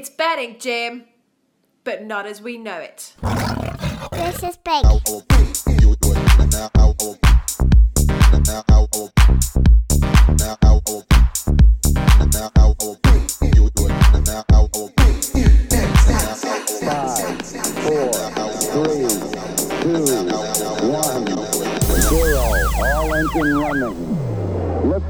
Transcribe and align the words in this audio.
It's 0.00 0.08
betting, 0.08 0.58
Jim, 0.58 1.04
but 1.84 2.02
not 2.02 2.24
as 2.24 2.40
we 2.40 2.56
know 2.56 2.78
it. 2.78 3.14
This 4.12 4.42
is 4.42 4.56
big. 4.56 4.82
Five, 4.82 5.02
four, 5.04 5.20
three, 18.72 19.04
two, 19.82 20.06
one, 20.88 21.26
zero. 22.00 22.40
All 22.82 23.12
engine 23.12 23.54
running. 23.58 24.29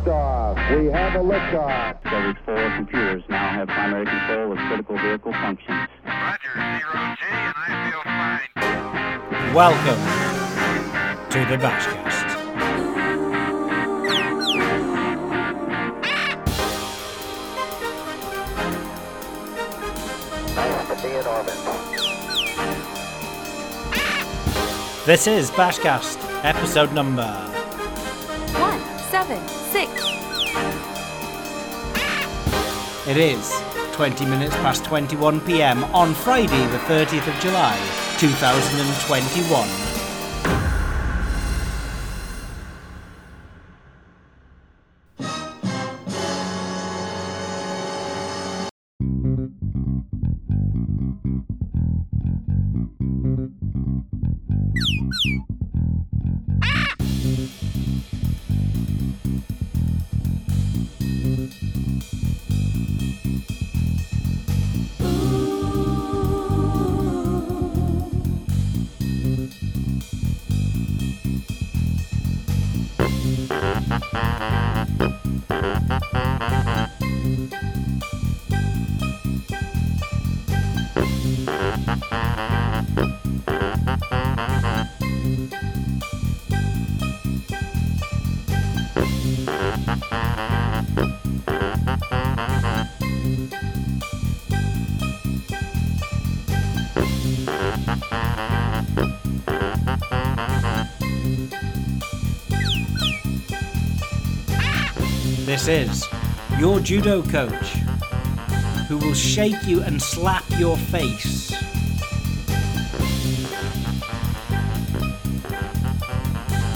Liftoff. 0.00 0.78
We 0.78 0.86
have 0.86 1.14
a 1.14 1.18
liftoff. 1.18 2.02
Discovery's 2.02 2.36
four 2.46 2.76
computers 2.76 3.22
now 3.28 3.50
have 3.50 3.68
primary 3.68 4.06
control 4.06 4.52
of 4.52 4.58
critical 4.58 4.96
vehicle 4.96 5.32
functions. 5.32 5.88
Roger, 6.06 6.54
zero 6.54 7.16
G, 7.16 7.22
and 7.30 7.54
I 7.56 7.68
feel 7.90 8.02
fine. 8.02 9.54
Welcome 9.54 10.00
to 11.30 11.38
the 11.50 11.56
Bashcast. 11.62 12.28
This 25.04 25.26
is 25.26 25.50
Bashcast, 25.50 26.44
episode 26.44 26.92
number. 26.94 27.59
Seven, 29.30 29.48
six. 29.70 29.90
It 33.06 33.16
is 33.16 33.62
20 33.92 34.24
minutes 34.24 34.56
past 34.56 34.84
21 34.84 35.40
pm 35.42 35.84
on 35.94 36.14
Friday, 36.14 36.66
the 36.66 36.78
30th 36.78 37.28
of 37.28 37.40
July, 37.40 37.78
2021. 38.18 39.89
This 105.50 105.66
is 105.66 106.08
your 106.58 106.78
judo 106.80 107.22
coach 107.24 107.74
who 108.88 108.98
will 108.98 109.14
shake 109.14 109.66
you 109.66 109.82
and 109.82 110.00
slap 110.00 110.44
your 110.58 110.76
face. 110.76 111.50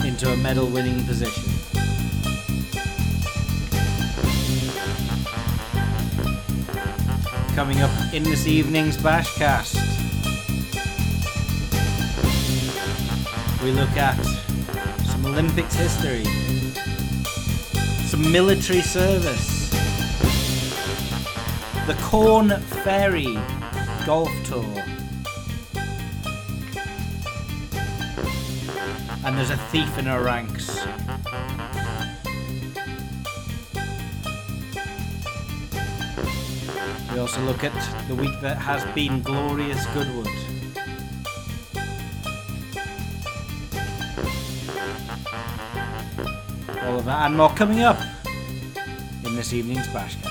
Into 0.05 0.33
a 0.33 0.37
medal 0.39 0.67
winning 0.67 1.05
position. 1.07 1.54
Coming 7.55 7.81
up 7.81 8.15
in 8.15 8.23
this 8.25 8.47
evening's 8.47 8.97
Bashcast, 8.97 9.77
we 13.63 13.71
look 13.71 13.97
at 13.97 14.17
some 15.05 15.25
Olympics 15.27 15.75
history 15.75 16.25
some 18.15 18.31
military 18.31 18.81
service. 18.81 19.71
The 21.89 21.95
Korn 22.01 22.51
Ferry 22.85 23.37
Golf 24.07 24.31
Tour. 24.45 24.63
And 29.25 29.37
there's 29.37 29.51
a 29.51 29.57
thief 29.73 29.99
in 29.99 30.07
our 30.07 30.23
ranks. 30.23 30.87
Also 37.35 37.47
look 37.47 37.65
at 37.65 38.07
the 38.07 38.15
week 38.15 38.41
that 38.43 38.57
has 38.59 38.85
been 38.95 39.21
Glorious 39.21 39.85
Goodwood. 39.87 40.29
All 46.85 46.99
of 47.01 47.05
that 47.07 47.27
and 47.27 47.37
more 47.37 47.49
coming 47.49 47.81
up 47.81 47.99
in 49.25 49.35
this 49.35 49.53
evening's 49.53 49.89
Bashcast. 49.89 50.24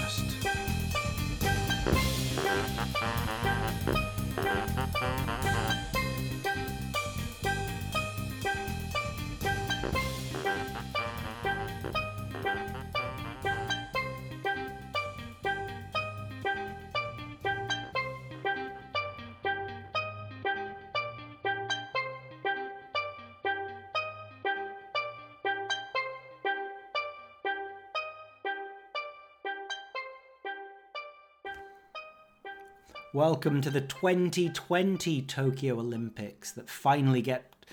Welcome 33.13 33.61
to 33.61 33.69
the 33.69 33.79
2020 33.79 35.21
Tokyo 35.21 35.75
Olympics 35.75 36.51
that 36.53 36.67
finally 36.67 37.21
get 37.21 37.67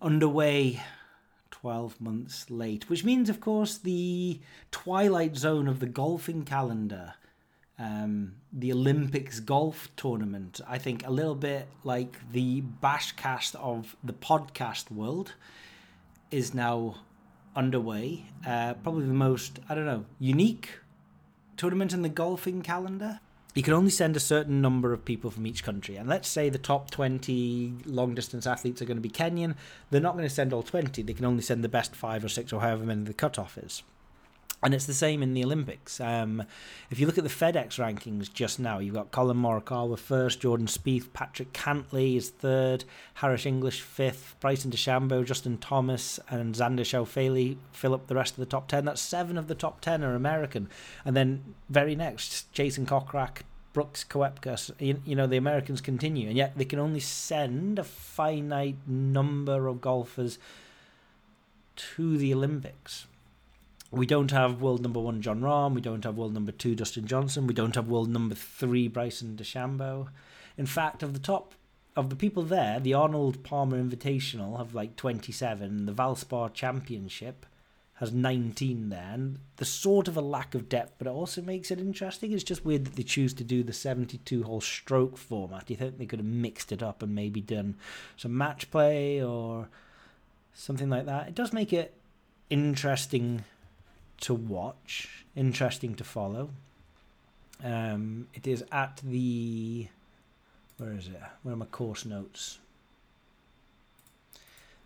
underway 0.00 0.80
12 1.50 2.00
months 2.00 2.48
late, 2.48 2.88
which 2.88 3.04
means, 3.04 3.28
of 3.28 3.38
course, 3.38 3.76
the 3.76 4.40
twilight 4.70 5.36
zone 5.36 5.68
of 5.68 5.80
the 5.80 5.86
golfing 5.86 6.46
calendar, 6.46 7.12
um, 7.78 8.36
the 8.50 8.72
Olympics 8.72 9.38
golf 9.38 9.90
tournament. 9.96 10.62
I 10.66 10.78
think 10.78 11.06
a 11.06 11.10
little 11.10 11.34
bit 11.34 11.68
like 11.84 12.32
the 12.32 12.62
Bashcast 12.82 13.54
of 13.56 13.96
the 14.02 14.14
podcast 14.14 14.90
world 14.90 15.34
is 16.30 16.54
now 16.54 17.02
underway. 17.54 18.24
Uh, 18.46 18.72
probably 18.82 19.04
the 19.04 19.12
most, 19.12 19.58
I 19.68 19.74
don't 19.74 19.84
know, 19.84 20.06
unique 20.18 20.70
tournament 21.58 21.92
in 21.92 22.00
the 22.00 22.08
golfing 22.08 22.62
calendar 22.62 23.20
you 23.56 23.62
can 23.62 23.72
only 23.72 23.90
send 23.90 24.14
a 24.14 24.20
certain 24.20 24.60
number 24.60 24.92
of 24.92 25.06
people 25.06 25.30
from 25.30 25.46
each 25.46 25.64
country. 25.64 25.96
And 25.96 26.06
let's 26.06 26.28
say 26.28 26.50
the 26.50 26.58
top 26.58 26.90
20 26.90 27.72
long 27.86 28.14
distance 28.14 28.46
athletes 28.46 28.82
are 28.82 28.84
going 28.84 28.98
to 28.98 29.00
be 29.00 29.08
Kenyan. 29.08 29.54
They're 29.90 29.98
not 29.98 30.12
going 30.12 30.28
to 30.28 30.34
send 30.34 30.52
all 30.52 30.62
20. 30.62 31.02
They 31.02 31.14
can 31.14 31.24
only 31.24 31.42
send 31.42 31.64
the 31.64 31.68
best 31.68 31.96
five 31.96 32.22
or 32.22 32.28
six 32.28 32.52
or 32.52 32.60
however 32.60 32.84
many 32.84 33.04
the 33.04 33.14
cutoff 33.14 33.56
is. 33.56 33.82
And 34.66 34.74
it's 34.74 34.86
the 34.86 34.94
same 34.94 35.22
in 35.22 35.32
the 35.32 35.44
Olympics. 35.44 36.00
Um, 36.00 36.42
if 36.90 36.98
you 36.98 37.06
look 37.06 37.18
at 37.18 37.22
the 37.22 37.30
FedEx 37.30 37.78
rankings 37.78 38.32
just 38.32 38.58
now, 38.58 38.80
you've 38.80 38.96
got 38.96 39.12
Collin 39.12 39.36
Morikawa 39.36 39.96
first, 39.96 40.40
Jordan 40.40 40.66
Spieth, 40.66 41.12
Patrick 41.12 41.52
Cantlay 41.52 42.16
is 42.16 42.30
third, 42.30 42.84
Harris 43.14 43.46
English 43.46 43.80
fifth, 43.80 44.34
Bryson 44.40 44.72
DeChambeau, 44.72 45.24
Justin 45.24 45.56
Thomas, 45.58 46.18
and 46.28 46.52
Xander 46.56 46.80
Schauffele 46.80 47.58
fill 47.70 47.94
up 47.94 48.08
the 48.08 48.16
rest 48.16 48.32
of 48.32 48.38
the 48.38 48.44
top 48.44 48.66
ten. 48.66 48.84
That's 48.84 49.00
seven 49.00 49.38
of 49.38 49.46
the 49.46 49.54
top 49.54 49.82
ten 49.82 50.02
are 50.02 50.16
American. 50.16 50.68
And 51.04 51.16
then 51.16 51.54
very 51.70 51.94
next, 51.94 52.52
Jason 52.52 52.86
Kokrak, 52.86 53.42
Brooks 53.72 54.02
Koepka. 54.02 54.72
You, 54.80 55.00
you 55.04 55.14
know 55.14 55.28
the 55.28 55.36
Americans 55.36 55.80
continue, 55.80 56.26
and 56.26 56.36
yet 56.36 56.58
they 56.58 56.64
can 56.64 56.80
only 56.80 56.98
send 56.98 57.78
a 57.78 57.84
finite 57.84 58.78
number 58.84 59.68
of 59.68 59.80
golfers 59.80 60.40
to 61.76 62.18
the 62.18 62.34
Olympics. 62.34 63.06
We 63.90 64.06
don't 64.06 64.32
have 64.32 64.60
world 64.60 64.82
number 64.82 65.00
one 65.00 65.22
Jon 65.22 65.40
Rahm. 65.40 65.74
We 65.74 65.80
don't 65.80 66.04
have 66.04 66.16
world 66.16 66.34
number 66.34 66.52
two 66.52 66.74
Dustin 66.74 67.06
Johnson. 67.06 67.46
We 67.46 67.54
don't 67.54 67.74
have 67.76 67.88
world 67.88 68.08
number 68.08 68.34
three 68.34 68.88
Bryson 68.88 69.36
DeChambeau. 69.36 70.08
In 70.58 70.66
fact, 70.66 71.02
of 71.02 71.12
the 71.12 71.20
top 71.20 71.54
of 71.94 72.10
the 72.10 72.16
people 72.16 72.42
there, 72.42 72.80
the 72.80 72.94
Arnold 72.94 73.42
Palmer 73.42 73.82
Invitational 73.82 74.58
have 74.58 74.74
like 74.74 74.96
27. 74.96 75.86
The 75.86 75.92
Valspar 75.92 76.52
Championship 76.52 77.46
has 77.94 78.12
19 78.12 78.88
there. 78.90 79.10
And 79.12 79.38
there's 79.56 79.70
sort 79.70 80.08
of 80.08 80.16
a 80.16 80.20
lack 80.20 80.54
of 80.54 80.68
depth, 80.68 80.94
but 80.98 81.06
it 81.06 81.10
also 81.10 81.40
makes 81.40 81.70
it 81.70 81.78
interesting. 81.78 82.32
It's 82.32 82.44
just 82.44 82.64
weird 82.64 82.84
that 82.84 82.96
they 82.96 83.02
choose 83.02 83.32
to 83.34 83.44
do 83.44 83.62
the 83.62 83.72
72 83.72 84.42
hole 84.42 84.60
stroke 84.60 85.16
format. 85.16 85.70
You 85.70 85.76
think 85.76 85.98
they 85.98 86.06
could 86.06 86.18
have 86.18 86.26
mixed 86.26 86.72
it 86.72 86.82
up 86.82 87.02
and 87.02 87.14
maybe 87.14 87.40
done 87.40 87.76
some 88.16 88.36
match 88.36 88.70
play 88.70 89.22
or 89.22 89.68
something 90.54 90.90
like 90.90 91.06
that? 91.06 91.28
It 91.28 91.34
does 91.34 91.52
make 91.52 91.72
it 91.72 91.94
interesting 92.50 93.44
to 94.20 94.34
watch, 94.34 95.24
interesting 95.34 95.94
to 95.94 96.04
follow. 96.04 96.50
Um, 97.62 98.28
it 98.34 98.46
is 98.46 98.64
at 98.70 99.00
the 99.02 99.88
where 100.78 100.92
is 100.92 101.08
it? 101.08 101.20
Where 101.42 101.54
are 101.54 101.58
my 101.58 101.66
course 101.66 102.04
notes? 102.04 102.58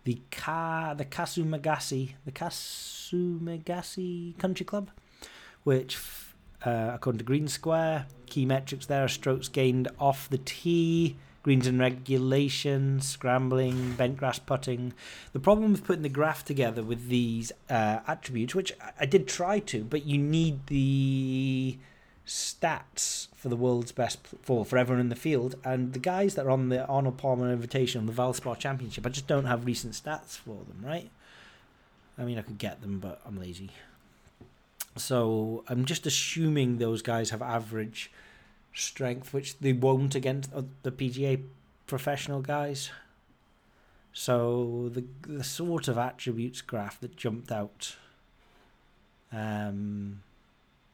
The 0.03 0.19
Ka 0.31 0.93
the 0.93 1.05
Kasumagasi 1.05 2.13
the 2.25 2.31
Kasumagasi 2.31 4.37
Country 4.37 4.65
Club, 4.65 4.89
which 5.63 5.97
uh, 6.65 6.91
according 6.93 7.19
to 7.19 7.25
Green 7.25 7.47
Square, 7.47 8.07
key 8.27 8.45
metrics 8.45 8.85
there 8.85 9.03
are 9.03 9.09
strokes 9.09 9.47
gained 9.47 9.89
off 9.99 10.29
the 10.29 10.39
tee, 10.39 11.17
greens 11.43 11.67
and 11.67 11.79
regulation, 11.79 13.01
scrambling, 13.01 13.93
bent 13.93 14.17
grass 14.17 14.39
putting. 14.39 14.93
The 15.33 15.39
problem 15.39 15.71
with 15.71 15.83
putting 15.83 16.03
the 16.03 16.09
graph 16.09 16.45
together 16.45 16.83
with 16.83 17.07
these 17.07 17.51
uh, 17.69 17.99
attributes, 18.07 18.53
which 18.53 18.73
I- 18.99 19.05
did 19.05 19.27
try 19.27 19.59
to, 19.59 19.83
but 19.83 20.05
you 20.05 20.17
need 20.17 20.67
the 20.67 21.77
stats 22.27 23.27
for 23.35 23.49
the 23.49 23.55
world's 23.55 23.91
best 23.91 24.19
for 24.41 24.63
for 24.63 24.77
everyone 24.77 25.01
in 25.01 25.09
the 25.09 25.15
field, 25.15 25.55
and 25.65 25.93
the 25.93 25.99
guys 25.99 26.35
that 26.35 26.45
are 26.45 26.51
on 26.51 26.69
the 26.69 26.85
Arnold 26.85 27.17
Palmer 27.17 27.51
Invitation, 27.51 27.99
on 28.01 28.05
the 28.05 28.13
Valspar 28.13 28.57
Championship, 28.57 29.05
I 29.05 29.09
just 29.09 29.27
don't 29.27 29.45
have 29.45 29.65
recent 29.65 29.93
stats 29.93 30.37
for 30.37 30.59
them, 30.67 30.81
right? 30.83 31.09
I 32.17 32.23
mean, 32.23 32.37
I 32.37 32.43
could 32.43 32.59
get 32.59 32.81
them, 32.81 32.99
but 32.99 33.19
I'm 33.25 33.39
lazy. 33.39 33.71
So 34.97 35.63
I'm 35.67 35.85
just 35.85 36.05
assuming 36.05 36.77
those 36.77 37.01
guys 37.01 37.29
have 37.31 37.41
average 37.41 38.11
strength, 38.73 39.33
which 39.33 39.57
they 39.59 39.73
won't 39.73 40.15
against 40.15 40.53
uh, 40.53 40.63
the 40.83 40.91
PGA 40.91 41.41
professional 41.87 42.41
guys. 42.41 42.91
So 44.13 44.89
the 44.93 45.05
the 45.27 45.43
sort 45.43 45.87
of 45.87 45.97
attributes 45.97 46.61
graph 46.61 46.99
that 46.99 47.15
jumped 47.15 47.51
out. 47.51 47.95
Um, 49.31 50.23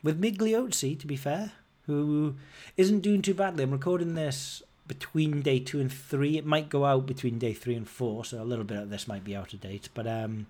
with 0.04 0.22
Migliozzi, 0.22 1.00
to 1.00 1.08
be 1.08 1.16
fair, 1.16 1.54
who 1.88 2.36
isn't 2.76 3.00
doing 3.00 3.22
too 3.22 3.34
badly. 3.34 3.64
I'm 3.64 3.72
recording 3.72 4.14
this 4.14 4.62
between 4.88 5.42
day 5.42 5.60
two 5.60 5.80
and 5.80 5.92
three. 5.92 6.38
It 6.38 6.46
might 6.46 6.70
go 6.70 6.86
out 6.86 7.08
between 7.08 7.40
day 7.40 7.54
three 7.54 7.76
and 7.76 7.88
four, 7.88 8.24
so 8.26 8.42
a 8.42 8.46
little 8.46 8.66
bit 8.66 8.78
of 8.78 8.90
this 8.90 9.08
might 9.08 9.24
be 9.24 9.36
out 9.36 9.54
of 9.54 9.62
date. 9.62 9.90
But 9.94 10.06
um, 10.06 10.46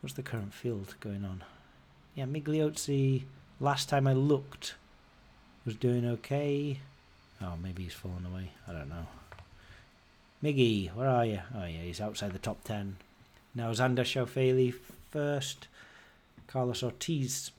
what's 0.00 0.14
the 0.14 0.22
current 0.22 0.52
field 0.52 0.96
going 1.00 1.24
on? 1.24 1.44
Yeah, 2.14 2.24
Migliozzi. 2.24 3.24
Last 3.60 3.88
time 3.90 4.06
I 4.06 4.14
looked, 4.14 4.74
was 5.64 5.74
doing 5.74 6.06
okay. 6.06 6.78
Oh, 7.42 7.54
maybe 7.62 7.84
he's 7.84 7.94
fallen 7.94 8.26
away. 8.26 8.52
I 8.68 8.72
don't 8.72 8.88
know. 8.88 9.06
Miggy, 10.42 10.94
where 10.94 11.08
are 11.08 11.26
you? 11.26 11.40
Oh 11.54 11.64
yeah, 11.64 11.82
he's 11.82 12.00
outside 12.00 12.32
the 12.32 12.38
top 12.38 12.64
ten. 12.64 12.96
Now 13.54 13.70
Xander 13.72 14.04
Schauffele 14.04 14.74
first. 15.10 15.68
Carlos 16.46 16.82
Ortiz 16.82 17.52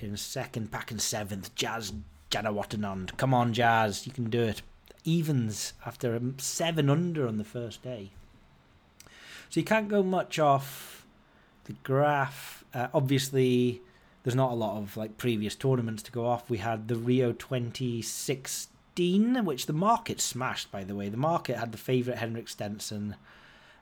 in 0.00 0.16
second, 0.16 0.70
back 0.70 0.90
in 0.90 0.98
seventh. 0.98 1.54
Jazz 1.54 1.92
Janewattananond. 2.30 3.16
Come 3.16 3.34
on, 3.34 3.52
Jazz, 3.52 4.06
you 4.06 4.12
can 4.12 4.30
do 4.30 4.42
it. 4.42 4.62
Evens 5.04 5.72
after 5.86 6.14
a 6.14 6.20
seven 6.38 6.88
under 6.88 7.26
on 7.26 7.38
the 7.38 7.44
first 7.44 7.82
day. 7.82 8.10
So 9.50 9.60
you 9.60 9.64
can't 9.64 9.88
go 9.88 10.02
much 10.02 10.38
off 10.38 11.06
the 11.64 11.74
graph. 11.82 12.64
Uh, 12.74 12.88
obviously, 12.92 13.80
there's 14.28 14.36
not 14.36 14.52
a 14.52 14.54
lot 14.54 14.76
of 14.76 14.94
like 14.94 15.16
previous 15.16 15.54
tournaments 15.54 16.02
to 16.02 16.12
go 16.12 16.26
off. 16.26 16.50
We 16.50 16.58
had 16.58 16.88
the 16.88 16.96
Rio 16.96 17.32
2016, 17.32 19.46
which 19.46 19.64
the 19.64 19.72
market 19.72 20.20
smashed. 20.20 20.70
By 20.70 20.84
the 20.84 20.94
way, 20.94 21.08
the 21.08 21.16
market 21.16 21.56
had 21.56 21.72
the 21.72 21.78
favourite 21.78 22.18
Henrik 22.18 22.50
Stenson, 22.50 23.16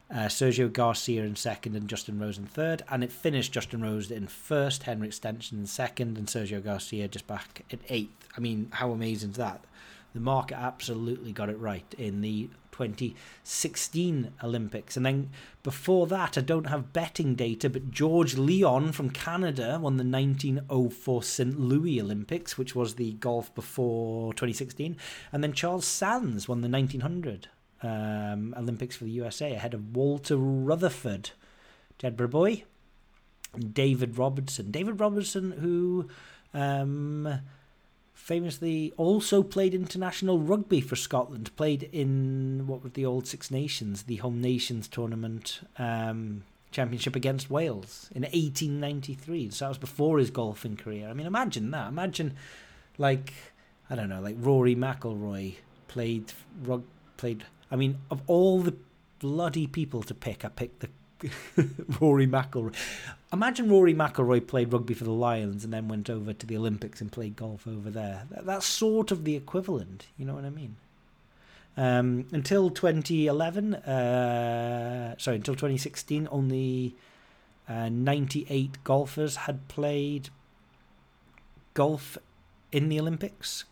uh, 0.09 0.27
Sergio 0.27 0.73
Garcia 0.73 1.25
in 1.25 1.35
second, 1.35 1.75
and 1.75 1.89
Justin 1.89 2.21
Rose 2.21 2.39
in 2.39 2.47
third, 2.47 2.85
and 2.89 3.03
it 3.03 3.11
finished 3.11 3.51
Justin 3.51 3.83
Rose 3.83 4.09
in 4.09 4.29
first, 4.29 4.85
Henrik 4.85 5.15
Stenson 5.15 5.59
in 5.59 5.67
second, 5.67 6.17
and 6.17 6.29
Sergio 6.29 6.63
Garcia 6.63 7.09
just 7.09 7.27
back 7.27 7.65
at 7.73 7.81
eighth. 7.89 8.29
I 8.37 8.41
mean, 8.41 8.69
how 8.71 8.93
amazing 8.93 9.31
is 9.31 9.37
that? 9.39 9.65
The 10.15 10.21
market 10.21 10.61
absolutely 10.61 11.33
got 11.33 11.51
it 11.51 11.59
right 11.59 11.93
in 11.99 12.21
the 12.21 12.51
2016 12.77 14.33
Olympics. 14.43 14.97
And 14.97 15.07
then 15.07 15.31
before 15.63 16.07
that, 16.09 16.37
I 16.37 16.43
don't 16.43 16.67
have 16.67 16.93
betting 16.93 17.35
data, 17.35 17.71
but 17.71 17.91
George 17.91 18.37
Lyon 18.37 18.93
from 18.93 19.11
Canada 19.11 19.79
won 19.81 19.97
the 19.97 20.05
1904 20.05 21.23
St. 21.23 21.59
Louis 21.59 22.01
Olympics, 22.01 22.59
which 22.59 22.75
was 22.75 22.95
the 22.95 23.13
golf 23.15 23.55
before 23.55 24.35
2016. 24.35 24.97
And 25.33 25.43
then 25.43 25.53
Charles 25.53 25.87
Sands 25.87 26.49
won 26.49 26.61
the 26.61 26.69
1900 26.69 27.49
um, 27.83 28.55
Olympics 28.57 28.97
for 28.97 29.05
the 29.05 29.11
USA 29.11 29.55
ahead 29.55 29.75
of 29.75 29.97
Walter 29.97 30.37
Rutherford, 30.37 31.31
Jedburgh 31.99 32.31
boy, 32.31 32.65
and 33.55 33.73
David 33.73 34.19
Robertson. 34.19 34.71
David 34.71 35.01
Robertson, 35.01 35.53
who. 35.53 36.09
Um, 36.55 37.41
famously 38.17 38.93
also 38.97 39.43
played 39.43 39.75
international 39.75 40.41
rugby 40.41 40.81
for 40.81 40.97
Scotland. 40.97 41.55
Played 41.55 41.89
in 41.93 42.67
what 42.67 42.83
was 42.83 42.93
the 42.93 43.05
old 43.05 43.27
Six 43.27 43.51
Nations, 43.51 44.05
the 44.05 44.17
Home 44.17 44.41
Nations 44.41 44.89
tournament 44.89 45.61
um, 45.79 46.43
championship 46.73 47.15
against 47.15 47.51
Wales 47.51 48.09
in 48.15 48.23
1893. 48.23 49.51
So 49.51 49.67
that 49.67 49.69
was 49.69 49.79
before 49.79 50.19
his 50.19 50.31
golfing 50.31 50.77
career. 50.77 51.09
I 51.09 51.13
mean, 51.13 51.27
imagine 51.27 51.71
that. 51.73 51.89
Imagine, 51.89 52.35
like, 52.97 53.35
I 53.91 53.95
don't 53.95 54.09
know, 54.09 54.23
like 54.23 54.37
Rory 54.39 54.75
McIlroy 54.75 55.57
played 55.87 56.33
rug 56.65 56.85
played. 57.19 57.45
I 57.71 57.77
mean, 57.77 57.99
of 58.11 58.23
all 58.27 58.61
the 58.61 58.75
bloody 59.19 59.67
people 59.67 60.03
to 60.03 60.15
pick, 60.15 60.45
I 60.45 60.49
picked 60.49 60.81
the 60.81 60.89
Rory 62.01 62.27
McIlroy. 62.27 62.75
Imagine 63.33 63.69
Rory 63.69 63.95
McIlroy 63.95 64.47
played 64.47 64.73
rugby 64.73 64.95
for 64.95 65.05
the 65.05 65.11
Lions 65.11 65.65
and 65.65 65.73
then 65.73 65.89
went 65.89 66.09
over 66.09 66.33
to 66.33 66.47
the 66.47 66.57
Olympics 66.57 67.01
and 67.01 67.11
played 67.11 67.37
golf 67.37 67.67
over 67.67 67.91
there. 67.91 68.25
That's 68.31 68.67
sort 68.67 69.11
of 69.11 69.25
the 69.25 69.35
equivalent. 69.37 70.07
You 70.17 70.27
know 70.27 70.35
what 70.35 70.45
I 70.45 70.51
mean? 70.51 70.77
Um, 71.77 72.27
until 72.33 72.71
2011, 72.71 73.75
uh, 73.75 75.15
sorry, 75.19 75.37
until 75.37 75.55
2016, 75.55 76.29
only 76.31 76.95
uh, 77.69 77.89
98 77.91 78.83
golfers 78.85 79.37
had 79.37 79.69
played 79.69 80.31
golf 81.75 82.17
in 82.73 82.89
the 82.89 82.99
Olympics. 82.99 83.65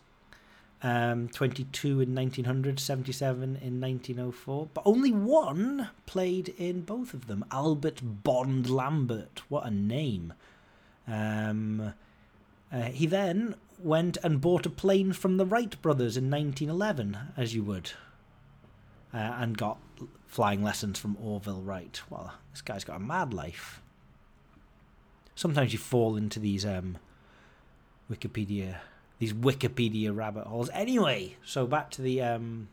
Um, 0.83 1.29
22 1.29 2.01
in 2.01 2.13
1900, 2.13 2.79
77 2.79 3.43
in 3.43 3.81
1904, 3.81 4.69
but 4.73 4.83
only 4.85 5.11
one 5.11 5.89
played 6.05 6.53
in 6.57 6.81
both 6.81 7.13
of 7.13 7.27
them. 7.27 7.43
Albert 7.51 8.01
Bond 8.23 8.69
Lambert, 8.69 9.41
what 9.49 9.65
a 9.65 9.71
name! 9.71 10.33
Um, 11.07 11.93
uh, 12.71 12.81
he 12.81 13.07
then 13.07 13.55
went 13.79 14.17
and 14.23 14.41
bought 14.41 14.65
a 14.65 14.69
plane 14.69 15.13
from 15.13 15.37
the 15.37 15.45
Wright 15.45 15.81
brothers 15.81 16.17
in 16.17 16.29
1911, 16.29 17.17
as 17.37 17.55
you 17.55 17.63
would, 17.63 17.91
uh, 19.13 19.17
and 19.17 19.57
got 19.57 19.77
flying 20.27 20.63
lessons 20.63 20.99
from 20.99 21.17
Orville 21.21 21.61
Wright. 21.61 22.01
Well, 22.09 22.33
this 22.51 22.61
guy's 22.61 22.83
got 22.83 22.97
a 22.97 23.03
mad 23.03 23.33
life. 23.33 23.81
Sometimes 25.35 25.73
you 25.73 25.79
fall 25.79 26.15
into 26.15 26.39
these 26.39 26.65
um, 26.65 26.97
Wikipedia 28.11 28.77
these 29.19 29.33
Wikipedia 29.33 30.15
rabbit 30.15 30.47
holes. 30.47 30.69
Anyway, 30.73 31.35
so 31.45 31.65
back 31.65 31.89
to 31.91 32.01
the 32.01 32.21
um, 32.21 32.67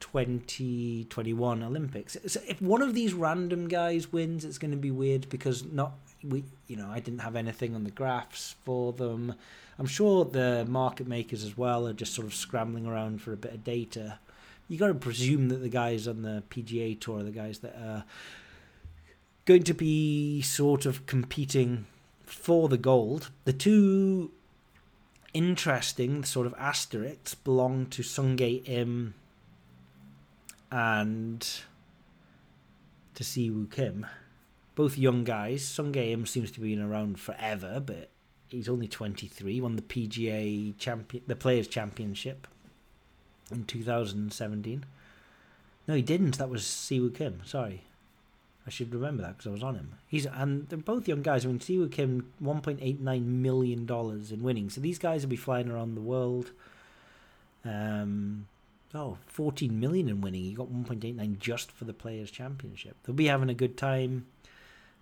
2021 0.00 1.62
Olympics. 1.62 2.16
So 2.26 2.40
if 2.48 2.60
one 2.60 2.82
of 2.82 2.94
these 2.94 3.14
random 3.14 3.68
guys 3.68 4.12
wins, 4.12 4.44
it's 4.44 4.58
going 4.58 4.72
to 4.72 4.76
be 4.76 4.90
weird 4.90 5.28
because 5.28 5.64
not 5.64 5.92
we, 6.24 6.44
you 6.66 6.76
know, 6.76 6.88
I 6.90 7.00
didn't 7.00 7.20
have 7.20 7.36
anything 7.36 7.74
on 7.74 7.84
the 7.84 7.90
graphs 7.90 8.56
for 8.64 8.92
them. 8.92 9.34
I'm 9.78 9.86
sure 9.86 10.24
the 10.24 10.66
market 10.68 11.06
makers 11.06 11.44
as 11.44 11.56
well 11.56 11.86
are 11.86 11.92
just 11.92 12.14
sort 12.14 12.26
of 12.26 12.34
scrambling 12.34 12.86
around 12.86 13.22
for 13.22 13.32
a 13.32 13.36
bit 13.36 13.54
of 13.54 13.64
data. 13.64 14.18
You 14.68 14.78
got 14.78 14.88
to 14.88 14.94
presume 14.94 15.48
that 15.48 15.56
the 15.56 15.68
guys 15.68 16.06
on 16.06 16.22
the 16.22 16.42
PGA 16.50 16.98
tour 16.98 17.20
are 17.20 17.24
the 17.24 17.30
guys 17.30 17.60
that 17.60 17.76
are 17.76 18.04
going 19.44 19.64
to 19.64 19.74
be 19.74 20.42
sort 20.42 20.86
of 20.86 21.06
competing 21.06 21.86
for 22.24 22.68
the 22.68 22.78
gold. 22.78 23.30
The 23.44 23.52
two 23.52 24.30
interesting 25.34 26.20
the 26.20 26.26
sort 26.26 26.46
of 26.46 26.54
asterisks 26.58 27.34
belong 27.34 27.86
to 27.86 28.02
Sungjae 28.02 28.68
Im 28.68 29.14
um, 30.70 30.78
and 30.78 31.40
to 33.14 33.24
Siwoo 33.24 33.70
Kim. 33.70 34.06
both 34.74 34.98
young 34.98 35.24
guys. 35.24 35.64
Sung 35.64 35.94
Im 35.94 36.26
seems 36.26 36.50
to 36.52 36.60
be 36.60 36.78
around 36.78 37.20
forever, 37.20 37.80
but 37.84 38.08
he's 38.48 38.68
only 38.68 38.88
23. 38.88 39.60
Won 39.60 39.76
the 39.76 39.82
PGA 39.82 40.76
champion, 40.78 41.22
the 41.26 41.36
Players 41.36 41.68
Championship 41.68 42.46
in 43.50 43.64
2017. 43.64 44.84
No, 45.88 45.94
he 45.94 46.02
didn't. 46.02 46.38
That 46.38 46.48
was 46.48 46.62
Siwoo 46.62 47.14
Kim. 47.14 47.40
Sorry, 47.44 47.82
I 48.66 48.70
should 48.70 48.94
remember 48.94 49.22
that 49.22 49.38
because 49.38 49.48
I 49.48 49.52
was 49.52 49.62
on 49.62 49.74
him. 49.74 49.94
He's 50.06 50.26
and 50.26 50.68
they're 50.68 50.78
both 50.78 51.08
young 51.08 51.22
guys. 51.22 51.44
I 51.44 51.48
mean, 51.48 51.58
Siwoo 51.58 51.90
Kim, 51.90 52.32
1.89 52.42 53.24
million 53.24 53.86
dollars 53.86 54.30
in 54.30 54.42
winning. 54.42 54.70
So 54.70 54.80
these 54.80 54.98
guys 54.98 55.22
will 55.22 55.30
be 55.30 55.36
flying 55.36 55.68
around 55.68 55.94
the 55.94 56.00
world. 56.00 56.52
Um, 57.64 58.46
oh, 58.94 59.18
14 59.26 59.78
million 59.78 60.08
in 60.08 60.20
winning. 60.20 60.44
He 60.44 60.52
got 60.52 60.72
1.89 60.72 61.38
just 61.38 61.72
for 61.72 61.84
the 61.84 61.92
Players 61.92 62.30
Championship. 62.30 62.96
They'll 63.02 63.16
be 63.16 63.26
having 63.26 63.50
a 63.50 63.54
good 63.54 63.76
time. 63.76 64.26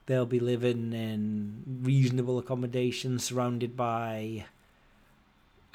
They'll 0.06 0.26
be 0.26 0.40
living 0.40 0.92
in 0.92 1.82
reasonable 1.82 2.38
accommodation, 2.38 3.18
surrounded 3.18 3.76
by 3.76 4.46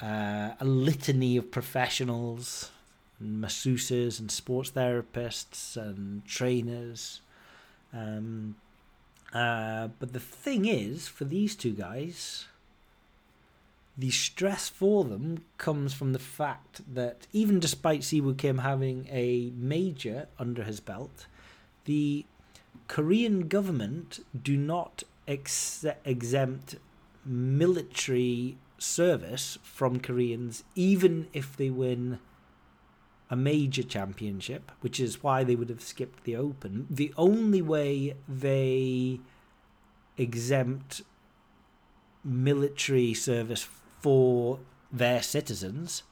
uh, 0.02 0.50
a 0.60 0.64
litany 0.64 1.36
of 1.36 1.50
professionals, 1.50 2.70
and 3.18 3.42
masseuses, 3.42 4.20
and 4.20 4.30
sports 4.30 4.72
therapists, 4.72 5.76
and 5.76 6.26
trainers. 6.26 7.20
Um, 7.92 8.56
uh, 9.32 9.88
but 9.98 10.12
the 10.12 10.20
thing 10.20 10.66
is, 10.66 11.08
for 11.08 11.24
these 11.24 11.54
two 11.54 11.72
guys, 11.72 12.46
the 13.98 14.10
stress 14.10 14.68
for 14.68 15.04
them 15.04 15.44
comes 15.58 15.94
from 15.94 16.12
the 16.12 16.18
fact 16.18 16.82
that 16.94 17.26
even 17.32 17.58
despite 17.58 18.00
Siwoo 18.00 18.36
Kim 18.36 18.58
having 18.58 19.08
a 19.10 19.52
major 19.56 20.28
under 20.38 20.64
his 20.64 20.80
belt, 20.80 21.26
the 21.86 22.26
Korean 22.88 23.48
government 23.48 24.24
do 24.40 24.56
not 24.56 25.02
ex- 25.26 25.84
exempt 26.04 26.76
military 27.24 28.56
service 28.78 29.58
from 29.62 30.00
Koreans, 30.00 30.62
even 30.74 31.28
if 31.32 31.56
they 31.56 31.70
win 31.70 32.18
a 33.28 33.36
major 33.36 33.82
championship, 33.82 34.70
which 34.80 35.00
is 35.00 35.22
why 35.22 35.42
they 35.42 35.56
would 35.56 35.68
have 35.68 35.82
skipped 35.82 36.24
the 36.24 36.36
Open. 36.36 36.86
The 36.88 37.12
only 37.16 37.62
way 37.62 38.14
they 38.28 39.20
exempt 40.16 41.02
military 42.24 43.14
service 43.14 43.68
for 44.00 44.60
their 44.92 45.22
citizens 45.22 46.02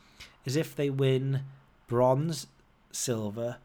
is 0.44 0.56
if 0.56 0.74
they 0.74 0.90
win 0.90 1.42
bronze, 1.86 2.46
silver, 2.90 3.58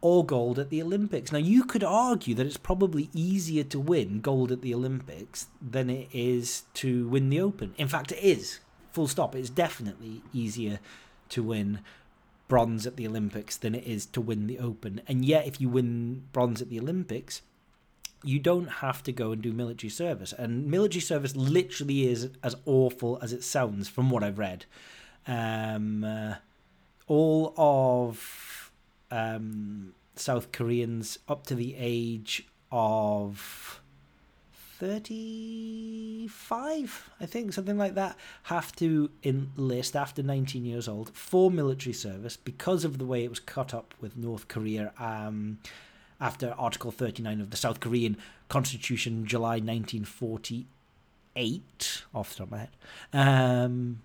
or 0.00 0.24
gold 0.24 0.58
at 0.58 0.68
the 0.68 0.82
Olympics. 0.82 1.32
Now, 1.32 1.38
you 1.38 1.64
could 1.64 1.82
argue 1.82 2.34
that 2.34 2.46
it's 2.46 2.58
probably 2.58 3.08
easier 3.14 3.64
to 3.64 3.80
win 3.80 4.20
gold 4.20 4.52
at 4.52 4.60
the 4.60 4.74
Olympics 4.74 5.46
than 5.62 5.88
it 5.88 6.08
is 6.12 6.64
to 6.74 7.08
win 7.08 7.30
the 7.30 7.40
Open. 7.40 7.74
In 7.78 7.88
fact, 7.88 8.12
it 8.12 8.22
is. 8.22 8.60
Full 8.92 9.08
stop. 9.08 9.34
It's 9.34 9.48
definitely 9.48 10.20
easier 10.32 10.78
to 11.30 11.42
win 11.42 11.80
bronze 12.48 12.86
at 12.86 12.96
the 12.96 13.06
Olympics 13.06 13.56
than 13.56 13.74
it 13.74 13.84
is 13.84 14.06
to 14.06 14.20
win 14.20 14.46
the 14.46 14.58
Open. 14.58 15.00
And 15.06 15.24
yet, 15.24 15.46
if 15.46 15.60
you 15.60 15.68
win 15.68 16.24
bronze 16.32 16.60
at 16.60 16.68
the 16.68 16.78
Olympics, 16.78 17.42
you 18.22 18.38
don't 18.38 18.66
have 18.66 19.02
to 19.02 19.12
go 19.12 19.32
and 19.32 19.42
do 19.42 19.52
military 19.52 19.90
service. 19.90 20.32
And 20.32 20.66
military 20.66 21.00
service 21.00 21.36
literally 21.36 22.08
is 22.08 22.30
as 22.42 22.56
awful 22.64 23.18
as 23.22 23.32
it 23.32 23.44
sounds 23.44 23.88
from 23.88 24.10
what 24.10 24.22
I've 24.22 24.38
read. 24.38 24.64
Um, 25.26 26.04
uh, 26.04 26.34
all 27.06 27.54
of 27.56 28.72
um, 29.10 29.94
South 30.16 30.52
Koreans 30.52 31.18
up 31.28 31.46
to 31.46 31.54
the 31.54 31.74
age 31.78 32.46
of 32.70 33.80
35, 34.84 37.10
I 37.18 37.26
think, 37.26 37.54
something 37.54 37.78
like 37.78 37.94
that, 37.94 38.18
have 38.44 38.76
to 38.76 39.10
enlist 39.22 39.96
after 39.96 40.22
19 40.22 40.66
years 40.66 40.86
old 40.86 41.16
for 41.16 41.50
military 41.50 41.94
service 41.94 42.36
because 42.36 42.84
of 42.84 42.98
the 42.98 43.06
way 43.06 43.24
it 43.24 43.30
was 43.30 43.40
cut 43.40 43.72
up 43.72 43.94
with 44.02 44.18
North 44.18 44.46
Korea. 44.46 44.92
Um, 44.98 45.58
after 46.20 46.54
Article 46.58 46.90
39 46.90 47.40
of 47.40 47.48
the 47.50 47.56
South 47.56 47.80
Korean 47.80 48.18
Constitution, 48.50 49.24
July 49.24 49.58
1948, 49.58 52.04
off 52.14 52.28
the 52.30 52.36
top 52.36 52.46
of 52.46 52.52
my 52.52 52.58
head. 52.58 52.68
Um, 53.14 54.02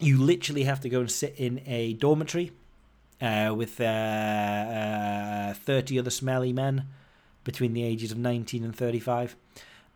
you 0.00 0.20
literally 0.20 0.64
have 0.64 0.80
to 0.80 0.88
go 0.88 0.98
and 1.00 1.10
sit 1.10 1.36
in 1.36 1.62
a 1.66 1.92
dormitory 1.94 2.50
uh, 3.22 3.54
with 3.56 3.80
uh, 3.80 3.84
uh, 3.84 5.54
30 5.54 6.00
other 6.00 6.10
smelly 6.10 6.52
men 6.52 6.88
between 7.44 7.74
the 7.74 7.84
ages 7.84 8.10
of 8.10 8.18
19 8.18 8.64
and 8.64 8.74
35. 8.74 9.36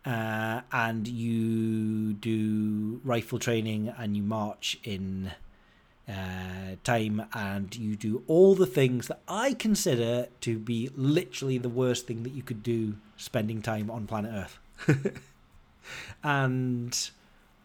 Uh, 0.05 0.61
and 0.71 1.07
you 1.07 2.13
do 2.13 3.01
rifle 3.03 3.37
training 3.37 3.93
and 3.97 4.15
you 4.15 4.23
march 4.23 4.79
in 4.83 5.31
uh, 6.07 6.75
time 6.83 7.23
and 7.33 7.75
you 7.75 7.95
do 7.95 8.23
all 8.25 8.55
the 8.55 8.65
things 8.65 9.07
that 9.07 9.19
I 9.27 9.53
consider 9.53 10.27
to 10.41 10.57
be 10.57 10.89
literally 10.95 11.57
the 11.57 11.69
worst 11.69 12.07
thing 12.07 12.23
that 12.23 12.31
you 12.31 12.41
could 12.41 12.63
do 12.63 12.95
spending 13.17 13.61
time 13.61 13.91
on 13.91 14.07
planet 14.07 14.31
Earth. 14.33 14.59
and 16.23 17.09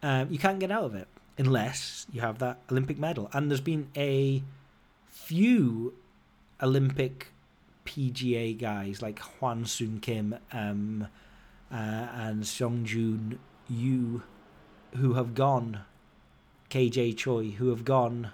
um, 0.03 0.31
you 0.31 0.39
can't 0.39 0.59
get 0.59 0.71
out 0.71 0.85
of 0.85 0.95
it 0.95 1.09
unless 1.39 2.07
you 2.13 2.21
have 2.21 2.39
that 2.41 2.59
Olympic 2.71 2.99
medal. 2.99 3.31
And 3.33 3.51
there's 3.51 3.61
been 3.61 3.89
a 3.97 4.43
few 5.07 5.95
Olympic 6.63 7.29
PGA 7.87 8.59
guys 8.59 9.01
like 9.01 9.19
Hwan 9.21 9.65
Soon 9.65 10.01
Kim 10.01 10.37
um, 10.53 11.09
uh, 11.73 12.09
and 12.15 12.47
Song 12.47 12.85
Jun 12.85 13.39
Yu 13.69 14.23
who 14.97 15.15
have 15.15 15.35
gone 15.35 15.81
KJ 16.71 17.17
Choi, 17.17 17.51
who 17.51 17.69
have 17.69 17.85
gone. 17.85 18.31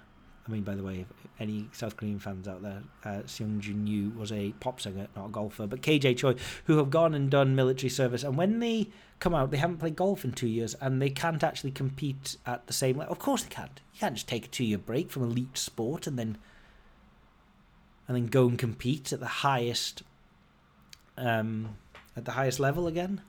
I 0.47 0.51
mean, 0.51 0.63
by 0.63 0.75
the 0.75 0.83
way, 0.83 1.05
any 1.39 1.69
South 1.71 1.97
Korean 1.97 2.19
fans 2.19 2.47
out 2.47 2.61
there, 2.61 2.83
uh, 3.03 3.21
Seung 3.25 3.59
Jun 3.59 3.85
Yu 3.85 4.11
was 4.17 4.31
a 4.31 4.51
pop 4.59 4.81
singer, 4.81 5.07
not 5.15 5.27
a 5.27 5.29
golfer, 5.29 5.67
but 5.67 5.81
KJ 5.81 6.17
Choi, 6.17 6.35
who 6.65 6.77
have 6.77 6.89
gone 6.89 7.13
and 7.13 7.29
done 7.29 7.55
military 7.55 7.89
service, 7.89 8.23
and 8.23 8.37
when 8.37 8.59
they 8.59 8.89
come 9.19 9.35
out, 9.35 9.51
they 9.51 9.57
haven't 9.57 9.77
played 9.77 9.95
golf 9.95 10.25
in 10.25 10.31
two 10.31 10.47
years, 10.47 10.73
and 10.75 11.01
they 11.01 11.09
can't 11.09 11.43
actually 11.43 11.71
compete 11.71 12.37
at 12.45 12.65
the 12.67 12.73
same 12.73 12.97
level. 12.97 13.11
Of 13.11 13.19
course, 13.19 13.43
they 13.43 13.49
can't. 13.49 13.79
You 13.93 13.99
can't 13.99 14.15
just 14.15 14.27
take 14.27 14.45
a 14.45 14.49
two-year 14.49 14.79
break 14.79 15.11
from 15.11 15.23
elite 15.23 15.57
sport 15.57 16.07
and 16.07 16.17
then 16.17 16.37
and 18.07 18.17
then 18.17 18.27
go 18.27 18.47
and 18.47 18.57
compete 18.57 19.13
at 19.13 19.19
the 19.19 19.27
highest 19.27 20.03
um, 21.17 21.77
at 22.15 22.25
the 22.25 22.31
highest 22.31 22.59
level 22.59 22.87
again. 22.87 23.21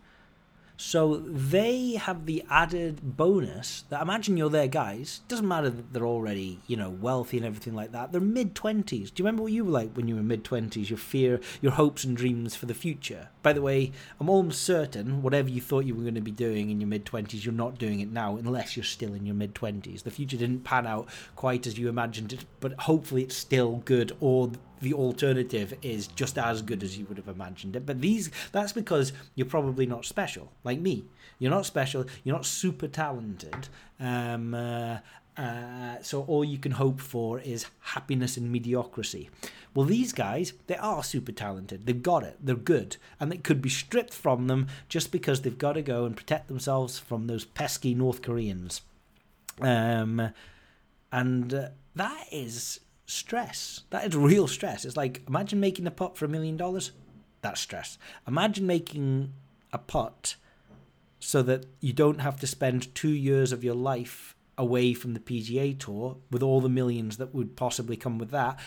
So 0.78 1.18
they 1.18 1.92
have 1.92 2.26
the 2.26 2.42
added 2.50 3.16
bonus 3.16 3.84
that 3.90 4.02
imagine 4.02 4.36
you're 4.36 4.50
their 4.50 4.66
guys. 4.66 5.20
Doesn't 5.28 5.46
matter 5.46 5.70
that 5.70 5.92
they're 5.92 6.06
already, 6.06 6.58
you 6.66 6.76
know, 6.76 6.90
wealthy 6.90 7.36
and 7.36 7.46
everything 7.46 7.74
like 7.74 7.92
that. 7.92 8.10
They're 8.10 8.20
mid 8.20 8.56
twenties. 8.56 9.12
Do 9.12 9.20
you 9.20 9.24
remember 9.24 9.44
what 9.44 9.52
you 9.52 9.64
were 9.64 9.70
like 9.70 9.92
when 9.92 10.08
you 10.08 10.16
were 10.16 10.22
mid 10.22 10.42
twenties? 10.42 10.90
Your 10.90 10.98
fear, 10.98 11.40
your 11.60 11.72
hopes 11.72 12.02
and 12.02 12.16
dreams 12.16 12.56
for 12.56 12.66
the 12.66 12.74
future. 12.74 13.28
By 13.42 13.52
the 13.52 13.62
way, 13.62 13.92
I'm 14.18 14.28
almost 14.28 14.62
certain 14.62 15.22
whatever 15.22 15.48
you 15.48 15.60
thought 15.60 15.84
you 15.84 15.94
were 15.94 16.02
going 16.02 16.16
to 16.16 16.20
be 16.20 16.32
doing 16.32 16.70
in 16.70 16.80
your 16.80 16.88
mid 16.88 17.04
twenties, 17.04 17.44
you're 17.44 17.54
not 17.54 17.78
doing 17.78 18.00
it 18.00 18.10
now 18.10 18.36
unless 18.36 18.76
you're 18.76 18.82
still 18.82 19.14
in 19.14 19.24
your 19.24 19.36
mid 19.36 19.54
twenties. 19.54 20.02
The 20.02 20.10
future 20.10 20.38
didn't 20.38 20.64
pan 20.64 20.86
out 20.86 21.06
quite 21.36 21.66
as 21.68 21.78
you 21.78 21.88
imagined 21.90 22.32
it, 22.32 22.44
but 22.58 22.72
hopefully 22.80 23.22
it's 23.22 23.36
still 23.36 23.82
good 23.84 24.16
or 24.20 24.50
the 24.82 24.92
alternative 24.92 25.74
is 25.82 26.08
just 26.08 26.36
as 26.36 26.60
good 26.60 26.82
as 26.82 26.98
you 26.98 27.06
would 27.06 27.16
have 27.16 27.28
imagined 27.28 27.76
it. 27.76 27.86
But 27.86 28.00
these 28.00 28.30
that's 28.52 28.72
because 28.72 29.12
you're 29.34 29.46
probably 29.46 29.86
not 29.86 30.04
special, 30.04 30.52
like 30.64 30.80
me. 30.80 31.04
You're 31.38 31.50
not 31.50 31.66
special. 31.66 32.04
You're 32.22 32.36
not 32.36 32.46
super 32.46 32.88
talented. 32.88 33.68
Um, 33.98 34.54
uh, 34.54 34.98
uh, 35.36 35.96
so 36.02 36.24
all 36.24 36.44
you 36.44 36.58
can 36.58 36.72
hope 36.72 37.00
for 37.00 37.40
is 37.40 37.66
happiness 37.80 38.36
and 38.36 38.52
mediocrity. 38.52 39.30
Well, 39.74 39.86
these 39.86 40.12
guys, 40.12 40.52
they 40.66 40.76
are 40.76 41.02
super 41.02 41.32
talented. 41.32 41.86
They've 41.86 42.02
got 42.02 42.22
it. 42.24 42.36
They're 42.42 42.54
good, 42.54 42.98
and 43.18 43.32
it 43.32 43.42
could 43.42 43.62
be 43.62 43.70
stripped 43.70 44.12
from 44.12 44.46
them 44.46 44.68
just 44.88 45.10
because 45.10 45.40
they've 45.40 45.56
got 45.56 45.72
to 45.72 45.82
go 45.82 46.04
and 46.04 46.16
protect 46.16 46.48
themselves 46.48 46.98
from 46.98 47.26
those 47.26 47.46
pesky 47.46 47.94
North 47.94 48.20
Koreans. 48.20 48.82
Um, 49.60 50.32
and 51.10 51.54
uh, 51.54 51.68
that 51.94 52.26
is 52.30 52.80
stress. 53.12 53.82
That 53.90 54.06
is 54.06 54.16
real 54.16 54.48
stress. 54.48 54.84
It's 54.84 54.96
like 54.96 55.22
imagine 55.28 55.60
making 55.60 55.86
a 55.86 55.90
putt 55.90 56.16
for 56.16 56.24
a 56.24 56.28
million 56.28 56.56
dollars. 56.56 56.92
That's 57.42 57.60
stress. 57.60 57.98
Imagine 58.26 58.66
making 58.66 59.32
a 59.72 59.78
putt 59.78 60.36
so 61.18 61.42
that 61.42 61.66
you 61.80 61.92
don't 61.92 62.20
have 62.20 62.38
to 62.40 62.46
spend 62.46 62.94
two 62.94 63.10
years 63.10 63.52
of 63.52 63.62
your 63.62 63.74
life 63.74 64.34
away 64.58 64.94
from 64.94 65.14
the 65.14 65.20
PGA 65.20 65.78
Tour 65.78 66.16
with 66.30 66.42
all 66.42 66.60
the 66.60 66.68
millions 66.68 67.16
that 67.16 67.34
would 67.34 67.56
possibly 67.56 67.96
come 67.96 68.18
with 68.18 68.30
that. 68.30 68.58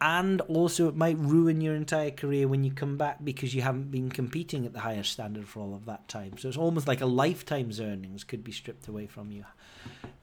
And 0.00 0.40
also, 0.42 0.88
it 0.88 0.96
might 0.96 1.16
ruin 1.16 1.60
your 1.60 1.76
entire 1.76 2.10
career 2.10 2.48
when 2.48 2.64
you 2.64 2.72
come 2.72 2.96
back 2.96 3.18
because 3.22 3.54
you 3.54 3.62
haven't 3.62 3.92
been 3.92 4.10
competing 4.10 4.66
at 4.66 4.72
the 4.72 4.80
highest 4.80 5.12
standard 5.12 5.46
for 5.46 5.60
all 5.60 5.76
of 5.76 5.84
that 5.86 6.08
time. 6.08 6.36
So 6.38 6.48
it's 6.48 6.56
almost 6.56 6.88
like 6.88 7.00
a 7.00 7.06
lifetime's 7.06 7.80
earnings 7.80 8.24
could 8.24 8.42
be 8.42 8.50
stripped 8.50 8.88
away 8.88 9.06
from 9.06 9.30
you. 9.30 9.44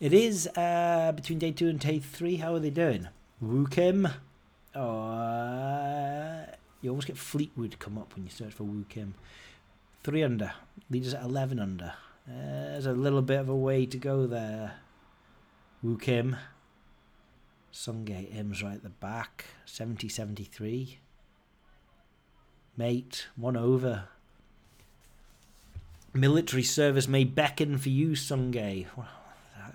It 0.01 0.11
is 0.11 0.47
uh, 0.57 1.13
between 1.15 1.39
day 1.39 1.51
two 1.51 1.69
and 1.69 1.79
day 1.79 1.99
three. 1.99 2.35
How 2.35 2.53
are 2.55 2.59
they 2.59 2.69
doing? 2.69 3.07
Woo 3.41 3.67
Kim. 3.67 4.05
Uh, 4.75 6.45
you 6.81 6.89
almost 6.89 7.07
get 7.07 7.17
Fleetwood 7.17 7.79
come 7.79 7.97
up 7.97 8.13
when 8.15 8.25
you 8.25 8.29
search 8.29 8.53
for 8.53 8.63
Woo 8.63 8.85
Kim. 8.89 9.15
Three 10.03 10.23
under. 10.23 10.51
Leads 10.89 11.13
at 11.13 11.23
11 11.23 11.59
under. 11.59 11.93
Uh, 12.27 12.33
there's 12.71 12.85
a 12.85 12.93
little 12.93 13.21
bit 13.21 13.39
of 13.39 13.49
a 13.49 13.55
way 13.55 13.85
to 13.85 13.97
go 13.97 14.27
there. 14.27 14.73
Woo 15.81 15.97
Kim. 15.97 16.35
Sungjae 17.71 18.35
Im's 18.35 18.61
right 18.61 18.75
at 18.75 18.83
the 18.83 18.89
back. 18.89 19.45
70 19.65 20.09
73. 20.09 20.99
Mate, 22.75 23.27
one 23.35 23.55
over. 23.55 24.05
Military 26.13 26.63
service 26.63 27.07
may 27.07 27.23
beckon 27.23 27.77
for 27.77 27.89
you, 27.89 28.09
Sungjae. 28.11 28.87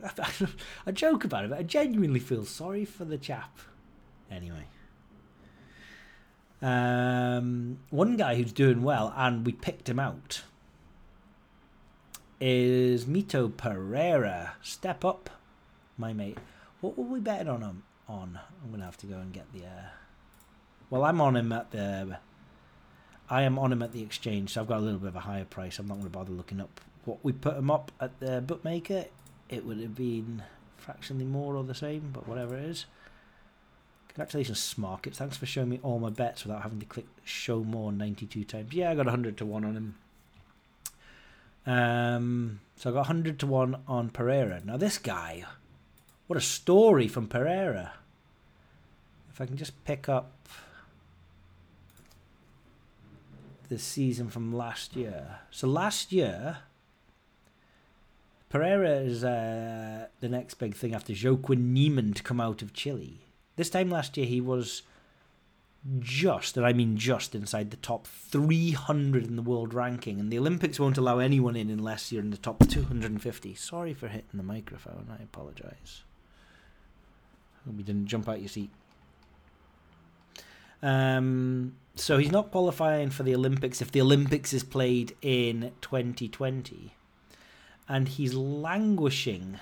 I 0.87 0.93
joke 0.93 1.25
about 1.25 1.45
it, 1.45 1.51
but 1.51 1.59
I 1.59 1.63
genuinely 1.63 2.21
feel 2.21 2.45
sorry 2.45 2.85
for 2.85 3.05
the 3.05 3.19
chap. 3.19 3.59
Anyway. 4.31 4.67
Um, 6.63 7.79
one 7.91 8.17
guy 8.17 8.37
who's 8.37 8.53
doing 8.53 8.83
well, 8.83 9.13
and 9.17 9.45
we 9.45 9.53
picked 9.53 9.89
him 9.89 9.99
out, 9.99 10.43
is 12.41 13.05
Mito 13.05 13.55
Pereira. 13.55 14.55
Step 14.63 15.05
up, 15.05 15.31
my 15.99 16.13
mate. 16.13 16.39
What 16.81 16.97
were 16.99 17.05
we 17.05 17.21
betting 17.21 17.49
on 17.49 17.63
him? 17.63 17.83
On 18.07 18.39
I'm 18.63 18.71
gonna 18.71 18.85
have 18.85 18.99
to 18.99 19.07
go 19.07 19.17
and 19.17 19.33
get 19.33 19.51
the. 19.53 19.65
Uh... 19.65 19.89
Well, 20.91 21.05
I'm 21.05 21.21
on 21.21 21.37
him 21.37 21.53
at 21.53 21.71
the. 21.71 22.19
I 23.29 23.43
am 23.43 23.59
on 23.59 23.73
him 23.73 23.83
at 23.83 23.93
the 23.93 24.03
exchange, 24.03 24.51
so 24.51 24.61
I've 24.61 24.69
got 24.69 24.79
a 24.79 24.83
little 24.83 24.99
bit 24.99 25.09
of 25.09 25.17
a 25.17 25.21
higher 25.21 25.47
price. 25.47 25.79
I'm 25.79 25.87
not 25.87 25.95
going 25.95 26.05
to 26.05 26.11
bother 26.11 26.33
looking 26.33 26.61
up 26.61 26.81
what 27.05 27.19
we 27.23 27.33
put 27.33 27.57
him 27.57 27.71
up 27.71 27.91
at 28.01 28.21
the 28.21 28.43
bookmaker. 28.43 29.07
It 29.55 29.65
would 29.65 29.81
have 29.81 29.95
been 29.95 30.43
fractionally 30.77 31.25
more 31.25 31.55
or 31.55 31.65
the 31.65 31.75
same, 31.75 32.11
but 32.13 32.27
whatever 32.27 32.57
it 32.57 32.65
is. 32.65 32.87
Congratulations, 34.09 34.59
Smarkets. 34.59 35.17
Thanks 35.17 35.37
for 35.37 35.47
showing 35.47 35.69
me 35.69 35.81
all 35.83 35.99
my 35.99 36.11
bets 36.11 36.45
without 36.45 36.63
having 36.63 36.81
to 36.81 36.87
click 36.87 37.07
show 37.25 37.65
more 37.65 37.93
92 37.93 38.45
times. 38.45 38.73
Yeah, 38.73 38.91
I 38.91 38.95
got 38.95 39.07
100 39.07 39.37
to 39.39 39.47
1 39.47 39.65
on 39.65 39.77
him. 39.77 39.95
Um, 41.67 42.61
so 42.77 42.91
I 42.91 42.93
got 42.93 43.01
100 43.01 43.39
to 43.41 43.47
1 43.47 43.77
on 43.89 44.11
Pereira. 44.11 44.61
Now, 44.65 44.77
this 44.77 44.99
guy, 44.99 45.45
what 46.27 46.37
a 46.37 46.41
story 46.41 47.09
from 47.09 47.29
Pereira. 47.29 47.95
If 49.33 49.41
I 49.41 49.47
can 49.47 49.57
just 49.57 49.85
pick 49.85 50.09
up 50.09 50.49
the 53.69 53.79
season 53.79 54.29
from 54.31 54.53
last 54.53 54.95
year. 54.95 55.39
So 55.51 55.67
last 55.67 56.13
year, 56.13 56.59
Pereira 58.55 59.01
is 59.01 59.25
uh, 59.25 60.07
the 60.21 60.29
next 60.29 60.55
big 60.55 60.77
thing 60.77 60.95
after 60.95 61.13
Joaquin 61.13 61.75
Niemann 61.75 62.15
to 62.15 62.23
come 62.23 62.41
out 62.41 62.63
of 62.63 62.73
Chile. 62.73 63.19
This 63.57 63.69
time 63.69 63.91
last 63.91 64.17
year, 64.17 64.27
he 64.27 64.41
was 64.41 64.83
just, 65.99 66.57
and 66.57 66.65
I 66.65 66.73
mean 66.73 66.97
just, 66.97 67.35
inside 67.35 67.73
the 67.73 67.77
top 67.79 68.07
300 68.07 69.27
in 69.27 69.35
the 69.35 69.43
world 69.43 69.75
ranking. 69.75 70.21
And 70.21 70.31
the 70.31 70.39
Olympics 70.39 70.79
won't 70.79 70.97
allow 70.97 71.19
anyone 71.19 71.57
in 71.57 71.69
unless 71.69 72.13
you're 72.13 72.23
in 72.23 72.31
the 72.31 72.37
top 72.37 72.65
250. 72.69 73.57
Sorry 73.57 73.93
for 73.93 74.07
hitting 74.07 74.29
the 74.35 74.45
microphone. 74.45 75.09
I 75.11 75.21
apologise. 75.25 76.05
Hope 77.67 77.75
you 77.77 77.83
didn't 77.83 78.07
jump 78.07 78.29
out 78.29 78.39
your 78.39 78.49
seat. 78.49 78.71
Um, 80.81 81.75
so 81.97 82.19
he's 82.19 82.31
not 82.31 82.53
qualifying 82.53 83.11
for 83.11 83.25
the 83.25 83.35
Olympics 83.35 83.83
if 83.83 83.91
the 83.91 84.01
Olympics 84.01 84.53
is 84.53 84.63
played 84.63 85.17
in 85.23 85.73
2020. 85.81 86.95
And 87.89 88.09
he's 88.09 88.35
languishing 88.35 89.59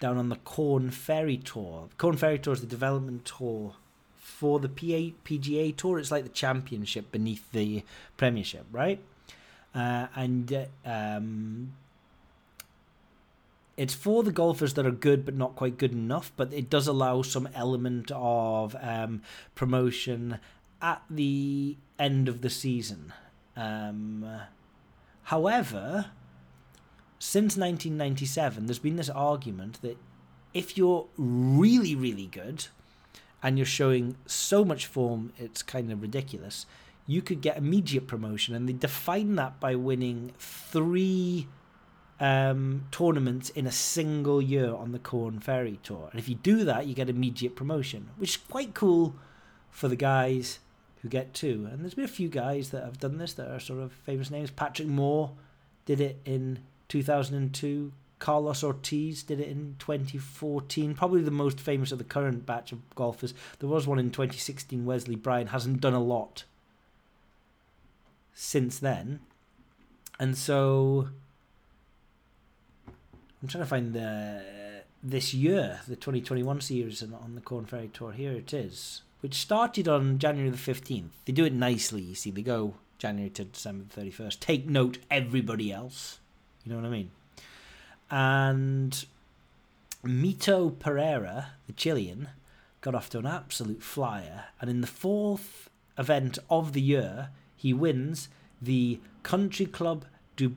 down 0.00 0.18
on 0.18 0.28
the 0.28 0.36
Korn 0.36 0.90
Ferry 0.90 1.36
Tour. 1.36 1.88
Korn 1.98 2.16
Ferry 2.16 2.38
Tour 2.38 2.54
is 2.54 2.60
the 2.60 2.66
development 2.66 3.24
tour 3.24 3.74
for 4.16 4.58
the 4.58 4.68
PA, 4.68 5.14
PGA 5.24 5.76
Tour. 5.76 5.98
It's 5.98 6.10
like 6.10 6.24
the 6.24 6.30
championship 6.30 7.12
beneath 7.12 7.50
the 7.52 7.84
Premiership, 8.16 8.66
right? 8.72 9.00
Uh, 9.74 10.08
and 10.14 10.52
uh, 10.52 10.64
um, 10.84 11.72
it's 13.76 13.94
for 13.94 14.22
the 14.22 14.32
golfers 14.32 14.74
that 14.74 14.86
are 14.86 14.90
good 14.90 15.24
but 15.24 15.34
not 15.34 15.56
quite 15.56 15.78
good 15.78 15.92
enough, 15.92 16.32
but 16.36 16.52
it 16.52 16.68
does 16.68 16.86
allow 16.86 17.22
some 17.22 17.48
element 17.54 18.10
of 18.14 18.76
um, 18.80 19.22
promotion 19.54 20.38
at 20.80 21.02
the 21.08 21.76
end 21.98 22.28
of 22.28 22.42
the 22.42 22.50
season. 22.50 23.12
Um, 23.56 24.26
however, 25.24 26.06
since 27.22 27.56
1997, 27.56 28.66
there's 28.66 28.80
been 28.80 28.96
this 28.96 29.08
argument 29.08 29.80
that 29.82 29.96
if 30.52 30.76
you're 30.76 31.06
really, 31.16 31.94
really 31.94 32.26
good 32.26 32.66
and 33.44 33.56
you're 33.56 33.64
showing 33.64 34.16
so 34.26 34.64
much 34.64 34.86
form, 34.86 35.32
it's 35.38 35.62
kind 35.62 35.92
of 35.92 36.02
ridiculous, 36.02 36.66
you 37.06 37.22
could 37.22 37.40
get 37.40 37.56
immediate 37.56 38.08
promotion. 38.08 38.56
And 38.56 38.68
they 38.68 38.72
define 38.72 39.36
that 39.36 39.60
by 39.60 39.76
winning 39.76 40.32
three 40.36 41.46
um, 42.18 42.86
tournaments 42.90 43.50
in 43.50 43.68
a 43.68 43.72
single 43.72 44.42
year 44.42 44.74
on 44.74 44.90
the 44.90 44.98
Korn 44.98 45.38
Ferry 45.38 45.78
Tour. 45.84 46.08
And 46.10 46.18
if 46.18 46.28
you 46.28 46.34
do 46.34 46.64
that, 46.64 46.88
you 46.88 46.94
get 46.94 47.08
immediate 47.08 47.54
promotion, 47.54 48.08
which 48.16 48.30
is 48.30 48.36
quite 48.36 48.74
cool 48.74 49.14
for 49.70 49.86
the 49.86 49.94
guys 49.94 50.58
who 51.02 51.08
get 51.08 51.34
two. 51.34 51.68
And 51.70 51.82
there's 51.82 51.94
been 51.94 52.04
a 52.04 52.08
few 52.08 52.28
guys 52.28 52.70
that 52.70 52.82
have 52.82 52.98
done 52.98 53.18
this 53.18 53.34
that 53.34 53.48
are 53.48 53.60
sort 53.60 53.78
of 53.78 53.92
famous 53.92 54.28
names. 54.28 54.50
Patrick 54.50 54.88
Moore 54.88 55.30
did 55.84 56.00
it 56.00 56.18
in 56.24 56.58
2002. 56.92 57.90
Carlos 58.18 58.62
Ortiz 58.62 59.22
did 59.22 59.40
it 59.40 59.48
in 59.48 59.76
2014. 59.78 60.94
Probably 60.94 61.22
the 61.22 61.30
most 61.30 61.58
famous 61.58 61.90
of 61.90 61.96
the 61.96 62.04
current 62.04 62.44
batch 62.44 62.70
of 62.70 62.94
golfers. 62.94 63.32
There 63.58 63.68
was 63.68 63.86
one 63.86 63.98
in 63.98 64.10
2016. 64.10 64.84
Wesley 64.84 65.16
Bryan 65.16 65.48
hasn't 65.48 65.80
done 65.80 65.94
a 65.94 66.02
lot 66.02 66.44
since 68.34 68.78
then. 68.78 69.20
And 70.20 70.36
so 70.36 71.08
I'm 73.40 73.48
trying 73.48 73.64
to 73.64 73.70
find 73.70 73.94
the 73.94 74.42
this 75.02 75.32
year, 75.32 75.80
the 75.88 75.96
2021 75.96 76.60
series 76.60 77.02
on 77.02 77.34
the 77.34 77.40
Korn 77.40 77.64
Ferry 77.64 77.90
Tour. 77.92 78.12
Here 78.12 78.32
it 78.32 78.52
is, 78.52 79.00
which 79.20 79.34
started 79.34 79.88
on 79.88 80.18
January 80.18 80.50
the 80.50 80.56
15th. 80.58 81.08
They 81.24 81.32
do 81.32 81.46
it 81.46 81.54
nicely, 81.54 82.02
you 82.02 82.14
see. 82.14 82.30
They 82.30 82.42
go 82.42 82.74
January 82.98 83.30
to 83.30 83.44
December 83.44 83.86
31st. 83.98 84.38
Take 84.40 84.68
note, 84.68 84.98
everybody 85.10 85.72
else. 85.72 86.18
You 86.64 86.72
know 86.72 86.76
what 86.76 86.86
I 86.86 86.90
mean? 86.90 87.10
And 88.10 89.04
Mito 90.04 90.78
Pereira, 90.78 91.52
the 91.66 91.72
Chilean, 91.72 92.28
got 92.80 92.94
off 92.94 93.10
to 93.10 93.18
an 93.18 93.26
absolute 93.26 93.82
flyer. 93.82 94.44
And 94.60 94.68
in 94.68 94.80
the 94.80 94.86
fourth 94.86 95.70
event 95.98 96.38
of 96.50 96.72
the 96.72 96.80
year, 96.80 97.30
he 97.56 97.72
wins 97.72 98.28
the 98.60 99.00
Country 99.22 99.66
Club 99.66 100.04
du 100.36 100.48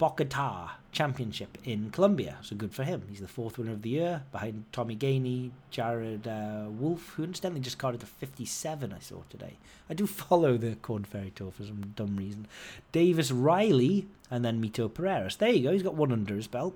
Championship 0.96 1.58
in 1.66 1.92
Colombia. 1.92 2.38
So 2.42 2.56
good 2.56 2.74
for 2.74 2.84
him. 2.84 3.04
He's 3.10 3.20
the 3.20 3.28
fourth 3.28 3.58
winner 3.58 3.74
of 3.74 3.82
the 3.82 3.90
year 3.90 4.24
behind 4.32 4.64
Tommy 4.72 4.96
Gainey, 4.96 5.52
Jared 5.70 6.26
uh, 6.28 6.66
Wolfe, 6.70 7.10
who 7.10 7.26
incidentally 7.26 7.62
just 7.62 7.78
carded 7.78 8.00
to 8.00 8.08
57, 8.08 8.94
I 8.94 9.00
saw 9.00 9.18
today. 9.30 9.58
I 9.90 9.94
do 9.94 10.08
follow 10.26 10.58
the 10.58 10.76
Korn 10.78 11.04
Ferry 11.04 11.32
Tour 11.36 11.52
for 11.52 11.64
some 11.64 11.94
dumb 11.96 12.16
reason. 12.16 12.48
Davis 12.94 13.30
Riley, 13.30 14.08
and 14.32 14.44
then 14.44 14.64
Mito 14.64 14.92
Pereira. 14.92 15.30
So 15.30 15.38
there 15.40 15.50
you 15.50 15.64
go. 15.64 15.74
He's 15.74 15.84
got 15.84 15.96
one 15.96 16.12
under 16.12 16.36
his 16.36 16.48
belt. 16.48 16.76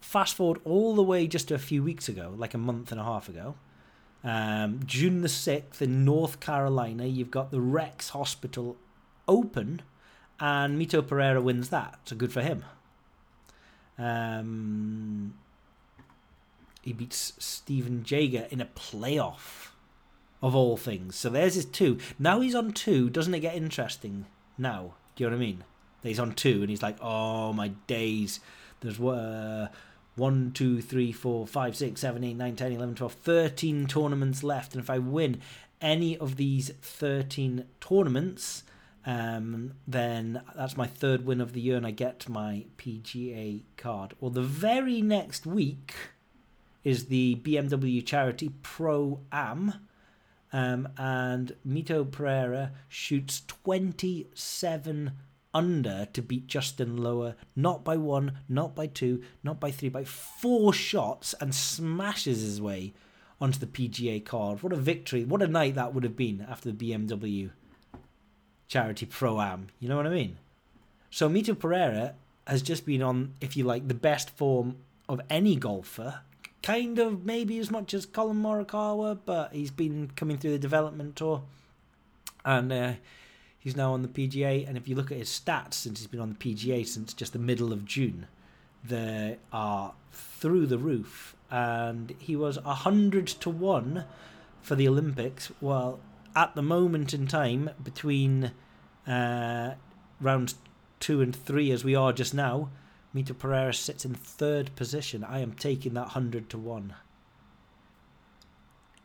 Fast 0.00 0.34
forward 0.34 0.60
all 0.64 0.94
the 0.94 1.02
way 1.02 1.26
just 1.26 1.50
a 1.50 1.58
few 1.58 1.82
weeks 1.82 2.08
ago, 2.08 2.34
like 2.36 2.54
a 2.54 2.58
month 2.58 2.92
and 2.92 3.00
a 3.00 3.04
half 3.04 3.28
ago. 3.28 3.56
Um, 4.22 4.80
June 4.84 5.22
the 5.22 5.28
6th 5.28 5.80
in 5.80 6.04
North 6.04 6.38
Carolina, 6.38 7.06
you've 7.06 7.30
got 7.30 7.50
the 7.50 7.60
Rex 7.60 8.10
Hospital 8.10 8.76
Open 9.26 9.82
and 10.40 10.80
Mito 10.80 11.06
Pereira 11.06 11.40
wins 11.40 11.68
that. 11.70 11.98
So 12.04 12.16
good 12.16 12.32
for 12.32 12.42
him. 12.42 12.64
Um, 13.98 15.34
he 16.82 16.92
beats 16.92 17.32
Stephen 17.38 18.04
Jaeger 18.06 18.46
in 18.50 18.60
a 18.60 18.66
playoff, 18.66 19.68
of 20.42 20.54
all 20.54 20.76
things. 20.76 21.16
So 21.16 21.28
there's 21.28 21.54
his 21.54 21.64
two. 21.64 21.98
Now 22.18 22.40
he's 22.40 22.54
on 22.54 22.72
two. 22.72 23.10
Doesn't 23.10 23.34
it 23.34 23.40
get 23.40 23.56
interesting 23.56 24.26
now? 24.56 24.94
Do 25.16 25.24
you 25.24 25.30
know 25.30 25.36
what 25.36 25.42
I 25.42 25.46
mean? 25.46 25.64
That 26.02 26.08
he's 26.08 26.20
on 26.20 26.32
two 26.32 26.60
and 26.60 26.70
he's 26.70 26.82
like, 26.82 26.96
oh 27.00 27.52
my 27.52 27.68
days. 27.86 28.40
There's 28.80 29.00
uh, 29.00 29.68
1, 30.14 30.52
2, 30.52 30.80
3, 30.80 31.12
4, 31.12 31.46
5, 31.46 31.76
6, 31.76 32.00
7, 32.00 32.24
8, 32.24 32.36
9, 32.36 32.56
10, 32.56 32.72
11, 32.72 32.94
12, 32.94 33.12
13 33.12 33.86
tournaments 33.86 34.44
left. 34.44 34.74
And 34.74 34.82
if 34.82 34.90
I 34.90 34.98
win 34.98 35.40
any 35.80 36.16
of 36.16 36.36
these 36.36 36.70
13 36.82 37.64
tournaments, 37.80 38.62
um, 39.08 39.72
then 39.86 40.42
that's 40.54 40.76
my 40.76 40.86
third 40.86 41.24
win 41.24 41.40
of 41.40 41.54
the 41.54 41.62
year 41.62 41.78
and 41.78 41.86
I 41.86 41.92
get 41.92 42.28
my 42.28 42.66
PGA 42.76 43.62
card. 43.78 44.12
Well, 44.20 44.30
the 44.30 44.42
very 44.42 45.00
next 45.00 45.46
week 45.46 45.94
is 46.84 47.06
the 47.06 47.36
BMW 47.36 48.04
Charity 48.04 48.50
Pro 48.62 49.20
Am. 49.32 49.72
Um, 50.52 50.90
and 50.98 51.56
Mito 51.66 52.10
Pereira 52.10 52.72
shoots 52.86 53.40
27 53.46 55.12
under 55.54 56.08
to 56.12 56.20
beat 56.20 56.46
Justin 56.46 56.98
Lower, 56.98 57.34
not 57.56 57.82
by 57.82 57.96
one, 57.96 58.40
not 58.46 58.76
by 58.76 58.88
two, 58.88 59.22
not 59.42 59.58
by 59.58 59.70
three, 59.70 59.88
by 59.88 60.04
four 60.04 60.74
shots, 60.74 61.34
and 61.40 61.54
smashes 61.54 62.42
his 62.42 62.60
way 62.60 62.92
onto 63.40 63.58
the 63.58 63.66
PGA 63.66 64.22
card. 64.22 64.62
What 64.62 64.74
a 64.74 64.76
victory! 64.76 65.24
What 65.24 65.40
a 65.40 65.46
night 65.46 65.76
that 65.76 65.94
would 65.94 66.04
have 66.04 66.16
been 66.16 66.46
after 66.46 66.70
the 66.70 66.92
BMW 66.92 67.50
Charity 68.68 69.06
Pro 69.06 69.40
Am. 69.40 69.68
You 69.80 69.88
know 69.88 69.96
what 69.96 70.06
I 70.06 70.10
mean? 70.10 70.38
So 71.10 71.28
Mito 71.28 71.58
Pereira 71.58 72.14
has 72.46 72.62
just 72.62 72.84
been 72.86 73.02
on, 73.02 73.34
if 73.40 73.56
you 73.56 73.64
like, 73.64 73.88
the 73.88 73.94
best 73.94 74.30
form 74.30 74.76
of 75.08 75.20
any 75.30 75.56
golfer. 75.56 76.20
Kind 76.62 76.98
of 76.98 77.24
maybe 77.24 77.58
as 77.58 77.70
much 77.70 77.94
as 77.94 78.04
Collin 78.04 78.42
Morikawa, 78.42 79.18
but 79.24 79.52
he's 79.52 79.70
been 79.70 80.10
coming 80.16 80.36
through 80.36 80.52
the 80.52 80.58
development 80.58 81.16
tour. 81.16 81.42
And 82.44 82.72
uh, 82.72 82.92
he's 83.58 83.76
now 83.76 83.92
on 83.94 84.02
the 84.02 84.08
PGA. 84.08 84.68
And 84.68 84.76
if 84.76 84.86
you 84.86 84.94
look 84.94 85.10
at 85.10 85.18
his 85.18 85.28
stats 85.30 85.74
since 85.74 86.00
he's 86.00 86.08
been 86.08 86.20
on 86.20 86.36
the 86.38 86.54
PGA 86.54 86.86
since 86.86 87.14
just 87.14 87.32
the 87.32 87.38
middle 87.38 87.72
of 87.72 87.86
June, 87.86 88.26
they 88.84 89.38
are 89.52 89.94
through 90.12 90.66
the 90.66 90.78
roof. 90.78 91.34
And 91.50 92.14
he 92.18 92.36
was 92.36 92.60
100 92.62 93.26
to 93.28 93.48
1 93.48 94.04
for 94.60 94.74
the 94.74 94.88
Olympics. 94.88 95.50
Well, 95.62 96.00
at 96.38 96.54
the 96.54 96.62
moment 96.62 97.12
in 97.12 97.26
time, 97.26 97.68
between 97.82 98.52
uh, 99.08 99.74
rounds 100.20 100.54
two 101.00 101.20
and 101.20 101.34
three, 101.34 101.72
as 101.72 101.82
we 101.82 101.96
are 101.96 102.12
just 102.12 102.32
now, 102.32 102.70
Mito 103.12 103.36
Pereira 103.36 103.74
sits 103.74 104.04
in 104.04 104.14
third 104.14 104.76
position. 104.76 105.24
I 105.24 105.40
am 105.40 105.54
taking 105.54 105.94
that 105.94 106.14
100 106.14 106.48
to 106.50 106.58
1. 106.58 106.94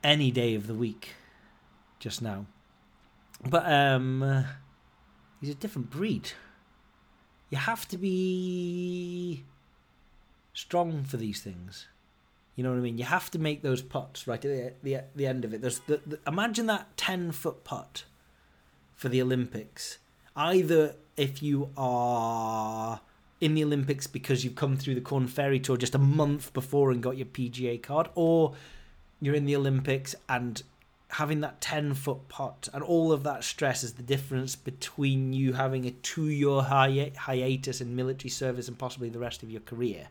Any 0.04 0.30
day 0.30 0.54
of 0.54 0.68
the 0.68 0.76
week, 0.76 1.16
just 1.98 2.22
now. 2.22 2.46
But 3.44 3.66
um, 3.66 4.46
he's 5.42 5.50
a 5.50 5.56
different 5.56 5.90
breed. 5.90 6.34
You 7.50 7.58
have 7.58 7.88
to 7.88 7.98
be 7.98 9.44
strong 10.54 11.04
for 11.04 11.18
these 11.18 11.42
things. 11.42 11.88
You 12.56 12.64
know 12.64 12.70
what 12.70 12.78
I 12.78 12.82
mean? 12.82 12.98
You 12.98 13.06
have 13.06 13.32
to 13.32 13.40
make 13.40 13.62
those 13.62 13.82
putts 13.82 14.28
right 14.28 14.44
at 14.44 14.52
the 14.52 14.74
the, 14.84 15.04
the 15.16 15.28
end 15.28 15.46
of 15.46 15.54
it. 15.54 15.62
There's 15.62 15.80
the, 15.80 16.02
the, 16.06 16.20
imagine 16.28 16.68
that 16.68 16.96
ten 16.98 17.32
foot 17.32 17.64
putt 17.64 18.06
for 18.96 19.10
the 19.10 19.22
Olympics. 19.22 19.98
Either 20.36 20.96
if 21.18 21.44
you 21.44 21.70
are 21.78 23.02
in 23.42 23.56
the 23.56 23.64
Olympics 23.64 24.08
because 24.08 24.44
you've 24.44 24.56
come 24.56 24.78
through 24.78 24.96
the 24.96 25.02
Korn 25.02 25.28
Ferry 25.28 25.60
Tour 25.60 25.78
just 25.78 25.96
a 25.96 26.00
month 26.00 26.54
before 26.54 26.92
and 26.92 27.04
got 27.04 27.18
your 27.18 27.26
PGA 27.26 27.82
card, 27.82 28.08
or 28.16 28.54
you're 29.20 29.36
in 29.36 29.46
the 29.46 29.56
Olympics 29.56 30.16
and 30.30 30.64
having 31.10 31.42
that 31.42 31.62
10 31.62 31.94
foot 31.94 32.28
putt 32.28 32.68
and 32.74 32.82
all 32.82 33.12
of 33.12 33.24
that 33.24 33.44
stress 33.44 33.84
is 33.84 33.94
the 33.94 34.04
difference 34.04 34.56
between 34.56 35.32
you 35.32 35.54
having 35.54 35.86
a 35.86 35.92
two 35.92 36.28
year 36.28 36.62
hi- 36.62 37.12
hiatus 37.16 37.82
in 37.82 37.96
military 37.96 38.30
service 38.30 38.68
and 38.68 38.80
possibly 38.80 39.10
the 39.10 39.20
rest 39.20 39.44
of 39.44 39.52
your 39.52 39.62
career 39.62 40.08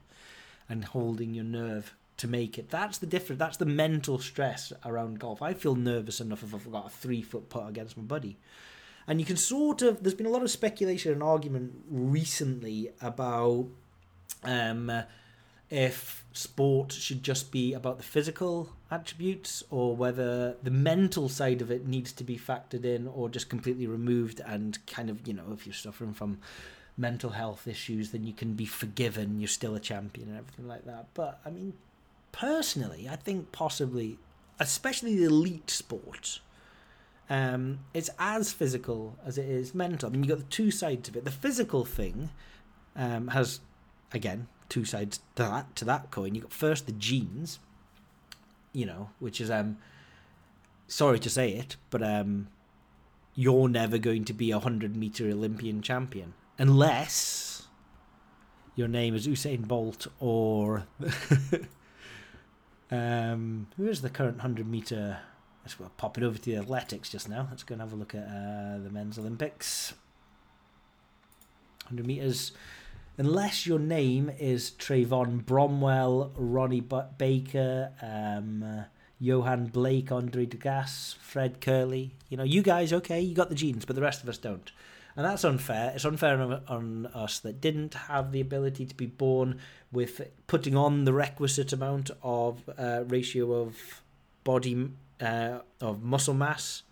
and 0.69 0.85
holding 0.85 1.35
your 1.35 1.45
nerve 1.45 1.93
to 2.19 2.29
make 2.29 2.59
it. 2.59 2.71
That's 2.71 2.99
the 2.99 3.07
difference. 3.07 3.39
That's 3.39 3.57
the 3.57 3.67
mental 3.67 4.19
stress 4.19 4.73
around 4.85 5.19
golf. 5.19 5.43
I 5.43 5.55
feel 5.55 5.75
nervous 5.75 6.21
enough 6.21 6.43
if 6.43 6.55
I've 6.55 6.71
got 6.71 6.87
a 6.87 6.91
three 6.91 7.23
foot 7.23 7.49
putt 7.49 7.69
against 7.69 7.97
my 7.97 8.03
buddy. 8.03 8.37
And 9.07 9.19
you 9.19 9.27
can 9.27 9.37
sort 9.37 9.83
of, 9.83 10.03
there's 10.03 10.15
been 10.15 10.27
a 10.27 10.31
lot 10.31 10.43
of 10.43 10.51
speculation 10.51 11.13
and 11.13 11.23
argument 11.23 11.73
recently 11.91 12.93
about 13.01 13.67
um, 14.45 14.93
if 15.71 16.25
sport 16.33 16.93
should 16.93 17.23
just 17.23 17.51
be 17.51 17.73
about 17.73 17.97
the 17.97 18.05
physical 18.05 18.71
attributes 18.91 19.65
or 19.71 19.97
whether 19.97 20.55
the 20.63 20.71
mental 20.71 21.29
side 21.29 21.61
of 21.63 21.71
it 21.71 21.87
needs 21.87 22.13
to 22.13 22.25
be 22.25 22.39
factored 22.39 22.85
in 22.85 23.09
or 23.09 23.29
just 23.29 23.49
completely 23.49 23.87
removed 23.87 24.41
and 24.47 24.79
kind 24.87 25.11
of, 25.11 25.27
you 25.27 25.33
know, 25.33 25.51
if 25.53 25.67
you're 25.67 25.75
suffering 25.75 26.13
from 26.13 26.39
mental 26.97 27.31
health 27.31 27.67
issues, 27.67 28.11
then 28.11 28.25
you 28.25 28.33
can 28.33 28.53
be 28.53 28.67
forgiven, 28.67 29.41
you're 29.41 29.49
still 29.49 29.75
a 29.75 29.81
champion 29.81 30.29
and 30.29 30.39
everything 30.39 30.69
like 30.69 30.85
that. 30.85 31.07
But 31.15 31.41
I 31.45 31.51
mean, 31.51 31.73
personally, 32.33 33.09
I 33.09 33.17
think 33.17 33.53
possibly, 33.53 34.19
especially 34.59 35.17
the 35.17 35.25
elite 35.25 35.71
sports, 35.71 36.41
um, 37.31 37.81
it's 37.95 38.11
as 38.19 38.53
physical 38.53 39.17
as 39.25 39.39
it 39.39 39.47
is 39.47 39.75
mental. 39.75 40.09
I 40.09 40.13
mean, 40.13 40.25
you've 40.25 40.37
got 40.37 40.39
the 40.39 40.55
two 40.55 40.71
sides 40.71 41.09
of 41.09 41.17
it. 41.17 41.25
The 41.25 41.31
physical 41.31 41.85
thing 41.85 42.31
um, 42.97 43.29
has, 43.29 43.61
again, 44.13 44.49
two 44.69 44.85
sides 44.85 45.21
to 45.37 45.43
that 45.43 45.77
to 45.77 45.85
that 45.85 46.11
coin. 46.11 46.35
You've 46.35 46.45
got 46.45 46.53
first 46.53 46.87
the 46.87 46.93
genes, 46.93 47.59
you 48.73 48.87
know, 48.87 49.11
which 49.19 49.41
is 49.41 49.51
um, 49.51 49.79
sorry 50.89 51.19
to 51.21 51.31
say 51.31 51.53
it, 51.53 51.77
but 51.91 52.03
um, 52.03 52.49
you're 53.35 53.69
never 53.69 53.99
going 53.99 54.25
to 54.27 54.33
be 54.33 54.51
a 54.51 54.59
hundred 54.59 54.97
meter 54.97 55.29
Olympian 55.29 55.81
champion 55.81 56.35
unless 56.59 57.67
your 58.75 58.89
name 58.89 59.15
is 59.15 59.27
Usain 59.27 59.67
Bolt 59.67 60.07
or 60.21 60.87
um, 62.93 63.67
who 63.77 63.89
is 63.89 64.03
the 64.03 64.11
current 64.11 64.41
hundred 64.41 64.69
meter? 64.69 65.19
Let's 65.65 65.81
well, 65.81 65.91
pop 65.97 66.19
it 66.19 66.25
over 66.25 66.39
to 66.39 66.45
the 66.45 66.57
athletics 66.57 67.09
just 67.09 67.29
now. 67.29 67.49
Let's 67.51 67.63
go 67.63 67.73
and 67.73 67.83
have 67.83 67.93
a 67.93 67.97
look 67.97 68.15
at 68.15 68.27
uh, 68.27 68.79
the 68.83 68.91
men's 68.91 69.19
Olympics. 69.19 69.95
Hundred 71.87 72.07
meters. 72.07 72.53
Unless 73.19 73.67
your 73.67 73.79
name 73.79 74.31
is 74.39 74.71
Trayvon 74.71 75.45
Bromell, 75.45 76.33
Ronnie 76.37 76.81
Baker, 77.19 77.93
um, 78.01 78.85
Johan 79.21 79.67
Blake, 79.67 80.11
Andre 80.11 80.47
Degas, 80.47 81.17
Fred 81.21 81.61
Kerley, 81.61 82.11
you 82.29 82.37
know, 82.37 82.43
you 82.43 82.63
guys, 82.63 82.93
okay, 82.93 83.21
you 83.21 83.35
got 83.35 83.51
the 83.51 83.55
genes, 83.55 83.85
but 83.85 83.97
the 83.97 84.03
rest 84.03 84.23
of 84.23 84.29
us 84.29 84.39
don't. 84.39 84.73
And 85.17 85.27
that's 85.27 85.45
unfair. 85.45 85.93
It's 85.95 86.05
unfair 86.05 86.41
on, 86.41 86.63
on 86.69 87.07
us 87.07 87.39
that 87.41 87.61
didn't 87.61 87.95
have 87.95 88.33
the 88.33 88.41
ability 88.41 88.87
to 88.87 88.95
be 88.95 89.07
born 89.07 89.61
with 89.91 90.23
putting 90.47 90.77
on 90.77 91.05
the 91.05 91.13
requisite 91.13 91.73
amount 91.73 92.11
of 92.23 92.69
uh, 92.79 93.05
ratio 93.07 93.53
of 93.53 94.03
body 94.45 94.91
uh, 95.21 95.59
of 95.81 96.03
muscle 96.03 96.35
mass 96.35 96.83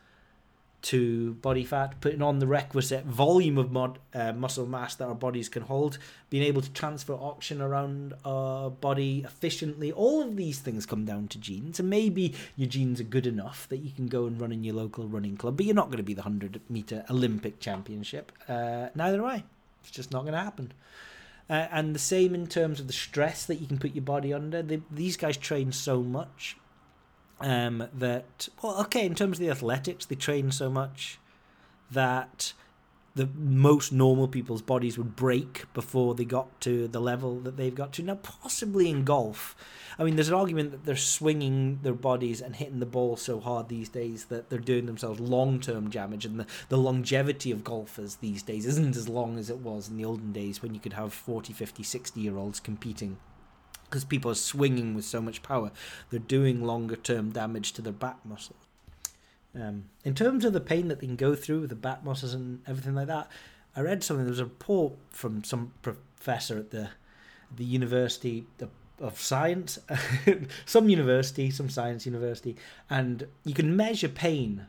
to 0.83 1.35
body 1.35 1.64
fat, 1.64 2.01
putting 2.01 2.23
on 2.23 2.38
the 2.38 2.47
requisite 2.47 3.05
volume 3.05 3.59
of 3.59 3.71
mod, 3.71 3.99
uh, 4.14 4.33
muscle 4.33 4.66
mass 4.66 4.95
that 4.95 5.07
our 5.07 5.14
bodies 5.14 5.49
can 5.49 5.62
hold, 5.62 5.99
being 6.31 6.43
able 6.43 6.62
to 6.62 6.71
transfer 6.71 7.14
oxygen 7.14 7.61
around 7.61 8.14
our 8.25 8.71
body 8.71 9.23
efficiently. 9.25 9.93
All 9.93 10.23
of 10.23 10.37
these 10.37 10.59
things 10.59 10.87
come 10.87 11.05
down 11.05 11.29
to 11.29 11.38
genes, 11.38 11.79
and 11.79 11.90
maybe 11.90 12.35
your 12.57 12.69
genes 12.69 13.01
are 13.01 13.05
good 13.05 13.27
enough 13.27 13.69
that 13.69 13.79
you 13.79 13.90
can 13.90 14.09
go 14.09 14.27
and 14.27 14.40
run 14.40 14.53
in 14.53 14.64
your 14.64 14.75
local 14.75 15.07
running 15.07 15.37
club, 15.37 15.57
but 15.57 15.66
you're 15.66 15.75
not 15.75 15.87
going 15.87 15.99
to 15.99 16.03
be 16.03 16.14
the 16.14 16.23
100 16.23 16.61
meter 16.69 17.05
Olympic 17.11 17.61
championship. 17.61 18.33
Uh, 18.49 18.88
neither 18.95 19.19
am 19.21 19.27
I. 19.27 19.45
It's 19.83 19.90
just 19.90 20.12
not 20.12 20.23
going 20.23 20.35
to 20.35 20.40
happen. 20.40 20.73
Uh, 21.49 21.66
and 21.73 21.95
the 21.95 22.01
same 22.01 22.35
in 22.35 22.47
terms 22.47 22.79
of 22.79 22.87
the 22.87 22.93
stress 22.93 23.45
that 23.47 23.57
you 23.57 23.66
can 23.66 23.79
put 23.79 23.95
your 23.95 24.05
body 24.05 24.33
under. 24.33 24.62
They, 24.62 24.81
these 24.90 25.16
guys 25.16 25.37
train 25.37 25.73
so 25.73 26.01
much 26.01 26.57
um, 27.40 27.88
that 27.92 28.48
well, 28.62 28.81
okay, 28.83 29.07
in 29.07 29.14
terms 29.14 29.38
of 29.38 29.40
the 29.40 29.50
athletics, 29.50 30.07
they 30.07 30.14
train 30.14 30.53
so 30.53 30.70
much 30.70 31.18
that 31.90 32.53
the 33.14 33.29
most 33.35 33.92
normal 33.92 34.29
people's 34.29 34.62
bodies 34.62 34.96
would 34.96 35.16
break 35.16 35.64
before 35.74 36.14
they 36.14 36.24
got 36.24 36.61
to 36.61 36.87
the 36.87 37.00
level 37.00 37.40
that 37.40 37.57
they've 37.57 37.74
got 37.74 37.92
to. 37.92 38.03
Now, 38.03 38.14
possibly 38.14 38.88
in 38.88 39.05
golf, 39.05 39.57
I 39.98 40.05
mean, 40.05 40.14
there's 40.14 40.29
an 40.29 40.35
argument 40.35 40.70
that 40.70 40.85
they're 40.85 40.96
swinging 40.96 41.81
their 41.83 41.92
bodies 41.92 42.40
and 42.40 42.55
hitting 42.55 42.79
the 42.79 42.87
ball 42.87 43.16
so 43.16 43.40
hard 43.40 43.68
these 43.68 43.88
days 43.88 44.26
that 44.26 44.48
they're 44.48 44.59
doing 44.59 44.87
themselves 44.87 45.18
long 45.18 45.61
term 45.61 45.90
damage, 45.90 46.24
and 46.24 46.38
the, 46.38 46.46
the 46.68 46.79
longevity 46.79 47.50
of 47.50 47.64
golfers 47.64 48.16
these 48.16 48.42
days 48.42 48.64
isn't 48.64 48.96
as 48.96 49.09
long 49.09 49.38
as 49.38 49.50
it 49.50 49.59
was 49.59 49.88
in 49.88 49.96
the 49.96 50.05
olden 50.05 50.33
days 50.33 50.62
when 50.62 50.72
you 50.72 50.81
could 50.81 50.92
have 50.92 51.12
40, 51.12 51.53
50, 51.53 51.83
60 51.83 52.20
year 52.20 52.37
olds 52.37 52.61
competing 52.61 53.18
because 53.90 54.05
people 54.05 54.31
are 54.31 54.37
swinging 54.37 54.94
with 54.94 55.05
so 55.05 55.20
much 55.20 55.42
power, 55.42 55.72
they're 56.11 56.20
doing 56.20 56.64
longer 56.64 56.96
term 56.96 57.31
damage 57.31 57.72
to 57.72 57.83
their 57.83 57.92
back 57.92 58.24
muscles. 58.24 58.66
Um, 59.55 59.87
in 60.05 60.14
terms 60.14 60.44
of 60.44 60.53
the 60.53 60.61
pain 60.61 60.87
that 60.88 61.00
they 61.00 61.07
can 61.07 61.16
go 61.16 61.35
through 61.35 61.62
with 61.62 61.70
the 61.70 61.76
back 61.76 62.05
muscles 62.05 62.33
and 62.33 62.62
everything 62.68 62.94
like 62.94 63.09
that, 63.09 63.29
I 63.74 63.81
read 63.81 64.05
something. 64.05 64.24
There 64.24 64.31
was 64.31 64.38
a 64.38 64.44
report 64.44 64.94
from 65.11 65.44
some 65.44 65.72
professor 65.83 66.59
at 66.59 66.70
the 66.70 66.90
the 67.55 67.64
University 67.64 68.46
of, 68.61 68.70
of 69.00 69.20
Science, 69.20 69.79
some 70.66 70.88
university, 70.88 71.50
some 71.50 71.68
science 71.68 72.07
university, 72.07 72.55
and 72.88 73.26
you 73.44 73.55
can 73.55 73.76
measure 73.76 74.09
pain 74.09 74.66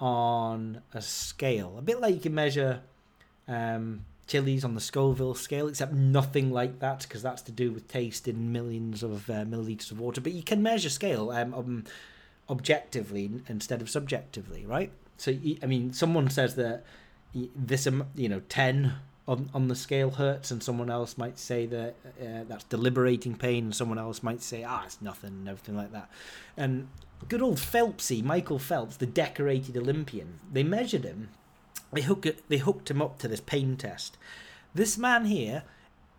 on 0.00 0.80
a 0.94 1.02
scale, 1.02 1.76
a 1.78 1.82
bit 1.82 2.00
like 2.00 2.14
you 2.14 2.20
can 2.20 2.34
measure 2.34 2.80
um, 3.46 4.06
chilies 4.26 4.64
on 4.64 4.74
the 4.74 4.80
Scoville 4.80 5.34
scale, 5.34 5.68
except 5.68 5.92
nothing 5.92 6.50
like 6.50 6.78
that 6.80 7.02
because 7.02 7.22
that's 7.22 7.42
to 7.42 7.52
do 7.52 7.70
with 7.72 7.88
taste 7.88 8.28
in 8.28 8.52
millions 8.52 9.02
of 9.02 9.28
uh, 9.28 9.44
milliliters 9.44 9.90
of 9.90 10.00
water. 10.00 10.20
But 10.20 10.32
you 10.32 10.42
can 10.42 10.62
measure 10.62 10.90
scale 10.90 11.30
um, 11.30 11.54
um, 11.54 11.84
objectively 12.48 13.30
instead 13.48 13.80
of 13.82 13.90
subjectively, 13.90 14.64
right? 14.66 14.92
So 15.16 15.34
I 15.62 15.66
mean, 15.66 15.92
someone 15.92 16.30
says 16.30 16.54
that 16.56 16.84
this, 17.34 17.86
you 18.14 18.28
know, 18.28 18.40
ten 18.48 18.94
on 19.28 19.50
on 19.54 19.68
the 19.68 19.76
scale 19.76 20.10
hurts, 20.10 20.50
and 20.50 20.62
someone 20.62 20.90
else 20.90 21.16
might 21.16 21.38
say 21.38 21.66
that 21.66 21.94
uh, 22.20 22.44
that's 22.48 22.64
deliberating 22.64 23.36
pain, 23.36 23.64
and 23.64 23.74
someone 23.74 23.98
else 23.98 24.22
might 24.22 24.42
say, 24.42 24.64
ah, 24.64 24.82
it's 24.84 25.00
nothing, 25.00 25.30
and 25.30 25.48
everything 25.48 25.76
like 25.76 25.92
that. 25.92 26.08
And 26.56 26.88
good 27.28 27.42
old 27.42 27.58
Phelpsy, 27.58 28.22
Michael 28.22 28.58
Phelps, 28.58 28.96
the 28.96 29.06
decorated 29.06 29.76
Olympian, 29.76 30.40
they 30.52 30.62
measured 30.62 31.04
him 31.04 31.28
they 31.92 32.02
hook 32.02 32.26
they 32.48 32.58
hooked 32.58 32.90
him 32.90 33.02
up 33.02 33.18
to 33.18 33.28
this 33.28 33.40
pain 33.40 33.76
test. 33.76 34.16
This 34.74 34.96
man 34.96 35.26
here 35.26 35.64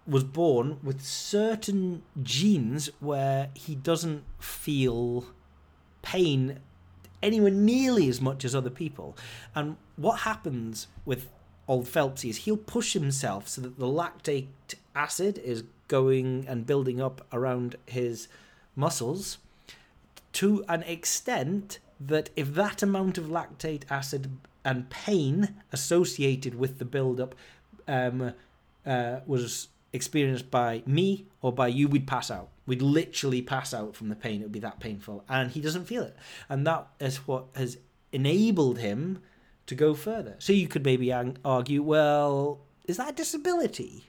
was 0.05 0.23
born 0.23 0.79
with 0.83 1.01
certain 1.01 2.03
genes 2.21 2.89
where 2.99 3.49
he 3.53 3.73
doesn't 3.73 4.23
feel 4.39 5.25
pain 6.01 6.59
anywhere 7.21 7.51
nearly 7.51 8.09
as 8.09 8.19
much 8.19 8.43
as 8.43 8.53
other 8.53 8.69
people. 8.69 9.17
And 9.55 9.77
what 9.95 10.19
happens 10.21 10.88
with 11.05 11.29
old 11.67 11.86
Phelpsy 11.86 12.29
is 12.29 12.38
he'll 12.38 12.57
push 12.57 12.93
himself 12.93 13.47
so 13.47 13.62
that 13.62 13.79
the 13.79 13.88
lactate 13.88 14.47
acid 14.93 15.38
is 15.38 15.63
going 15.88 16.45
and 16.47 16.65
building 16.65 17.01
up 17.01 17.25
around 17.31 17.77
his 17.86 18.27
muscles 18.75 19.38
to 20.33 20.65
an 20.67 20.83
extent 20.83 21.79
that 21.99 22.29
if 22.36 22.53
that 22.53 22.83
amount 22.83 23.17
of 23.17 23.25
lactate 23.25 23.83
acid 23.89 24.29
and 24.65 24.89
pain 24.89 25.56
associated 25.71 26.56
with 26.56 26.80
the 26.80 26.86
buildup 26.86 27.36
um, 27.88 28.34
uh, 28.86 29.19
was 29.26 29.69
experienced 29.91 30.49
by 30.49 30.84
me 30.86 31.28
or 31.41 31.52
by 31.52 31.67
you, 31.67 31.88
we'd 31.88 32.08
pass 32.08 32.32
out. 32.32 32.49
We'd 32.65 32.82
literally 32.82 33.41
pass 33.41 33.73
out 33.73 33.95
from 33.95 34.10
the 34.10 34.15
pain. 34.15 34.41
It 34.41 34.45
would 34.45 34.52
be 34.52 34.60
that 34.60 34.80
painful. 34.80 35.23
And 35.30 35.52
he 35.52 35.62
doesn't 35.62 35.86
feel 35.86 36.04
it. 36.04 36.15
And 36.49 36.65
that 36.65 36.88
is 36.99 37.17
what 37.28 37.45
has 37.56 37.78
enabled 38.12 38.80
him 38.80 39.21
to 39.67 39.76
go 39.76 39.93
further. 39.93 40.36
So 40.39 40.54
you 40.54 40.67
could 40.67 40.86
maybe 40.86 41.12
argue, 41.12 41.84
well, 41.84 42.62
is 42.86 42.97
that 42.97 43.10
a 43.10 43.13
disability? 43.13 44.06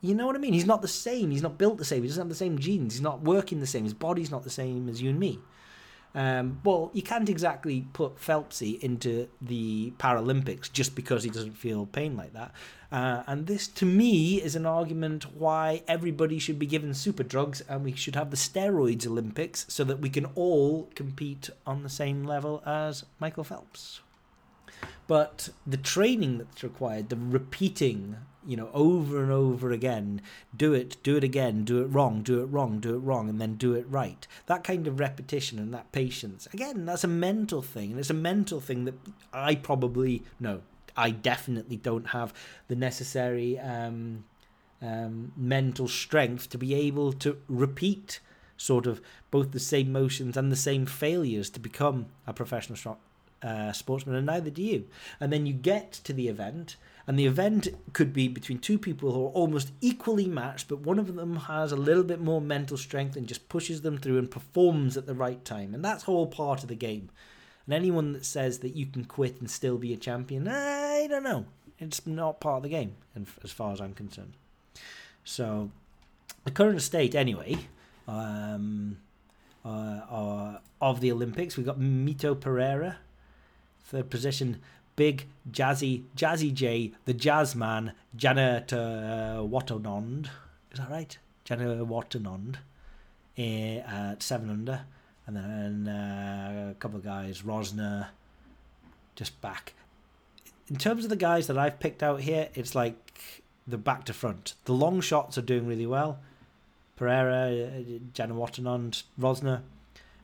You 0.00 0.14
know 0.14 0.26
what 0.26 0.36
I 0.36 0.38
mean? 0.38 0.52
He's 0.52 0.66
not 0.66 0.82
the 0.82 0.88
same. 0.88 1.30
He's 1.30 1.42
not 1.42 1.58
built 1.58 1.78
the 1.78 1.84
same. 1.84 2.02
He 2.02 2.08
doesn't 2.08 2.20
have 2.20 2.28
the 2.28 2.34
same 2.34 2.58
genes. 2.58 2.94
He's 2.94 3.02
not 3.02 3.22
working 3.22 3.60
the 3.60 3.66
same. 3.66 3.84
His 3.84 3.94
body's 3.94 4.30
not 4.30 4.44
the 4.44 4.50
same 4.50 4.88
as 4.88 5.00
you 5.00 5.10
and 5.10 5.18
me. 5.18 5.38
Um, 6.14 6.60
well, 6.62 6.90
you 6.94 7.02
can't 7.02 7.28
exactly 7.28 7.86
put 7.92 8.16
Phelpsy 8.16 8.78
into 8.80 9.28
the 9.42 9.92
Paralympics 9.98 10.70
just 10.70 10.94
because 10.94 11.24
he 11.24 11.30
doesn't 11.30 11.56
feel 11.56 11.86
pain 11.86 12.16
like 12.16 12.32
that. 12.34 12.52
Uh, 12.92 13.24
and 13.26 13.48
this, 13.48 13.66
to 13.66 13.84
me, 13.84 14.40
is 14.40 14.54
an 14.54 14.64
argument 14.64 15.34
why 15.36 15.82
everybody 15.88 16.38
should 16.38 16.58
be 16.58 16.66
given 16.66 16.94
super 16.94 17.24
drugs 17.24 17.60
and 17.62 17.82
we 17.82 17.92
should 17.92 18.14
have 18.14 18.30
the 18.30 18.36
steroids 18.36 19.04
Olympics 19.04 19.66
so 19.68 19.82
that 19.82 19.98
we 19.98 20.08
can 20.08 20.26
all 20.36 20.88
compete 20.94 21.50
on 21.66 21.82
the 21.82 21.88
same 21.88 22.22
level 22.22 22.62
as 22.64 23.04
Michael 23.18 23.42
Phelps. 23.42 24.00
But 25.08 25.48
the 25.66 25.76
training 25.76 26.38
that's 26.38 26.62
required, 26.62 27.08
the 27.08 27.16
repeating, 27.16 28.16
you 28.46 28.56
know, 28.56 28.70
over 28.74 29.22
and 29.22 29.32
over 29.32 29.70
again, 29.70 30.20
do 30.56 30.72
it, 30.72 30.96
do 31.02 31.16
it 31.16 31.24
again, 31.24 31.64
do 31.64 31.82
it 31.82 31.86
wrong, 31.86 32.22
do 32.22 32.42
it 32.42 32.46
wrong, 32.46 32.80
do 32.80 32.94
it 32.94 32.98
wrong, 32.98 33.28
and 33.28 33.40
then 33.40 33.54
do 33.54 33.74
it 33.74 33.86
right. 33.88 34.26
That 34.46 34.64
kind 34.64 34.86
of 34.86 35.00
repetition 35.00 35.58
and 35.58 35.72
that 35.74 35.92
patience, 35.92 36.46
again, 36.52 36.84
that's 36.86 37.04
a 37.04 37.08
mental 37.08 37.62
thing. 37.62 37.92
And 37.92 38.00
it's 38.00 38.10
a 38.10 38.14
mental 38.14 38.60
thing 38.60 38.84
that 38.84 38.94
I 39.32 39.54
probably, 39.54 40.22
no, 40.38 40.62
I 40.96 41.10
definitely 41.10 41.76
don't 41.76 42.08
have 42.08 42.32
the 42.68 42.76
necessary 42.76 43.58
um, 43.58 44.24
um, 44.80 45.32
mental 45.36 45.88
strength 45.88 46.50
to 46.50 46.58
be 46.58 46.74
able 46.74 47.12
to 47.14 47.38
repeat 47.48 48.20
sort 48.56 48.86
of 48.86 49.00
both 49.30 49.52
the 49.52 49.60
same 49.60 49.90
motions 49.90 50.36
and 50.36 50.52
the 50.52 50.56
same 50.56 50.86
failures 50.86 51.50
to 51.50 51.60
become 51.60 52.06
a 52.26 52.32
professional 52.32 52.76
strong, 52.76 52.98
uh, 53.44 53.72
sportsman, 53.72 54.16
and 54.16 54.26
neither 54.26 54.50
do 54.50 54.62
you. 54.62 54.86
And 55.20 55.32
then 55.32 55.46
you 55.46 55.52
get 55.52 55.92
to 55.92 56.12
the 56.12 56.28
event, 56.28 56.76
and 57.06 57.18
the 57.18 57.26
event 57.26 57.68
could 57.92 58.12
be 58.12 58.26
between 58.26 58.58
two 58.58 58.78
people 58.78 59.12
who 59.12 59.26
are 59.26 59.30
almost 59.30 59.72
equally 59.80 60.26
matched, 60.26 60.68
but 60.68 60.80
one 60.80 60.98
of 60.98 61.14
them 61.14 61.36
has 61.36 61.70
a 61.70 61.76
little 61.76 62.02
bit 62.02 62.20
more 62.20 62.40
mental 62.40 62.78
strength 62.78 63.16
and 63.16 63.28
just 63.28 63.48
pushes 63.48 63.82
them 63.82 63.98
through 63.98 64.18
and 64.18 64.30
performs 64.30 64.96
at 64.96 65.06
the 65.06 65.14
right 65.14 65.44
time. 65.44 65.74
And 65.74 65.84
that's 65.84 66.08
all 66.08 66.26
part 66.26 66.62
of 66.62 66.68
the 66.68 66.74
game. 66.74 67.10
And 67.66 67.74
anyone 67.74 68.12
that 68.14 68.24
says 68.24 68.60
that 68.60 68.74
you 68.74 68.86
can 68.86 69.04
quit 69.04 69.38
and 69.40 69.50
still 69.50 69.76
be 69.76 69.92
a 69.92 69.96
champion, 69.98 70.48
I 70.48 71.06
don't 71.06 71.22
know. 71.22 71.46
It's 71.78 72.06
not 72.06 72.40
part 72.40 72.58
of 72.58 72.62
the 72.62 72.68
game, 72.70 72.94
as 73.42 73.50
far 73.50 73.72
as 73.72 73.80
I'm 73.80 73.94
concerned. 73.94 74.34
So, 75.24 75.70
the 76.44 76.50
current 76.50 76.80
state, 76.82 77.14
anyway, 77.14 77.58
um, 78.06 78.98
uh, 79.64 79.68
uh, 79.68 80.58
of 80.80 81.00
the 81.00 81.10
Olympics, 81.10 81.56
we've 81.56 81.66
got 81.66 81.78
Mito 81.78 82.38
Pereira, 82.38 82.98
third 83.84 84.10
position, 84.10 84.60
big 84.96 85.26
Jazzy 85.50 86.02
Jazzy 86.16 86.52
J, 86.52 86.92
the 87.04 87.14
Jazz 87.14 87.54
Man, 87.54 87.92
Janet 88.16 88.72
uh. 88.72 89.44
Is 90.72 90.78
that 90.78 90.90
right? 90.90 91.18
Janet 91.44 91.78
Watanond 91.86 92.56
uh, 93.38 93.42
at 93.42 94.22
seven 94.22 94.50
under 94.50 94.82
and 95.26 95.36
then 95.36 95.88
uh, 95.88 96.70
a 96.72 96.74
couple 96.74 96.98
of 96.98 97.04
guys, 97.04 97.42
Rozner, 97.42 98.08
just 99.14 99.40
back. 99.40 99.74
In 100.68 100.76
terms 100.76 101.04
of 101.04 101.10
the 101.10 101.16
guys 101.16 101.46
that 101.46 101.58
I've 101.58 101.80
picked 101.80 102.02
out 102.02 102.20
here, 102.20 102.48
it's 102.54 102.74
like 102.74 103.42
the 103.66 103.78
back 103.78 104.04
to 104.04 104.12
front. 104.12 104.54
The 104.64 104.72
long 104.72 105.00
shots 105.00 105.38
are 105.38 105.42
doing 105.42 105.66
really 105.66 105.86
well. 105.86 106.18
Pereira, 106.96 107.82
Jana 108.12 108.34
Watanond, 108.34 109.02
Rozner, 109.18 109.62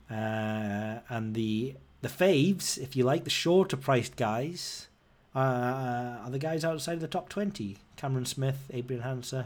uh, 0.09 0.99
and 1.09 1.33
the 1.33 1.75
the 2.01 2.09
faves, 2.09 2.77
if 2.77 2.95
you 2.95 3.03
like, 3.03 3.23
the 3.23 3.29
shorter 3.29 3.77
priced 3.77 4.15
guys, 4.15 4.87
uh, 5.35 6.19
are 6.23 6.29
the 6.29 6.39
guys 6.39 6.65
outside 6.65 6.95
of 6.95 7.01
the 7.01 7.07
top 7.07 7.29
20. 7.29 7.77
Cameron 7.95 8.25
Smith, 8.25 8.69
Adrian 8.73 9.03
Hanser, 9.03 9.45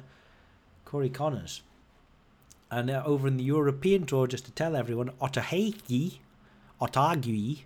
Corey 0.86 1.10
Conners. 1.10 1.62
And 2.72 2.90
uh, 2.90 3.04
over 3.06 3.28
in 3.28 3.38
the 3.38 3.44
European 3.44 4.06
tour, 4.06 4.28
just 4.28 4.46
to 4.46 4.52
tell 4.52 4.76
everyone, 4.76 5.10
Otaheiki, 5.22 6.20
Otaegui, 6.82 7.60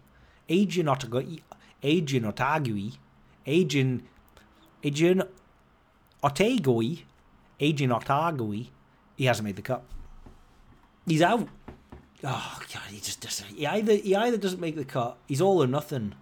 Adrian 0.49 0.88
Otaegui, 0.88 1.41
Adrian 1.84 2.23
Otaegui, 2.25 2.97
Adrian, 3.45 4.04
Adrian 4.84 5.23
Otaegui, 6.23 7.04
Adrian 7.60 7.91
Otaegui, 7.91 8.67
he 9.15 9.25
hasn't 9.25 9.45
made 9.45 9.56
the 9.56 9.62
cut. 9.62 9.84
He's 11.06 11.21
out. 11.21 11.47
Oh 12.23 12.60
god, 12.73 12.89
he 12.89 12.99
just 12.99 13.21
doesn't. 13.21 13.49
He 13.49 13.65
either 13.65 13.95
he 13.95 14.15
either 14.15 14.38
doesn't 14.38 14.60
make 14.60 14.75
the 14.75 14.86
cut. 14.86 15.17
He's 15.27 15.41
all 15.41 15.63
or 15.63 15.67
nothing. 15.67 16.15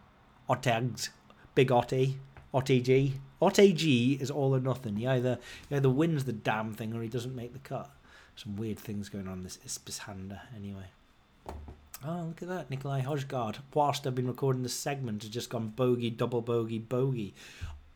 Otags, 0.49 1.09
Big 1.55 1.69
Otte, 1.69 2.15
Otte 2.53 2.83
G, 2.83 3.15
Otte 3.41 3.75
G 3.75 4.17
is 4.21 4.31
all 4.31 4.55
or 4.55 4.59
nothing. 4.59 4.95
He 4.97 5.07
either 5.07 5.39
he 5.69 5.75
either 5.75 5.89
wins 5.89 6.25
the 6.25 6.33
damn 6.33 6.73
thing 6.73 6.93
or 6.93 7.01
he 7.01 7.09
doesn't 7.09 7.35
make 7.35 7.53
the 7.53 7.59
cut 7.59 7.89
some 8.37 8.55
weird 8.55 8.79
things 8.79 9.09
going 9.09 9.27
on 9.27 9.43
this 9.43 9.57
Ispishanda 9.65 10.41
anyway. 10.55 10.85
Oh, 12.05 12.25
look 12.27 12.43
at 12.43 12.47
that. 12.47 12.69
Nicolai 12.69 13.01
Hojgaard, 13.01 13.57
whilst 13.73 14.05
I've 14.05 14.13
been 14.13 14.27
recording 14.27 14.61
this 14.61 14.75
segment, 14.75 15.23
has 15.23 15.31
just 15.31 15.49
gone 15.49 15.69
bogey, 15.69 16.11
double 16.11 16.41
bogey, 16.41 16.77
bogey. 16.77 17.33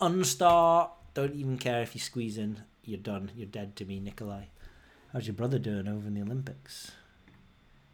Unstar, 0.01 0.89
don't 1.13 1.35
even 1.35 1.59
care 1.59 1.83
if 1.83 1.93
you 1.93 2.01
squeeze 2.01 2.39
in. 2.39 2.63
You're 2.83 2.99
done. 2.99 3.29
You're 3.35 3.45
dead 3.45 3.75
to 3.75 3.85
me, 3.85 3.99
Nicolai. 3.99 4.45
How's 5.13 5.27
your 5.27 5.35
brother 5.35 5.59
doing 5.59 5.87
over 5.87 6.07
in 6.07 6.15
the 6.15 6.21
Olympics? 6.21 6.91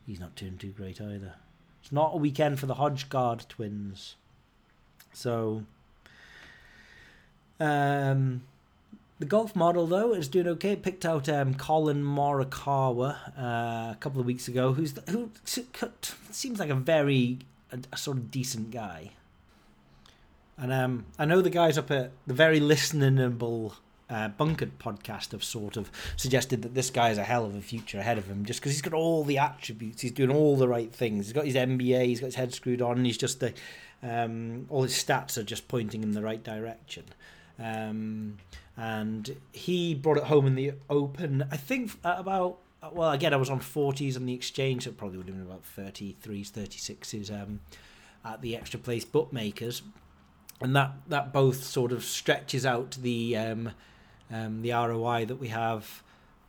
He's 0.07 0.21
not 0.21 0.35
doing 0.35 0.57
too 0.57 0.69
great 0.71 1.01
either. 1.01 1.33
It's 1.81 1.91
not 1.91 2.13
a 2.13 2.17
weekend 2.17 2.59
for 2.59 2.65
the 2.65 2.75
Hojgaard 2.75 3.47
twins. 3.49 4.15
So, 5.11 5.63
um, 7.59 8.43
the 9.19 9.25
golf 9.25 9.53
model 9.53 9.85
though 9.85 10.13
is 10.13 10.29
doing 10.29 10.47
okay. 10.47 10.77
Picked 10.77 11.05
out 11.05 11.27
um, 11.27 11.53
Collin 11.55 12.03
Morikawa 12.03 13.17
uh, 13.37 13.91
a 13.91 13.97
couple 13.99 14.21
of 14.21 14.25
weeks 14.25 14.47
ago, 14.47 14.73
who's 14.73 14.93
the, 14.93 15.11
who 15.11 15.29
seems 15.43 16.59
like 16.59 16.69
a 16.69 16.75
very 16.75 17.39
a, 17.71 17.79
a 17.91 17.97
sort 17.97 18.17
of 18.17 18.31
decent 18.31 18.71
guy. 18.71 19.11
And 20.57 20.71
um, 20.71 21.05
I 21.19 21.25
know 21.25 21.41
the 21.41 21.49
guys 21.49 21.77
up 21.77 21.91
at 21.91 22.11
the 22.25 22.33
very 22.33 22.59
listenable 22.59 23.73
uh, 24.09 24.29
Bunkered 24.29 24.79
podcast 24.79 25.31
have 25.31 25.43
sort 25.43 25.77
of 25.77 25.91
suggested 26.15 26.61
that 26.61 26.73
this 26.73 26.89
guy 26.89 27.09
has 27.09 27.17
a 27.17 27.23
hell 27.23 27.45
of 27.45 27.55
a 27.55 27.61
future 27.61 27.99
ahead 27.99 28.17
of 28.17 28.25
him 28.27 28.45
just 28.45 28.59
because 28.59 28.71
he's 28.71 28.81
got 28.81 28.93
all 28.93 29.23
the 29.23 29.37
attributes. 29.37 30.01
He's 30.01 30.11
doing 30.11 30.31
all 30.31 30.55
the 30.55 30.67
right 30.67 30.93
things. 30.93 31.27
He's 31.27 31.33
got 31.33 31.45
his 31.45 31.55
MBA, 31.55 32.05
he's 32.05 32.19
got 32.19 32.27
his 32.27 32.35
head 32.35 32.53
screwed 32.53 32.81
on, 32.81 32.97
and 32.97 33.05
he's 33.05 33.17
just 33.17 33.39
the, 33.39 33.53
um, 34.01 34.65
all 34.69 34.83
his 34.83 34.93
stats 34.93 35.37
are 35.37 35.43
just 35.43 35.67
pointing 35.67 36.03
in 36.03 36.11
the 36.11 36.21
right 36.21 36.43
direction. 36.43 37.03
Um, 37.59 38.37
and 38.77 39.35
he 39.51 39.95
brought 39.95 40.17
it 40.17 40.25
home 40.25 40.45
in 40.45 40.55
the 40.55 40.73
Open. 40.89 41.43
I 41.51 41.57
think 41.57 41.91
about 42.03 42.59
well, 42.91 43.11
again, 43.11 43.33
I 43.33 43.37
was 43.37 43.49
on 43.49 43.59
40s 43.59 44.15
on 44.15 44.25
the 44.25 44.33
exchange, 44.33 44.83
so 44.83 44.91
probably 44.91 45.17
would 45.17 45.27
have 45.27 45.35
been 45.35 45.45
about 45.45 45.63
33s, 45.75 46.51
36s 46.51 47.31
um, 47.31 47.59
at 48.23 48.41
the 48.41 48.55
extra 48.55 48.79
place 48.79 49.03
bookmakers, 49.03 49.81
and 50.61 50.75
that 50.75 50.93
that 51.07 51.33
both 51.33 51.63
sort 51.63 51.91
of 51.91 52.03
stretches 52.03 52.65
out 52.65 52.97
the 53.01 53.35
um, 54.31 54.61
the 54.61 54.71
ROI 54.71 55.25
that 55.25 55.37
we 55.37 55.49
have 55.49 56.03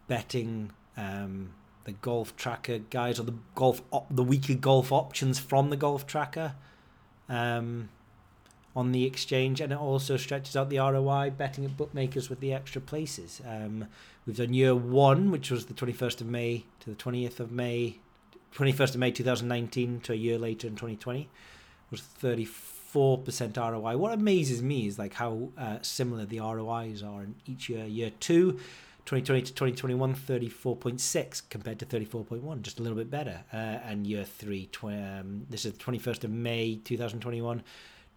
betting 0.07 0.71
um, 0.97 1.51
the 1.85 1.93
golf 1.93 2.37
tracker 2.37 2.79
guys 2.79 3.19
or 3.19 3.23
the 3.23 3.35
golf 3.55 3.83
op- 3.91 4.07
the 4.11 4.25
weekly 4.25 4.55
golf 4.55 4.93
options 4.93 5.39
from 5.39 5.71
the 5.71 5.77
golf 5.77 6.07
tracker. 6.07 6.55
Um, 7.29 7.89
on 8.77 8.93
the 8.93 9.05
exchange, 9.05 9.61
and 9.61 9.73
it 9.73 9.79
also 9.79 10.17
stretches 10.17 10.57
out 10.57 10.71
the 10.71 10.79
ROI 10.79 11.31
betting 11.31 11.65
at 11.65 11.77
bookmakers 11.77 12.31
with 12.31 12.39
the 12.39 12.53
extra 12.53 12.81
places. 12.81 13.43
Um, 13.45 13.89
we've 14.25 14.37
done 14.37 14.55
year 14.55 14.73
one, 14.73 15.33
which 15.33 15.51
was 15.51 15.67
the 15.67 15.75
21st 15.75 16.21
of 16.21 16.29
May 16.29 16.65
to 16.81 16.91
the 16.91 16.97
20th 16.97 17.41
of 17.41 17.51
May, 17.51 17.99
21st 18.55 18.91
of 18.91 18.99
May 18.99 19.11
2019 19.11 20.01
to 20.03 20.13
a 20.13 20.17
year 20.17 20.39
later 20.39 20.69
in 20.69 20.75
2020, 20.75 21.29
was 21.91 22.03
34% 22.23 22.78
ROI. 23.57 23.97
What 23.97 24.13
amazes 24.13 24.63
me 24.63 24.87
is 24.87 24.99
like 24.99 25.15
how 25.15 25.51
uh, 25.57 25.79
similar 25.83 26.25
the 26.25 26.41
ROIs 26.41 27.03
are 27.03 27.23
in 27.23 27.35
each 27.47 27.69
year. 27.69 27.85
Year 27.85 28.11
two, 28.21 28.53
2020 29.07 29.43
to 29.43 29.53
2021, 29.53 30.15
34.6 30.15 31.43
compared 31.49 31.79
to 31.79 31.87
34.1, 31.87 32.63
just 32.63 32.79
a 32.79 32.83
little 32.83 32.99
bit 32.99 33.11
better. 33.11 33.41
Uh, 33.53 33.57
and 33.57 34.07
year 34.07 34.25
three, 34.25 34.67
tw- 34.67 34.85
um, 34.85 35.47
this 35.49 35.65
is 35.65 35.73
the 35.73 35.79
21st 35.79 36.25
of 36.25 36.31
May 36.31 36.77
2021 36.77 37.63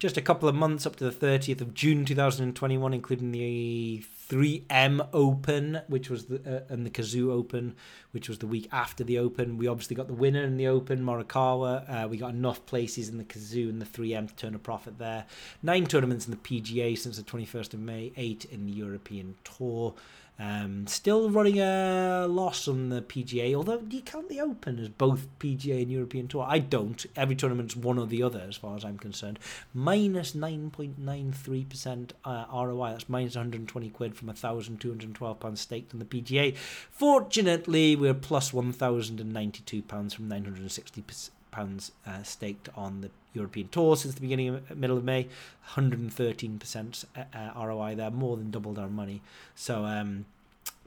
just 0.01 0.17
a 0.17 0.21
couple 0.21 0.49
of 0.49 0.55
months 0.55 0.87
up 0.87 0.95
to 0.95 1.07
the 1.07 1.11
30th 1.11 1.61
of 1.61 1.75
June 1.75 2.05
2021, 2.05 2.91
including 2.91 3.31
the 3.31 4.03
3M 4.31 5.09
Open, 5.11 5.81
which 5.87 6.09
was 6.09 6.27
the 6.27 6.37
uh, 6.37 6.73
and 6.73 6.85
the 6.85 6.89
Cazoo 6.89 7.29
Open, 7.31 7.75
which 8.11 8.29
was 8.29 8.37
the 8.37 8.47
week 8.47 8.69
after 8.71 9.03
the 9.03 9.19
Open. 9.19 9.57
We 9.57 9.67
obviously 9.67 9.97
got 9.97 10.07
the 10.07 10.13
winner 10.13 10.41
in 10.43 10.55
the 10.55 10.67
Open, 10.67 11.03
Morikawa. 11.03 12.05
Uh, 12.05 12.07
we 12.07 12.15
got 12.15 12.29
enough 12.29 12.65
places 12.65 13.09
in 13.09 13.17
the 13.17 13.25
Cazoo 13.25 13.67
and 13.67 13.81
the 13.81 13.85
3M 13.85 14.29
to 14.29 14.35
turn 14.35 14.55
a 14.55 14.59
profit 14.59 14.99
there. 14.99 15.25
Nine 15.61 15.85
tournaments 15.85 16.27
in 16.27 16.31
the 16.31 16.37
PGA 16.37 16.97
since 16.97 17.17
the 17.17 17.23
21st 17.23 17.73
of 17.73 17.81
May, 17.81 18.13
eight 18.15 18.45
in 18.45 18.65
the 18.65 18.71
European 18.71 19.35
Tour. 19.43 19.95
Um, 20.41 20.87
still 20.87 21.29
running 21.29 21.59
a 21.59 22.25
loss 22.27 22.67
on 22.67 22.89
the 22.89 23.03
PGA, 23.03 23.53
although 23.53 23.77
do 23.77 23.95
you 23.95 24.01
count 24.01 24.27
the 24.27 24.41
Open 24.41 24.79
as 24.79 24.89
both 24.89 25.27
PGA 25.37 25.83
and 25.83 25.91
European 25.91 26.27
Tour? 26.27 26.47
I 26.49 26.57
don't. 26.57 27.05
Every 27.15 27.35
tournament's 27.35 27.75
one 27.75 27.99
or 27.99 28.07
the 28.07 28.23
other, 28.23 28.43
as 28.49 28.55
far 28.55 28.75
as 28.75 28.83
I'm 28.83 28.97
concerned. 28.97 29.37
Minus 29.71 30.31
9.93% 30.31 32.11
uh, 32.25 32.45
ROI. 32.51 32.89
That's 32.89 33.07
minus 33.07 33.35
120 33.35 33.89
quid 33.91 34.15
from 34.15 34.29
£1,212 34.29 35.57
staked 35.59 35.93
on 35.93 35.99
the 35.99 36.05
PGA. 36.05 36.55
Fortunately, 36.89 37.95
we're 37.95 38.15
plus 38.15 38.49
£1,092 38.49 40.13
from 40.15 40.27
960 40.27 41.03
pounds 41.51 41.91
uh, 42.07 42.23
staked 42.23 42.69
on 42.75 43.01
the 43.01 43.11
European 43.33 43.67
Tour 43.69 43.95
since 43.95 44.15
the 44.15 44.21
beginning 44.21 44.49
of 44.49 44.77
middle 44.77 44.97
of 44.97 45.03
May. 45.03 45.27
113% 45.73 47.05
uh, 47.15 47.65
ROI 47.65 47.95
there, 47.95 48.11
more 48.11 48.37
than 48.37 48.51
doubled 48.51 48.79
our 48.79 48.89
money. 48.89 49.21
So 49.55 49.85
um, 49.85 50.25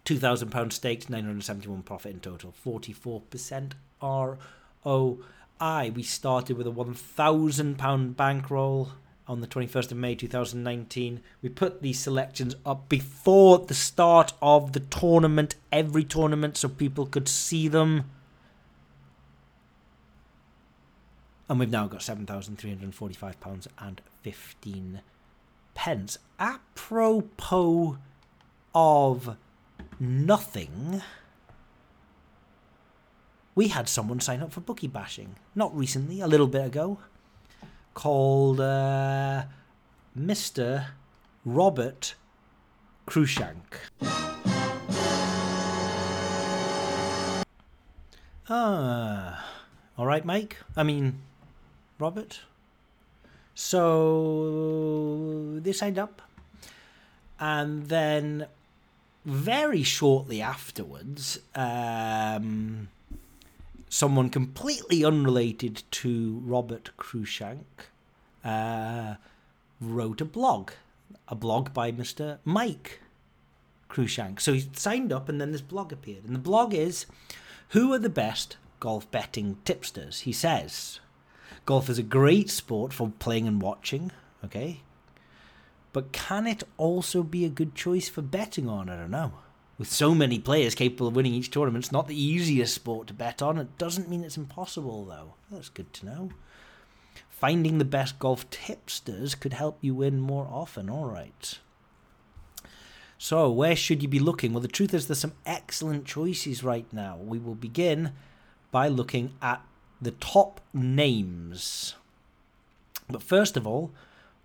two 0.05 0.19
thousand 0.19 0.51
pounds 0.51 0.77
staked, 0.77 1.09
nine 1.09 1.25
hundred 1.25 1.45
seventy 1.45 1.69
one 1.69 1.83
profit 1.83 2.13
in 2.13 2.21
total, 2.21 2.53
forty 2.53 2.93
four 2.93 3.21
percent 3.23 3.75
ROI. 4.03 4.37
We 5.95 6.03
started 6.03 6.57
with 6.57 6.67
a 6.67 6.71
one 6.71 6.95
thousand 6.95 7.79
pound 7.79 8.17
bankroll 8.17 8.91
on 9.27 9.41
the 9.41 9.47
21st 9.47 9.93
of 9.93 9.97
May 9.97 10.15
2019. 10.15 11.21
We 11.41 11.49
put 11.49 11.81
these 11.81 11.99
selections 11.99 12.55
up 12.67 12.89
before 12.89 13.59
the 13.59 13.75
start 13.75 14.35
of 14.43 14.73
the 14.73 14.81
tournament, 14.81 15.55
every 15.73 16.05
tournament, 16.05 16.59
so 16.59 16.69
people 16.69 17.07
could 17.07 17.29
see 17.29 17.69
them. 17.69 18.11
And 21.49 21.61
we've 21.61 21.71
now 21.71 21.87
got 21.87 22.01
£7,345 22.01 23.67
and 23.79 24.01
15 24.23 25.01
pence. 25.75 26.19
Apropos 26.39 27.99
of 28.75 29.37
nothing, 30.01 31.03
we 33.55 33.69
had 33.69 33.89
someone 33.89 34.21
sign 34.21 34.41
up 34.41 34.53
for 34.53 34.61
bookie 34.61 34.89
bashing. 34.89 35.37
Not 35.55 35.77
recently, 35.77 36.21
a 36.21 36.27
little 36.27 36.47
bit 36.47 36.65
ago. 36.65 36.99
Called 37.93 38.61
uh, 38.61 39.45
Mr. 40.19 40.87
Robert 41.45 42.15
Cruikshank. 43.07 43.61
Ah, 48.49 49.45
all 49.97 50.07
right, 50.07 50.25
Mike. 50.25 50.57
I 50.77 50.83
mean, 50.83 51.21
Robert. 51.99 52.41
So 53.55 55.59
they 55.61 55.73
signed 55.73 55.99
up, 55.99 56.23
and 57.39 57.89
then 57.89 58.47
very 59.25 59.83
shortly 59.83 60.43
afterwards, 60.43 61.39
um, 61.55 62.89
someone 63.89 64.29
completely 64.29 65.05
unrelated 65.05 65.85
to 65.91 66.43
Robert 66.45 66.91
Cruikshank 66.99 67.65
uh, 68.45 69.15
wrote 69.81 70.21
a 70.21 70.25
blog, 70.25 70.73
a 71.29 71.37
blog 71.37 71.73
by 71.73 71.93
Mr. 71.93 72.39
Mike 72.45 73.01
Cruikshank. 73.89 74.41
So 74.41 74.53
he 74.53 74.69
signed 74.75 75.13
up, 75.13 75.29
and 75.29 75.41
then 75.41 75.53
this 75.53 75.61
blog 75.61 75.93
appeared, 75.93 76.25
and 76.25 76.35
the 76.35 76.41
blog 76.41 76.75
is, 76.75 77.07
"Who 77.69 77.93
are 77.93 78.01
the 78.01 78.09
best 78.09 78.57
golf 78.81 79.09
betting 79.13 79.59
tipsters?" 79.65 80.21
He 80.21 80.33
says, 80.33 80.99
"Golf 81.67 81.89
is 81.89 81.99
a 81.99 82.03
great 82.03 82.51
sport 82.51 82.93
for 82.93 83.13
playing 83.19 83.47
and 83.47 83.61
watching." 83.61 84.13
Okay, 84.45 84.81
but 85.93 86.13
can 86.13 86.47
it 86.47 86.65
also 86.77 87.23
be 87.23 87.45
a 87.45 87.49
good 87.49 87.75
choice 87.75 88.09
for 88.09 88.21
betting 88.23 88.69
on? 88.69 88.89
I 88.89 88.97
don't 88.97 89.11
know. 89.11 89.33
With 89.77 89.91
so 89.91 90.15
many 90.15 90.39
players 90.39 90.75
capable 90.75 91.09
of 91.09 91.17
winning 91.17 91.35
each 91.35 91.51
tournament, 91.51 91.85
it's 91.85 91.93
not 91.93 92.07
the 92.07 92.21
easiest 92.21 92.75
sport 92.75 93.09
to 93.09 93.15
bet 93.15 93.43
on. 93.43 93.59
It 93.59 93.77
doesn't 93.77 94.09
mean 94.09 94.23
it's 94.23 94.37
impossible, 94.37 95.05
though. 95.05 95.35
That's 95.51 95.69
good 95.69 95.93
to 95.95 96.07
know. 96.07 96.31
Finding 97.29 97.79
the 97.79 97.85
best 97.85 98.19
golf 98.19 98.49
tipsters 98.51 99.35
could 99.35 99.53
help 99.53 99.79
you 99.81 99.95
win 99.95 100.21
more 100.21 100.47
often. 100.51 100.89
All 100.89 101.07
right. 101.07 101.59
So, 103.19 103.51
where 103.51 103.75
should 103.75 104.03
you 104.03 104.09
be 104.09 104.21
looking? 104.21 104.53
Well, 104.53 104.61
the 104.61 104.69
truth 104.69 104.95
is, 104.95 105.07
there's 105.07 105.19
some 105.19 105.35
excellent 105.45 106.05
choices 106.05 106.63
right 106.63 106.87
now. 106.93 107.17
We 107.17 107.39
will 107.39 107.55
begin 107.55 108.13
by 108.71 108.89
looking 108.89 109.33
at 109.43 109.65
the 110.05 110.13
top 110.13 110.61
names. 110.73 111.95
But 113.09 113.23
first 113.23 113.57
of 113.57 113.67
all, 113.67 113.91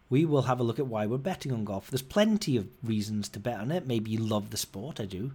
we 0.09 0.25
will 0.25 0.43
have 0.43 0.59
a 0.59 0.63
look 0.63 0.79
at 0.79 0.87
why 0.87 1.05
we're 1.05 1.17
betting 1.17 1.51
on 1.51 1.63
golf. 1.63 1.89
There's 1.89 2.01
plenty 2.01 2.57
of 2.57 2.67
reasons 2.83 3.29
to 3.29 3.39
bet 3.39 3.59
on 3.59 3.71
it. 3.71 3.85
Maybe 3.85 4.11
you 4.11 4.19
love 4.19 4.49
the 4.49 4.57
sport, 4.57 4.99
I 4.99 5.05
do. 5.05 5.31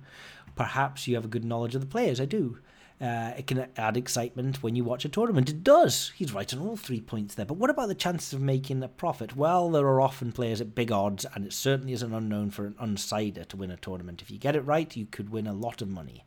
Perhaps 0.57 1.07
you 1.07 1.15
have 1.15 1.25
a 1.25 1.29
good 1.29 1.45
knowledge 1.45 1.75
of 1.75 1.81
the 1.81 1.87
players, 1.87 2.21
I 2.21 2.25
do. 2.25 2.59
Uh, 3.01 3.33
it 3.37 3.47
can 3.47 3.67
add 3.77 3.97
excitement 3.97 4.63
when 4.63 4.77
you 4.77 4.85
watch 4.85 5.05
a 5.05 5.09
tournament. 5.09 5.51
It 5.51 5.65
does. 5.65 6.13
He's 6.15 6.33
right 6.33 6.53
on 6.55 6.61
all 6.61 6.77
three 6.77 7.01
points 7.01 7.35
there. 7.35 7.45
But 7.45 7.57
what 7.57 7.71
about 7.71 7.89
the 7.89 7.95
chances 7.95 8.33
of 8.33 8.41
making 8.41 8.83
a 8.83 8.89
profit? 8.89 9.37
Well, 9.37 9.71
there 9.71 9.87
are 9.87 10.01
often 10.01 10.33
players 10.33 10.61
at 10.61 10.77
big 10.77 10.93
odds, 10.93 11.27
and 11.35 11.45
it 11.45 11.53
certainly 11.53 11.93
isn't 11.93 12.15
unknown 12.15 12.51
for 12.51 12.67
an 12.67 12.77
unsider 12.81 13.47
to 13.49 13.57
win 13.57 13.73
a 13.73 13.77
tournament. 13.77 14.23
If 14.23 14.31
you 14.31 14.39
get 14.39 14.57
it 14.57 14.61
right, 14.61 14.95
you 14.97 15.07
could 15.07 15.31
win 15.31 15.47
a 15.47 15.53
lot 15.53 15.83
of 15.83 15.89
money. 15.89 16.25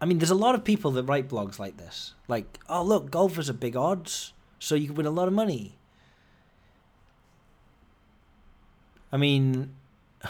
I 0.00 0.06
mean, 0.06 0.18
there's 0.18 0.30
a 0.30 0.36
lot 0.36 0.54
of 0.54 0.64
people 0.64 0.92
that 0.92 1.04
write 1.04 1.28
blogs 1.28 1.58
like 1.58 1.76
this. 1.76 2.14
Like, 2.28 2.58
oh, 2.68 2.82
look, 2.82 3.10
golfers 3.10 3.50
are 3.50 3.54
big 3.54 3.76
odds, 3.76 4.32
so 4.58 4.74
you 4.74 4.88
can 4.88 4.96
win 4.96 5.06
a 5.06 5.10
lot 5.10 5.26
of 5.28 5.34
money. 5.34 5.76
I 9.10 9.16
mean, 9.16 9.74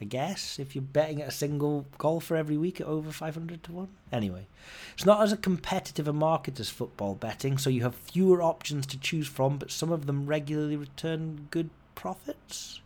I 0.00 0.04
guess 0.04 0.60
if 0.60 0.76
you're 0.76 0.82
betting 0.82 1.20
at 1.22 1.28
a 1.28 1.32
single 1.32 1.86
golfer 1.98 2.36
every 2.36 2.56
week 2.56 2.80
at 2.80 2.86
over 2.86 3.10
500 3.10 3.64
to 3.64 3.72
1. 3.72 3.88
Anyway, 4.12 4.46
it's 4.94 5.04
not 5.04 5.20
as 5.22 5.32
a 5.32 5.36
competitive 5.36 6.06
a 6.06 6.12
market 6.12 6.60
as 6.60 6.70
football 6.70 7.14
betting, 7.16 7.58
so 7.58 7.68
you 7.68 7.82
have 7.82 7.96
fewer 7.96 8.40
options 8.40 8.86
to 8.86 8.98
choose 8.98 9.26
from, 9.26 9.58
but 9.58 9.72
some 9.72 9.90
of 9.90 10.06
them 10.06 10.26
regularly 10.26 10.76
return 10.76 11.48
good 11.50 11.70
profits. 11.96 12.80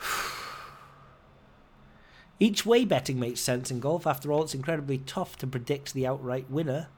Each 2.40 2.66
way 2.66 2.84
betting 2.84 3.20
makes 3.20 3.40
sense 3.40 3.70
in 3.70 3.80
golf. 3.80 4.06
After 4.06 4.32
all, 4.32 4.42
it's 4.42 4.54
incredibly 4.54 4.98
tough 4.98 5.36
to 5.38 5.46
predict 5.46 5.94
the 5.94 6.06
outright 6.06 6.50
winner. 6.50 6.88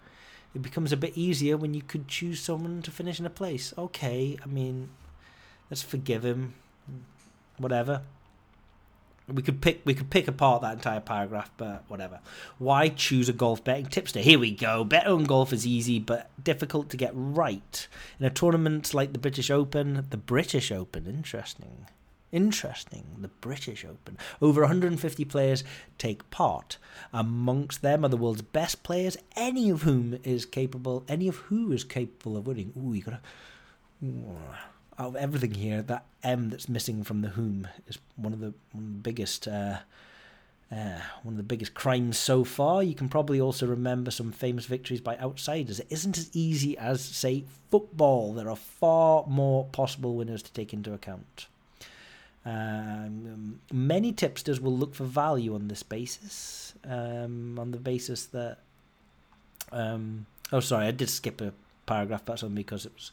It 0.55 0.63
becomes 0.63 0.93
a 0.93 0.97
bit 0.97 1.17
easier 1.17 1.57
when 1.57 1.75
you 1.75 1.83
could 1.83 2.09
choose 2.09 2.41
someone 2.41 2.81
to 2.83 2.91
finish 2.91 3.21
in 3.21 3.27
a 3.27 3.31
place. 3.31 3.75
Okay, 3.77 4.39
I 4.43 4.47
mean, 4.47 4.89
let's 5.71 5.83
forgive 5.83 6.25
him. 6.25 6.55
Whatever. 7.59 8.03
We 9.29 9.43
could 9.43 9.61
pick 9.61 9.83
we 9.85 9.93
could 9.93 10.09
pick 10.09 10.29
apart 10.29 10.63
that 10.63 10.75
entire 10.75 11.01
paragraph, 11.01 11.51
but 11.57 11.83
whatever. 11.89 12.21
Why 12.59 12.89
choose 12.89 13.29
a 13.29 13.33
golf 13.33 13.65
betting 13.65 13.87
tipster? 13.87 14.21
Here 14.21 14.39
we 14.39 14.53
go. 14.53 14.85
Bet 14.85 15.07
on 15.07 15.25
golf 15.25 15.53
is 15.53 15.67
easy 15.67 15.99
but 15.99 16.31
difficult 16.43 16.91
to 16.91 16.97
get 16.97 17.11
right. 17.13 17.89
In 18.21 18.25
a 18.25 18.31
tournament 18.31 18.95
like 18.95 19.13
the 19.13 19.19
British 19.19 19.51
Open, 19.51 20.07
the 20.11 20.17
British 20.17 20.71
Open, 20.71 21.07
interesting. 21.07 21.87
Interesting, 22.33 23.05
the 23.19 23.29
British 23.29 23.85
Open. 23.85 24.19
Over 24.43 24.63
150 24.63 25.25
players 25.27 25.63
take 25.97 26.29
part. 26.31 26.77
Amongst 27.13 27.83
them 27.83 28.05
are 28.05 28.09
the 28.09 28.17
world's 28.17 28.43
best 28.43 28.83
players, 28.83 29.17
any 29.37 29.71
of 29.71 29.83
whom 29.83 30.19
is 30.25 30.45
capable, 30.45 31.05
any 31.09 31.29
of 31.29 31.37
who 31.37 31.71
is 31.73 31.85
capable 31.85 32.37
of 32.37 32.47
winning. 32.47 32.73
Ooh, 32.77 32.93
you 32.93 33.03
gotta. 33.03 33.21
Ooh, 34.05 34.37
out 34.99 35.09
of 35.09 35.17
everything 35.17 35.55
here, 35.55 35.83
that 35.83 36.05
M 36.23 36.51
that's 36.51 36.69
missing 36.69 37.05
from 37.05 37.21
the 37.23 37.29
whom 37.29 37.69
is 37.87 37.99
one 38.17 38.33
of 38.33 38.41
the, 38.41 38.55
one 38.73 38.85
of 38.85 38.93
the 38.93 39.03
biggest. 39.03 39.47
Uh, 39.47 39.79
uh, 40.71 40.99
one 41.23 41.35
of 41.35 41.37
the 41.37 41.45
biggest 41.45 41.75
crimes 41.75 42.19
so 42.19 42.43
far. 42.43 42.83
You 42.83 42.97
can 42.97 43.09
probably 43.09 43.41
also 43.41 43.69
remember 43.69 44.11
some 44.11 44.33
famous 44.33 44.67
victories 44.67 45.01
by 45.01 45.17
outsiders. 45.19 45.79
It 45.79 45.87
isn't 45.91 46.19
as 46.19 46.29
easy 46.33 46.77
as, 46.77 47.05
say, 47.05 47.45
football. 47.71 48.33
There 48.33 48.51
are 48.51 48.57
far 48.57 49.25
more 49.29 49.67
possible 49.67 50.17
winners 50.17 50.43
to 50.43 50.53
take 50.53 50.73
into 50.73 50.93
account. 50.93 51.47
Um, 52.47 53.59
many 53.73 54.13
tipsters 54.13 54.61
will 54.61 54.77
look 54.77 54.95
for 54.95 55.05
value 55.05 55.55
on 55.55 55.67
this 55.67 55.83
basis, 55.83 56.75
um, 56.85 57.59
on 57.59 57.73
the 57.73 57.79
basis 57.79 58.27
that. 58.27 58.59
Um, 59.73 60.27
oh, 60.53 60.61
sorry, 60.61 60.87
I 60.87 60.93
did 60.93 61.11
skip 61.11 61.41
a 61.41 61.53
paragraph. 61.87 62.25
That's 62.25 62.45
only 62.45 62.63
because 62.63 62.87
it 62.87 62.93
was 62.95 63.11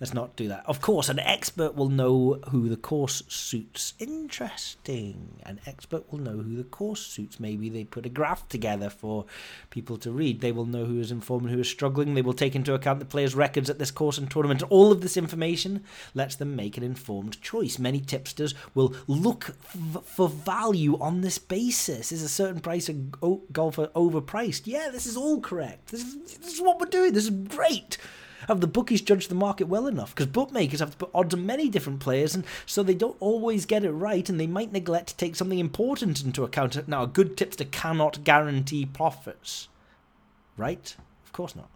let's 0.00 0.14
not 0.14 0.34
do 0.34 0.48
that. 0.48 0.64
Of 0.66 0.80
course, 0.80 1.08
an 1.08 1.18
expert 1.18 1.74
will 1.74 1.90
know 1.90 2.40
who 2.48 2.68
the 2.68 2.76
course 2.76 3.22
suits. 3.28 3.94
Interesting. 3.98 5.40
An 5.44 5.60
expert 5.66 6.10
will 6.10 6.18
know 6.18 6.38
who 6.38 6.56
the 6.56 6.64
course 6.64 7.06
suits. 7.06 7.38
Maybe 7.38 7.68
they 7.68 7.84
put 7.84 8.06
a 8.06 8.08
graph 8.08 8.48
together 8.48 8.88
for 8.88 9.26
people 9.68 9.98
to 9.98 10.10
read. 10.10 10.40
They 10.40 10.52
will 10.52 10.64
know 10.64 10.86
who 10.86 10.98
is 10.98 11.12
informed 11.12 11.44
and 11.44 11.54
who 11.54 11.60
is 11.60 11.68
struggling. 11.68 12.14
They 12.14 12.22
will 12.22 12.32
take 12.32 12.56
into 12.56 12.72
account 12.72 12.98
the 12.98 13.04
players' 13.04 13.34
records 13.34 13.68
at 13.68 13.78
this 13.78 13.90
course 13.90 14.16
and 14.16 14.30
tournament. 14.30 14.62
All 14.70 14.90
of 14.90 15.02
this 15.02 15.16
information 15.16 15.84
lets 16.14 16.34
them 16.36 16.56
make 16.56 16.76
an 16.78 16.82
informed 16.82 17.40
choice. 17.42 17.78
Many 17.78 18.00
tipsters 18.00 18.54
will 18.74 18.94
look 19.06 19.54
f- 19.74 20.04
for 20.04 20.28
value 20.28 20.98
on 20.98 21.20
this 21.20 21.38
basis. 21.38 22.10
Is 22.10 22.22
a 22.22 22.28
certain 22.28 22.60
price 22.60 22.88
a 22.88 22.94
golfer 22.94 23.88
overpriced? 23.88 24.62
Yeah, 24.64 24.88
this 24.90 25.04
is 25.04 25.16
all 25.16 25.40
correct. 25.40 25.88
This 25.88 26.02
is, 26.02 26.38
this 26.38 26.54
is 26.54 26.60
what 26.60 26.80
we're 26.80 26.86
doing. 26.86 27.12
This 27.12 27.24
is 27.24 27.30
great. 27.30 27.98
Have 28.50 28.60
the 28.60 28.66
bookies 28.66 29.00
judged 29.00 29.30
the 29.30 29.36
market 29.36 29.68
well 29.68 29.86
enough? 29.86 30.12
Because 30.12 30.26
bookmakers 30.26 30.80
have 30.80 30.90
to 30.90 30.96
put 30.96 31.10
odds 31.14 31.32
on 31.34 31.46
many 31.46 31.68
different 31.68 32.00
players, 32.00 32.34
and 32.34 32.44
so 32.66 32.82
they 32.82 32.96
don't 32.96 33.16
always 33.20 33.64
get 33.64 33.84
it 33.84 33.92
right, 33.92 34.28
and 34.28 34.40
they 34.40 34.48
might 34.48 34.72
neglect 34.72 35.10
to 35.10 35.16
take 35.16 35.36
something 35.36 35.60
important 35.60 36.24
into 36.24 36.42
account. 36.42 36.88
Now, 36.88 37.04
a 37.04 37.06
good 37.06 37.36
tipster 37.36 37.64
cannot 37.64 38.24
guarantee 38.24 38.86
profits, 38.86 39.68
right? 40.56 40.96
Of 41.24 41.32
course 41.32 41.54
not. 41.54 41.70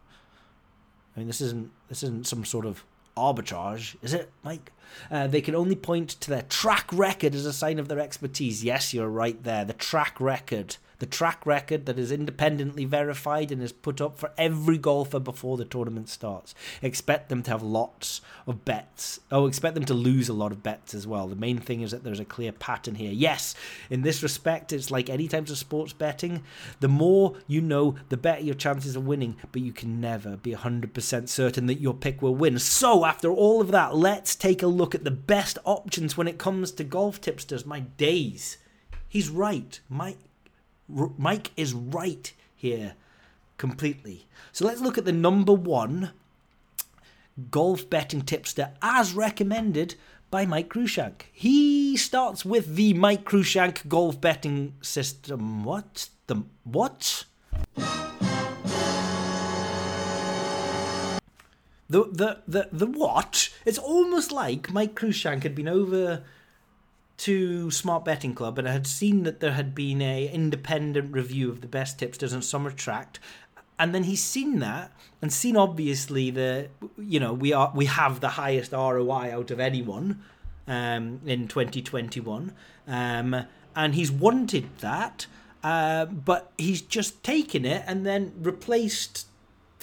I 1.14 1.20
mean, 1.20 1.28
this 1.28 1.40
isn't 1.40 1.70
this 1.88 2.02
isn't 2.02 2.26
some 2.26 2.44
sort 2.44 2.66
of 2.66 2.82
arbitrage, 3.16 3.94
is 4.02 4.12
it, 4.12 4.32
Mike? 4.42 4.72
Uh, 5.12 5.28
they 5.28 5.40
can 5.40 5.54
only 5.54 5.76
point 5.76 6.08
to 6.08 6.28
their 6.28 6.42
track 6.42 6.88
record 6.92 7.36
as 7.36 7.46
a 7.46 7.52
sign 7.52 7.78
of 7.78 7.86
their 7.86 8.00
expertise. 8.00 8.64
Yes, 8.64 8.92
you're 8.92 9.08
right 9.08 9.40
there. 9.44 9.64
The 9.64 9.74
track 9.74 10.20
record. 10.20 10.78
The 11.04 11.10
track 11.10 11.44
record 11.44 11.84
that 11.84 11.98
is 11.98 12.10
independently 12.10 12.86
verified 12.86 13.52
and 13.52 13.60
is 13.60 13.72
put 13.72 14.00
up 14.00 14.16
for 14.16 14.32
every 14.38 14.78
golfer 14.78 15.20
before 15.20 15.58
the 15.58 15.66
tournament 15.66 16.08
starts. 16.08 16.54
Expect 16.80 17.28
them 17.28 17.42
to 17.42 17.50
have 17.50 17.62
lots 17.62 18.22
of 18.46 18.64
bets. 18.64 19.20
Oh, 19.30 19.46
expect 19.46 19.74
them 19.74 19.84
to 19.84 19.92
lose 19.92 20.30
a 20.30 20.32
lot 20.32 20.50
of 20.50 20.62
bets 20.62 20.94
as 20.94 21.06
well. 21.06 21.26
The 21.26 21.36
main 21.36 21.58
thing 21.58 21.82
is 21.82 21.90
that 21.90 22.04
there's 22.04 22.20
a 22.20 22.24
clear 22.24 22.52
pattern 22.52 22.94
here. 22.94 23.12
Yes, 23.12 23.54
in 23.90 24.00
this 24.00 24.22
respect, 24.22 24.72
it's 24.72 24.90
like 24.90 25.10
any 25.10 25.28
types 25.28 25.50
of 25.50 25.58
sports 25.58 25.92
betting. 25.92 26.42
The 26.80 26.88
more 26.88 27.36
you 27.46 27.60
know, 27.60 27.96
the 28.08 28.16
better 28.16 28.42
your 28.42 28.54
chances 28.54 28.96
of 28.96 29.06
winning, 29.06 29.36
but 29.52 29.60
you 29.60 29.74
can 29.74 30.00
never 30.00 30.38
be 30.38 30.54
100% 30.54 31.28
certain 31.28 31.66
that 31.66 31.82
your 31.82 31.92
pick 31.92 32.22
will 32.22 32.34
win. 32.34 32.58
So, 32.58 33.04
after 33.04 33.30
all 33.30 33.60
of 33.60 33.70
that, 33.72 33.94
let's 33.94 34.34
take 34.34 34.62
a 34.62 34.66
look 34.66 34.94
at 34.94 35.04
the 35.04 35.10
best 35.10 35.58
options 35.64 36.16
when 36.16 36.28
it 36.28 36.38
comes 36.38 36.72
to 36.72 36.82
golf 36.82 37.20
tipsters. 37.20 37.66
My 37.66 37.80
days. 37.80 38.56
He's 39.06 39.28
right. 39.28 39.78
Mike, 39.88 40.18
R- 40.96 41.10
Mike 41.16 41.50
is 41.56 41.72
right 41.72 42.32
here 42.54 42.94
completely. 43.58 44.26
So 44.52 44.66
let's 44.66 44.80
look 44.80 44.98
at 44.98 45.04
the 45.04 45.12
number 45.12 45.52
one 45.52 46.10
golf 47.50 47.88
betting 47.90 48.22
tipster 48.22 48.70
as 48.82 49.12
recommended 49.12 49.96
by 50.30 50.46
Mike 50.46 50.68
Cruikshank. 50.68 51.22
He 51.32 51.96
starts 51.96 52.44
with 52.44 52.74
the 52.74 52.92
Mike 52.94 53.24
Cruikshank 53.24 53.88
golf 53.88 54.20
betting 54.20 54.74
system. 54.80 55.64
What? 55.64 56.08
The 56.26 56.42
what? 56.64 57.24
The 61.88 62.04
the 62.10 62.42
the 62.48 62.68
the 62.72 62.86
what? 62.86 63.50
It's 63.64 63.78
almost 63.78 64.32
like 64.32 64.72
Mike 64.72 64.94
Cruikshank 64.94 65.42
had 65.42 65.54
been 65.54 65.68
over 65.68 66.24
to 67.16 67.70
Smart 67.70 68.04
Betting 68.04 68.34
Club 68.34 68.58
and 68.58 68.68
I 68.68 68.72
had 68.72 68.86
seen 68.86 69.22
that 69.22 69.40
there 69.40 69.52
had 69.52 69.74
been 69.74 70.02
a 70.02 70.28
independent 70.28 71.12
review 71.12 71.50
of 71.50 71.60
the 71.60 71.66
best 71.66 71.98
tipsters 71.98 72.34
on 72.34 72.42
Summer 72.42 72.70
Tract, 72.70 73.20
and 73.78 73.94
then 73.94 74.04
he's 74.04 74.22
seen 74.22 74.58
that 74.60 74.92
and 75.20 75.32
seen 75.32 75.56
obviously 75.56 76.30
the 76.30 76.68
you 76.98 77.18
know 77.20 77.32
we 77.32 77.52
are 77.52 77.72
we 77.74 77.86
have 77.86 78.20
the 78.20 78.30
highest 78.30 78.72
ROI 78.72 79.32
out 79.32 79.50
of 79.50 79.60
anyone 79.60 80.22
um, 80.66 81.20
in 81.26 81.48
2021, 81.48 82.52
um, 82.86 83.46
and 83.76 83.94
he's 83.94 84.10
wanted 84.10 84.78
that, 84.78 85.26
uh, 85.62 86.06
but 86.06 86.52
he's 86.58 86.82
just 86.82 87.22
taken 87.22 87.64
it 87.64 87.84
and 87.86 88.04
then 88.04 88.32
replaced 88.40 89.26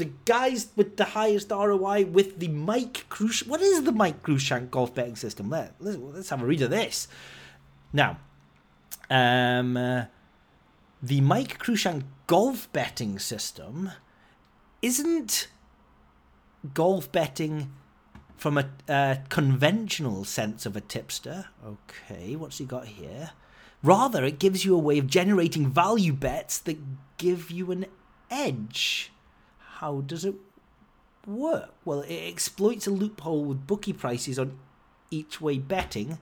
the 0.01 0.09
guys 0.25 0.69
with 0.75 0.97
the 0.97 1.05
highest 1.05 1.51
ROI 1.51 2.05
with 2.05 2.39
the 2.39 2.47
Mike 2.47 3.05
Cruish. 3.07 3.45
What 3.45 3.61
is 3.61 3.83
the 3.83 3.91
Mike 3.91 4.23
Cruikshank 4.23 4.71
golf 4.71 4.95
betting 4.95 5.15
system? 5.15 5.51
Let, 5.51 5.75
let's, 5.79 5.99
let's 5.99 6.29
have 6.31 6.41
a 6.41 6.45
read 6.45 6.63
of 6.63 6.71
this. 6.71 7.07
Now, 7.93 8.17
um, 9.11 9.77
uh, 9.77 10.05
the 11.03 11.21
Mike 11.21 11.59
Cruikshank 11.59 12.01
golf 12.25 12.67
betting 12.73 13.19
system 13.19 13.91
isn't 14.81 15.49
golf 16.73 17.11
betting 17.11 17.71
from 18.35 18.57
a 18.57 19.19
conventional 19.29 20.23
sense 20.23 20.65
of 20.65 20.75
a 20.75 20.81
tipster. 20.81 21.45
Okay, 21.63 22.35
what's 22.35 22.57
he 22.57 22.65
got 22.65 22.87
here? 22.87 23.33
Rather, 23.83 24.25
it 24.25 24.39
gives 24.39 24.65
you 24.65 24.73
a 24.73 24.79
way 24.79 24.97
of 24.97 25.05
generating 25.05 25.69
value 25.69 26.13
bets 26.13 26.57
that 26.57 26.79
give 27.19 27.51
you 27.51 27.71
an 27.71 27.85
edge. 28.31 29.11
How 29.81 30.01
does 30.01 30.25
it 30.25 30.35
work? 31.25 31.73
Well, 31.83 32.01
it 32.01 32.13
exploits 32.13 32.85
a 32.85 32.91
loophole 32.91 33.43
with 33.43 33.65
bookie 33.65 33.93
prices 33.93 34.37
on 34.37 34.59
each 35.09 35.41
way 35.41 35.57
betting. 35.57 36.19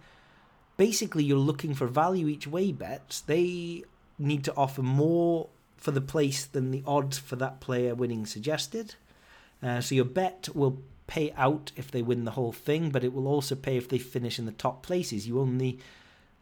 Basically, 0.78 1.26
you're 1.26 1.38
looking 1.38 1.76
for 1.76 1.86
value 1.86 2.30
each 2.30 2.48
way 2.48 2.72
bets. 2.72 3.20
They 3.20 3.84
need 4.18 4.46
to 4.46 4.56
offer 4.56 4.82
more 4.82 5.50
for 5.76 5.92
the 5.92 6.00
place 6.00 6.46
than 6.46 6.72
the 6.72 6.84
odds 6.88 7.18
for 7.18 7.36
that 7.36 7.60
player 7.60 7.94
winning 7.94 8.26
suggested. 8.26 8.96
Uh, 9.62 9.82
so 9.82 9.94
your 9.94 10.06
bet 10.06 10.48
will 10.56 10.82
pay 11.08 11.34
out 11.34 11.74
if 11.76 11.92
they 11.92 12.02
win 12.02 12.24
the 12.24 12.32
whole 12.32 12.54
thing, 12.54 12.92
but 12.92 13.04
it 13.04 13.14
will 13.14 13.28
also 13.28 13.56
pay 13.56 13.76
if 13.76 13.90
they 13.90 13.98
finish 13.98 14.40
in 14.40 14.46
the 14.46 14.54
top 14.54 14.84
places. 14.84 15.28
You 15.28 15.38
only 15.42 15.80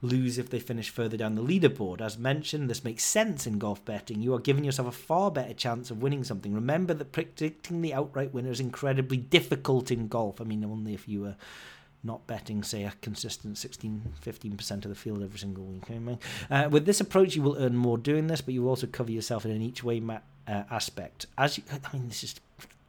lose 0.02 0.38
if 0.38 0.50
they 0.50 0.60
finish 0.60 0.90
further 0.90 1.18
down 1.18 1.36
the 1.36 1.42
leaderboard. 1.42 2.02
As 2.02 2.18
mentioned, 2.18 2.70
this 2.70 2.84
makes 2.84 3.04
sense 3.04 3.48
in 3.48 3.58
golf 3.58 3.84
betting. 3.84 4.22
You 4.22 4.34
are 4.36 4.40
giving 4.40 4.64
yourself 4.64 4.88
a 4.88 4.92
far 4.92 5.32
better 5.32 5.54
chance 5.54 5.90
of 5.90 6.02
winning 6.02 6.24
something. 6.24 6.54
Remember 6.54 6.94
that 6.94 7.12
predicting 7.12 7.82
the 7.82 7.94
outright 7.94 8.34
winner 8.34 8.52
is 8.52 8.60
incredibly 8.60 9.18
difficult 9.18 9.92
in 9.92 10.08
golf. 10.08 10.40
I 10.40 10.44
mean, 10.44 10.64
only 10.64 10.94
if 10.94 11.08
you 11.08 11.22
were 11.22 11.36
not 12.04 12.28
betting, 12.28 12.64
say, 12.64 12.84
a 12.84 12.94
consistent 13.02 13.58
16 13.58 14.14
15% 14.24 14.72
of 14.72 14.90
the 14.90 14.96
field 14.96 15.24
every 15.24 15.40
single 15.40 15.66
week. 15.66 15.84
Uh, 16.50 16.68
with 16.70 16.86
this 16.86 17.02
approach, 17.02 17.36
you 17.36 17.42
will 17.42 17.58
earn 17.58 17.76
more 17.76 17.98
doing 17.98 18.28
this, 18.28 18.42
but 18.42 18.54
you 18.54 18.68
also 18.70 18.88
cover 18.88 19.12
yourself 19.12 19.46
in 19.46 19.52
an 19.52 19.62
each 19.62 19.84
way 19.84 20.00
ma- 20.00 20.20
uh, 20.48 20.64
aspect. 20.70 21.26
As 21.38 21.58
you, 21.58 21.64
I 21.72 21.98
mean, 21.98 22.08
this 22.08 22.24
is 22.24 22.36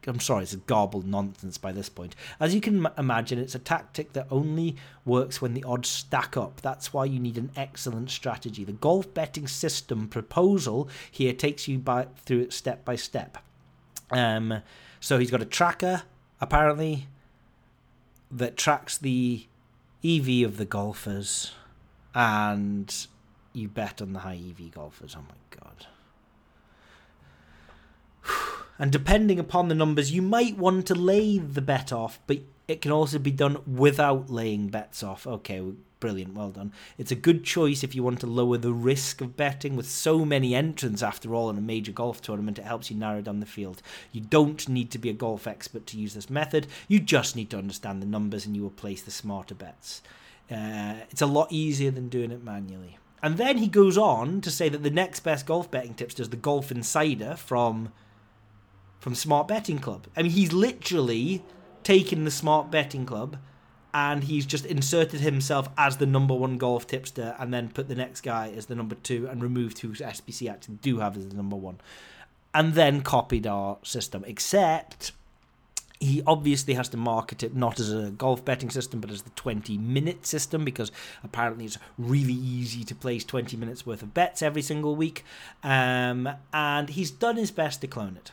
I'm 0.08 0.20
sorry, 0.20 0.44
it's 0.44 0.54
garbled 0.56 1.06
nonsense 1.06 1.58
by 1.58 1.72
this 1.72 1.88
point. 1.88 2.16
As 2.40 2.54
you 2.54 2.60
can 2.60 2.86
imagine, 2.96 3.38
it's 3.38 3.54
a 3.54 3.58
tactic 3.60 4.12
that 4.14 4.26
only 4.30 4.76
works 5.04 5.40
when 5.40 5.54
the 5.54 5.64
odds 5.64 5.88
stack 5.88 6.36
up. 6.36 6.60
That's 6.60 6.92
why 6.92 7.04
you 7.04 7.20
need 7.20 7.38
an 7.38 7.50
excellent 7.56 8.10
strategy. 8.10 8.64
The 8.64 8.72
golf 8.72 9.12
betting 9.14 9.46
system 9.46 10.08
proposal 10.08 10.88
here 11.10 11.32
takes 11.32 11.68
you 11.68 11.78
by 11.78 12.08
through 12.24 12.40
it 12.40 12.52
step 12.52 12.84
by 12.84 12.96
step. 12.96 13.38
Um, 14.10 14.62
so 15.00 15.18
he's 15.18 15.30
got 15.30 15.42
a 15.42 15.46
tracker, 15.46 16.02
apparently, 16.40 17.06
that 18.30 18.56
tracks 18.56 18.98
the 18.98 19.46
EV 20.04 20.44
of 20.44 20.56
the 20.56 20.64
golfers, 20.64 21.52
and 22.14 23.06
you 23.52 23.68
bet 23.68 24.00
on 24.00 24.12
the 24.12 24.20
high 24.20 24.36
EV 24.48 24.70
golfers. 24.72 25.16
Oh 25.18 25.24
my 25.28 25.34
god. 25.60 25.86
And 28.78 28.92
depending 28.92 29.38
upon 29.38 29.68
the 29.68 29.74
numbers, 29.74 30.12
you 30.12 30.22
might 30.22 30.56
want 30.56 30.86
to 30.86 30.94
lay 30.94 31.38
the 31.38 31.60
bet 31.60 31.92
off, 31.92 32.20
but 32.26 32.38
it 32.68 32.80
can 32.80 32.92
also 32.92 33.18
be 33.18 33.30
done 33.30 33.58
without 33.66 34.30
laying 34.30 34.68
bets 34.68 35.02
off. 35.02 35.26
Okay, 35.26 35.62
brilliant, 36.00 36.34
well 36.34 36.50
done. 36.50 36.72
It's 36.96 37.10
a 37.10 37.16
good 37.16 37.42
choice 37.42 37.82
if 37.82 37.94
you 37.94 38.02
want 38.02 38.20
to 38.20 38.26
lower 38.26 38.58
the 38.58 38.72
risk 38.72 39.20
of 39.20 39.36
betting. 39.36 39.74
With 39.74 39.88
so 39.88 40.24
many 40.24 40.54
entrants, 40.54 41.02
after 41.02 41.34
all, 41.34 41.50
in 41.50 41.58
a 41.58 41.62
major 41.62 41.92
golf 41.92 42.22
tournament, 42.22 42.58
it 42.58 42.66
helps 42.66 42.90
you 42.90 42.96
narrow 42.96 43.20
down 43.20 43.40
the 43.40 43.46
field. 43.46 43.82
You 44.12 44.20
don't 44.20 44.68
need 44.68 44.90
to 44.92 44.98
be 44.98 45.10
a 45.10 45.14
golf 45.14 45.46
expert 45.46 45.86
to 45.86 45.98
use 45.98 46.14
this 46.14 46.30
method, 46.30 46.66
you 46.86 47.00
just 47.00 47.34
need 47.34 47.50
to 47.50 47.58
understand 47.58 48.02
the 48.02 48.06
numbers 48.06 48.46
and 48.46 48.54
you 48.54 48.62
will 48.62 48.70
place 48.70 49.02
the 49.02 49.10
smarter 49.10 49.54
bets. 49.54 50.02
Uh, 50.50 50.94
it's 51.10 51.22
a 51.22 51.26
lot 51.26 51.48
easier 51.50 51.90
than 51.90 52.08
doing 52.08 52.30
it 52.30 52.44
manually. 52.44 52.98
And 53.22 53.36
then 53.36 53.58
he 53.58 53.66
goes 53.66 53.98
on 53.98 54.40
to 54.42 54.50
say 54.50 54.68
that 54.68 54.82
the 54.82 54.90
next 54.90 55.20
best 55.20 55.46
golf 55.46 55.70
betting 55.70 55.94
tips 55.94 56.14
does 56.14 56.30
the 56.30 56.36
Golf 56.36 56.70
Insider 56.70 57.34
from 57.34 57.92
from 58.98 59.14
Smart 59.14 59.48
Betting 59.48 59.78
Club. 59.78 60.06
I 60.16 60.22
mean, 60.22 60.32
he's 60.32 60.52
literally 60.52 61.42
taken 61.82 62.24
the 62.24 62.30
Smart 62.30 62.70
Betting 62.70 63.06
Club 63.06 63.36
and 63.94 64.24
he's 64.24 64.44
just 64.44 64.66
inserted 64.66 65.20
himself 65.20 65.68
as 65.78 65.96
the 65.96 66.06
number 66.06 66.34
one 66.34 66.58
golf 66.58 66.86
tipster 66.86 67.34
and 67.38 67.52
then 67.52 67.70
put 67.70 67.88
the 67.88 67.94
next 67.94 68.20
guy 68.20 68.52
as 68.54 68.66
the 68.66 68.74
number 68.74 68.94
two 68.94 69.26
and 69.28 69.42
removed 69.42 69.78
who 69.78 69.88
SBC 69.90 70.50
actually 70.50 70.76
do 70.76 70.98
have 70.98 71.16
as 71.16 71.28
the 71.28 71.34
number 71.34 71.56
one. 71.56 71.80
And 72.54 72.74
then 72.74 73.02
copied 73.02 73.46
our 73.46 73.78
system, 73.82 74.24
except 74.26 75.12
he 76.00 76.22
obviously 76.26 76.74
has 76.74 76.88
to 76.90 76.96
market 76.96 77.42
it 77.42 77.54
not 77.56 77.80
as 77.80 77.92
a 77.92 78.10
golf 78.10 78.44
betting 78.44 78.70
system 78.70 79.00
but 79.00 79.10
as 79.10 79.22
the 79.22 79.30
20 79.30 79.76
minute 79.78 80.24
system 80.24 80.64
because 80.64 80.92
apparently 81.24 81.64
it's 81.64 81.78
really 81.98 82.34
easy 82.34 82.84
to 82.84 82.94
place 82.94 83.24
20 83.24 83.56
minutes 83.56 83.84
worth 83.84 84.02
of 84.02 84.14
bets 84.14 84.40
every 84.40 84.62
single 84.62 84.94
week 84.94 85.24
um, 85.64 86.28
and 86.52 86.90
he's 86.90 87.10
done 87.10 87.36
his 87.36 87.50
best 87.50 87.80
to 87.80 87.86
clone 87.86 88.16
it 88.16 88.30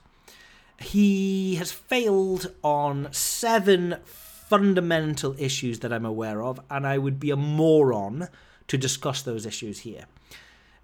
he 0.80 1.55
has 1.55 1.71
failed 1.71 2.53
on 2.63 3.09
seven 3.11 3.97
fundamental 4.03 5.36
issues 5.39 5.80
that 5.80 5.91
I'm 5.91 6.05
aware 6.05 6.43
of, 6.43 6.59
and 6.69 6.86
I 6.86 6.97
would 6.97 7.19
be 7.19 7.32
a 7.32 7.36
moron 7.36 8.28
to 8.67 8.78
discuss 8.78 9.21
those 9.21 9.45
issues 9.45 9.80
here. 9.80 10.05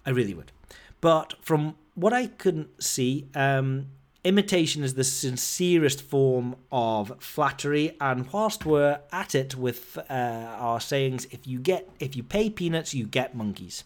I 0.04 0.10
really 0.10 0.34
would. 0.34 0.52
But 1.00 1.34
from 1.42 1.76
what 1.94 2.12
I 2.12 2.26
couldn't 2.26 2.82
see, 2.82 3.28
um, 3.34 3.86
imitation 4.24 4.82
is 4.84 4.94
the 4.94 5.04
sincerest 5.04 6.00
form 6.00 6.56
of 6.70 7.12
flattery. 7.20 7.96
And 8.00 8.32
whilst 8.32 8.64
we're 8.64 9.00
at 9.10 9.34
it 9.34 9.56
with 9.56 9.98
uh, 9.98 10.12
our 10.12 10.80
sayings, 10.80 11.26
if 11.30 11.46
you 11.46 11.58
get 11.58 11.88
if 12.00 12.16
you 12.16 12.22
pay 12.22 12.50
peanuts, 12.50 12.94
you 12.94 13.06
get 13.06 13.34
monkeys. 13.34 13.84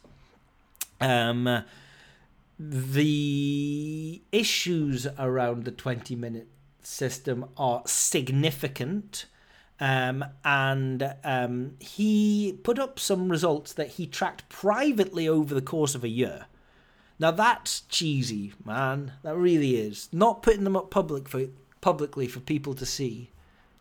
Um, 1.01 1.65
the 2.59 4.23
issues 4.33 5.07
around 5.19 5.65
the 5.65 5.71
twenty 5.71 6.17
minute 6.17 6.49
system 6.83 7.47
are 7.57 7.83
significant. 7.87 9.27
Um, 9.79 10.25
and 10.43 11.15
um, 11.23 11.77
he 11.79 12.59
put 12.63 12.79
up 12.79 12.99
some 12.99 13.29
results 13.29 13.75
that 13.75 13.89
he 13.89 14.07
tracked 14.07 14.49
privately 14.49 15.29
over 15.29 15.55
the 15.55 15.61
course 15.61 15.95
of 15.95 16.03
a 16.03 16.09
year. 16.09 16.47
Now 17.19 17.31
that's 17.31 17.83
cheesy, 17.83 18.55
man. 18.65 19.13
That 19.23 19.37
really 19.37 19.77
is. 19.77 20.09
Not 20.13 20.43
putting 20.43 20.65
them 20.65 20.77
up 20.77 20.91
public 20.91 21.29
for 21.29 21.47
publicly 21.83 22.27
for 22.27 22.41
people 22.41 22.73
to 22.75 22.87
see. 22.87 23.31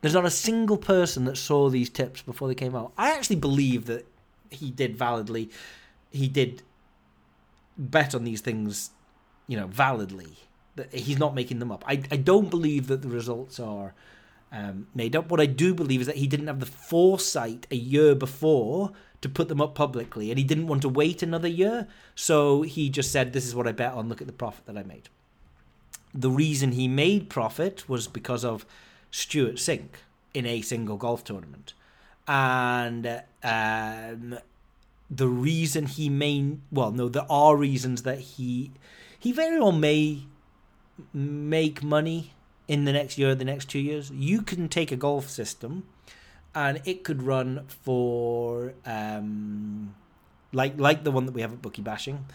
There's 0.01 0.13
not 0.13 0.25
a 0.25 0.29
single 0.29 0.77
person 0.77 1.23
that 1.25 1.37
saw 1.37 1.69
these 1.69 1.89
tips 1.89 2.21
before 2.21 2.49
they 2.49 2.55
came 2.55 2.75
out. 2.75 2.91
I 2.97 3.11
actually 3.11 3.37
believe 3.37 3.85
that 3.85 4.05
he 4.49 4.71
did 4.71 4.97
validly. 4.97 5.49
He 6.11 6.27
did 6.27 6.61
bet 7.77 8.15
on 8.15 8.23
these 8.23 8.41
things, 8.41 8.91
you 9.47 9.57
know, 9.57 9.67
validly. 9.67 10.37
That 10.75 10.93
he's 10.93 11.17
not 11.17 11.33
making 11.33 11.59
them 11.59 11.71
up. 11.71 11.83
I 11.87 12.03
I 12.11 12.17
don't 12.17 12.49
believe 12.49 12.87
that 12.87 13.01
the 13.01 13.07
results 13.07 13.59
are 13.59 13.93
um, 14.51 14.87
made 14.93 15.15
up. 15.15 15.29
What 15.29 15.39
I 15.39 15.45
do 15.45 15.73
believe 15.73 16.01
is 16.01 16.07
that 16.07 16.17
he 16.17 16.27
didn't 16.27 16.47
have 16.47 16.59
the 16.59 16.65
foresight 16.65 17.67
a 17.71 17.75
year 17.75 18.15
before 18.15 18.91
to 19.21 19.29
put 19.29 19.47
them 19.47 19.61
up 19.61 19.75
publicly, 19.75 20.29
and 20.29 20.37
he 20.37 20.43
didn't 20.43 20.67
want 20.67 20.81
to 20.83 20.89
wait 20.89 21.23
another 21.23 21.47
year. 21.47 21.87
So 22.13 22.61
he 22.61 22.89
just 22.89 23.11
said, 23.11 23.33
"This 23.33 23.45
is 23.45 23.55
what 23.55 23.67
I 23.67 23.71
bet 23.71 23.93
on. 23.93 24.09
Look 24.09 24.21
at 24.21 24.27
the 24.27 24.33
profit 24.33 24.65
that 24.65 24.77
I 24.77 24.83
made." 24.83 25.09
The 26.13 26.29
reason 26.29 26.71
he 26.71 26.87
made 26.87 27.29
profit 27.29 27.89
was 27.89 28.07
because 28.07 28.45
of 28.45 28.65
Stewart 29.11 29.55
Cink 29.55 29.89
in 30.33 30.45
a 30.45 30.61
single 30.61 30.97
golf 30.97 31.23
tournament, 31.23 31.73
and 32.27 33.23
um, 33.43 34.39
the 35.09 35.27
reason 35.27 35.85
he 35.85 36.09
may 36.09 36.57
well 36.71 36.91
no, 36.91 37.09
there 37.09 37.29
are 37.29 37.55
reasons 37.55 38.03
that 38.03 38.19
he 38.19 38.71
he 39.19 39.31
very 39.31 39.59
well 39.59 39.71
may 39.71 40.23
make 41.13 41.83
money 41.83 42.31
in 42.67 42.85
the 42.85 42.93
next 42.93 43.17
year, 43.17 43.35
the 43.35 43.45
next 43.45 43.69
two 43.69 43.79
years. 43.79 44.11
You 44.11 44.41
can 44.41 44.69
take 44.69 44.91
a 44.91 44.95
golf 44.95 45.29
system 45.29 45.83
and 46.53 46.81
it 46.85 47.03
could 47.03 47.21
run 47.21 47.65
for 47.67 48.73
um, 48.85 49.93
like 50.53 50.79
like 50.79 51.03
the 51.03 51.11
one 51.11 51.25
that 51.25 51.33
we 51.33 51.41
have 51.41 51.53
at 51.53 51.61
Bookie 51.61 51.81
Bashing, 51.81 52.25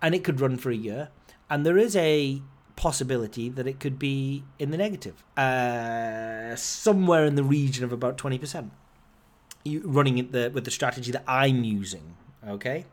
and 0.00 0.14
it 0.14 0.24
could 0.24 0.40
run 0.40 0.56
for 0.56 0.70
a 0.70 0.76
year. 0.76 1.10
And 1.50 1.64
there 1.64 1.78
is 1.78 1.94
a 1.96 2.42
possibility 2.76 3.48
that 3.48 3.66
it 3.66 3.80
could 3.80 3.98
be 3.98 4.44
in 4.58 4.70
the 4.70 4.76
negative, 4.76 5.24
uh, 5.36 6.56
somewhere 6.56 7.24
in 7.24 7.34
the 7.34 7.44
region 7.44 7.84
of 7.84 7.92
about 7.92 8.16
twenty 8.16 8.38
percent. 8.38 8.66
You 8.66 8.87
running 9.66 10.30
the 10.30 10.50
with 10.52 10.64
the 10.64 10.70
strategy 10.70 11.12
that 11.12 11.24
I'm 11.26 11.64
using, 11.64 12.16
okay. 12.46 12.86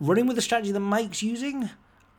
Running 0.00 0.26
with 0.26 0.36
the 0.36 0.42
strategy 0.42 0.72
that 0.72 0.80
Mike's 0.80 1.22
using, 1.22 1.70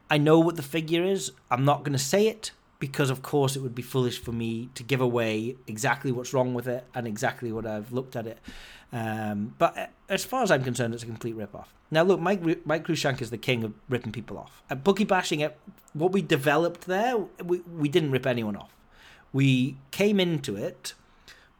I 0.10 0.18
know 0.18 0.40
what 0.40 0.56
the 0.56 0.64
figure 0.64 1.04
is. 1.04 1.32
I'm 1.52 1.66
not 1.66 1.84
going 1.84 1.94
to 1.94 2.00
say 2.00 2.28
it 2.28 2.52
because 2.80 3.10
of 3.10 3.22
course 3.22 3.56
it 3.56 3.62
would 3.62 3.76
be 3.76 3.82
foolish 3.82 4.20
for 4.20 4.32
me 4.32 4.70
to 4.76 4.84
give 4.84 5.02
away 5.02 5.56
exactly 5.68 6.12
what's 6.12 6.34
wrong 6.34 6.54
with 6.54 6.68
it 6.68 6.86
and 6.94 7.08
exactly 7.08 7.52
what 7.52 7.66
I've 7.66 7.92
looked 7.92 8.16
at 8.16 8.28
it. 8.28 8.40
Um, 8.92 9.56
but 9.58 9.78
uh, 9.78 9.88
as 10.10 10.24
far 10.24 10.44
as 10.44 10.52
I'm 10.52 10.64
concerned, 10.64 10.94
it's 10.94 11.04
a 11.04 11.06
complete 11.08 11.36
rip-off. 11.36 11.74
Now, 11.92 12.04
look, 12.04 12.20
Mike 12.20 12.66
Mike 12.66 12.86
Cruikshank 12.86 13.22
is 13.22 13.30
the 13.30 13.38
king 13.38 13.64
of 13.64 13.74
ripping 13.90 14.12
people 14.12 14.38
off. 14.38 14.64
At 14.70 14.84
Bookie 14.84 15.04
Bashing, 15.04 15.40
it, 15.42 15.58
what 15.94 16.12
we 16.12 16.22
developed 16.22 16.86
there, 16.88 17.18
we, 17.44 17.60
we 17.60 17.90
didn't 17.90 18.12
rip 18.12 18.26
anyone 18.26 18.56
off. 18.56 18.76
We 19.34 19.78
came 19.92 20.20
into 20.20 20.56
it 20.56 20.94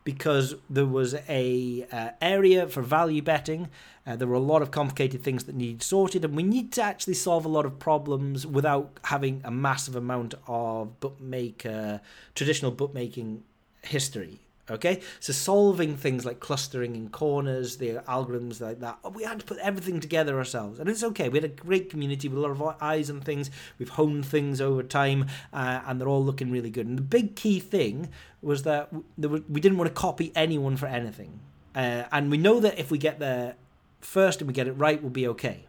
because 0.06 0.56
there 0.70 0.86
was 0.86 1.16
a 1.28 1.86
uh, 1.92 2.12
area 2.22 2.68
for 2.68 2.82
value 2.82 3.22
betting. 3.22 3.68
Uh, 4.08 4.16
there 4.16 4.28
were 4.28 4.36
a 4.36 4.40
lot 4.40 4.62
of 4.62 4.72
complicated 4.72 5.24
things 5.24 5.44
that 5.46 5.56
needed 5.56 5.84
sorted, 5.84 6.24
and 6.24 6.36
we 6.36 6.44
need 6.44 6.72
to 6.72 6.82
actually 6.82 7.16
solve 7.16 7.44
a 7.44 7.50
lot 7.50 7.66
of 7.66 7.78
problems 7.80 8.48
without 8.48 8.98
having 9.06 9.42
a 9.44 9.52
massive 9.52 9.96
amount 9.96 10.36
of 10.48 10.98
bookmaker 11.00 12.00
traditional 12.36 12.72
bookmaking 12.72 13.44
history. 13.82 14.40
Okay, 14.70 15.02
so 15.20 15.32
solving 15.32 15.96
things 15.96 16.26
like 16.26 16.40
clustering 16.40 16.96
in 16.96 17.10
corners, 17.10 17.78
the 17.78 18.02
algorithms 18.08 18.60
like 18.60 18.80
that, 18.80 18.98
we 19.14 19.24
had 19.24 19.40
to 19.40 19.46
put 19.46 19.60
everything 19.60 20.00
together 20.00 20.40
ourselves, 20.40 20.80
and 20.80 20.90
it's 20.90 21.04
okay. 21.04 21.30
We 21.30 21.38
had 21.38 21.46
a 21.46 21.50
great 21.50 21.92
community 21.92 22.28
with 22.28 22.40
a 22.40 22.42
lot 22.42 22.50
of 22.50 22.82
eyes 22.82 23.12
and 23.12 23.24
things. 23.24 23.52
We've 23.78 23.90
honed 23.90 24.26
things 24.26 24.60
over 24.62 24.82
time, 24.82 25.28
uh, 25.54 25.82
and 25.86 26.02
they're 26.02 26.08
all 26.08 26.26
looking 26.26 26.50
really 26.50 26.72
good. 26.72 26.88
And 26.88 26.98
the 26.98 27.04
big 27.04 27.36
key 27.36 27.60
thing 27.60 28.10
was 28.46 28.64
that 28.64 28.90
we 29.18 29.60
didn't 29.60 29.78
want 29.78 29.90
to 29.90 29.94
copy 29.94 30.32
anyone 30.36 30.78
for 30.78 30.86
anything, 30.86 31.40
uh, 31.76 32.04
and 32.12 32.32
we 32.32 32.38
know 32.38 32.60
that 32.60 32.80
if 32.80 32.92
we 32.92 32.98
get 32.98 33.20
there 33.20 33.56
first 34.02 34.40
and 34.40 34.48
we 34.48 34.54
get 34.54 34.68
it 34.68 34.74
right, 34.74 35.02
we'll 35.02 35.10
be 35.10 35.28
okay 35.28 35.66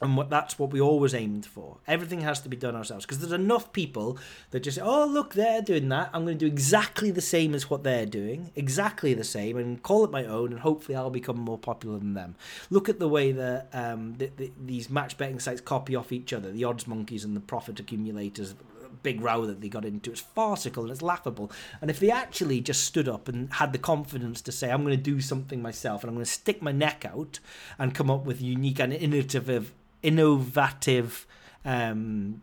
and 0.00 0.16
what 0.16 0.28
that's 0.28 0.58
what 0.58 0.70
we 0.70 0.80
always 0.80 1.14
aimed 1.14 1.46
for. 1.46 1.78
Everything 1.86 2.20
has 2.20 2.40
to 2.40 2.48
be 2.48 2.56
done 2.56 2.76
ourselves 2.76 3.06
because 3.06 3.18
there's 3.18 3.32
enough 3.32 3.72
people 3.72 4.18
that 4.50 4.60
just 4.60 4.76
say, 4.76 4.82
"Oh, 4.82 5.06
look, 5.06 5.34
they're 5.34 5.62
doing 5.62 5.88
that. 5.88 6.10
I'm 6.12 6.24
going 6.24 6.38
to 6.38 6.44
do 6.44 6.52
exactly 6.52 7.10
the 7.10 7.22
same 7.22 7.54
as 7.54 7.70
what 7.70 7.82
they're 7.82 8.06
doing, 8.06 8.50
exactly 8.54 9.14
the 9.14 9.24
same, 9.24 9.56
and 9.56 9.82
call 9.82 10.04
it 10.04 10.10
my 10.10 10.24
own, 10.24 10.52
and 10.52 10.60
hopefully 10.60 10.96
I'll 10.96 11.10
become 11.10 11.38
more 11.38 11.58
popular 11.58 11.98
than 11.98 12.14
them." 12.14 12.36
Look 12.68 12.88
at 12.88 12.98
the 12.98 13.08
way 13.08 13.32
that 13.32 13.68
um, 13.72 14.16
the, 14.18 14.30
the, 14.36 14.52
these 14.64 14.90
match 14.90 15.16
betting 15.16 15.40
sites 15.40 15.62
copy 15.62 15.96
off 15.96 16.12
each 16.12 16.32
other, 16.32 16.52
the 16.52 16.64
odds 16.64 16.86
monkeys 16.86 17.24
and 17.24 17.34
the 17.34 17.40
profit 17.40 17.80
accumulators. 17.80 18.54
Big 19.02 19.20
row 19.20 19.46
that 19.46 19.60
they 19.60 19.68
got 19.68 19.84
into. 19.84 20.10
It's 20.10 20.20
farcical 20.20 20.84
and 20.84 20.92
it's 20.92 21.02
laughable. 21.02 21.50
And 21.80 21.90
if 21.90 22.00
they 22.00 22.10
actually 22.10 22.60
just 22.60 22.84
stood 22.84 23.08
up 23.08 23.28
and 23.28 23.52
had 23.54 23.72
the 23.72 23.78
confidence 23.78 24.40
to 24.42 24.52
say, 24.52 24.70
I'm 24.70 24.84
going 24.84 24.96
to 24.96 25.02
do 25.02 25.20
something 25.20 25.62
myself 25.62 26.02
and 26.02 26.08
I'm 26.08 26.14
going 26.14 26.24
to 26.24 26.30
stick 26.30 26.62
my 26.62 26.72
neck 26.72 27.04
out 27.04 27.40
and 27.78 27.94
come 27.94 28.10
up 28.10 28.24
with 28.24 28.40
unique 28.40 28.78
and 28.78 28.92
innovative 28.92 29.72
innovative 30.02 31.26
um, 31.64 32.42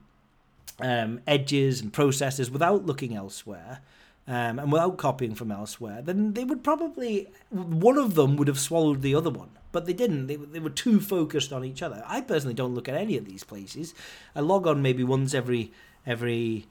um, 0.80 1.22
edges 1.26 1.82
and 1.82 1.94
processes 1.94 2.52
without 2.52 2.86
looking 2.86 3.16
elsewhere. 3.16 3.80
Um, 4.26 4.58
and 4.58 4.72
without 4.72 4.98
copying 4.98 5.36
from 5.36 5.52
elsewhere, 5.52 6.02
then 6.02 6.34
they 6.34 6.46
would 6.46 6.64
probably 6.64 7.28
one 7.50 7.98
of 7.98 8.16
them 8.16 8.38
would 8.38 8.48
have 8.48 8.60
swallowed 8.60 9.02
the 9.02 9.14
other 9.14 9.30
one, 9.30 9.50
but 9.74 9.86
they 9.86 9.91
didn't. 9.91 10.28
They, 10.28 10.38
they 10.38 10.60
were 10.60 10.70
too 10.70 11.02
focused 11.02 11.52
on 11.52 11.66
each 11.66 11.82
other. 11.82 12.02
I 12.08 12.22
personally 12.22 12.54
don't 12.54 12.74
look 12.74 12.88
at 12.88 12.96
any 12.96 13.18
of 13.18 13.26
these 13.26 13.44
places. 13.44 13.94
I 14.34 14.39
log 14.39 14.66
on 14.66 14.82
maybe 14.82 15.04
once 15.04 15.34
every 15.34 15.74
every 16.06 16.68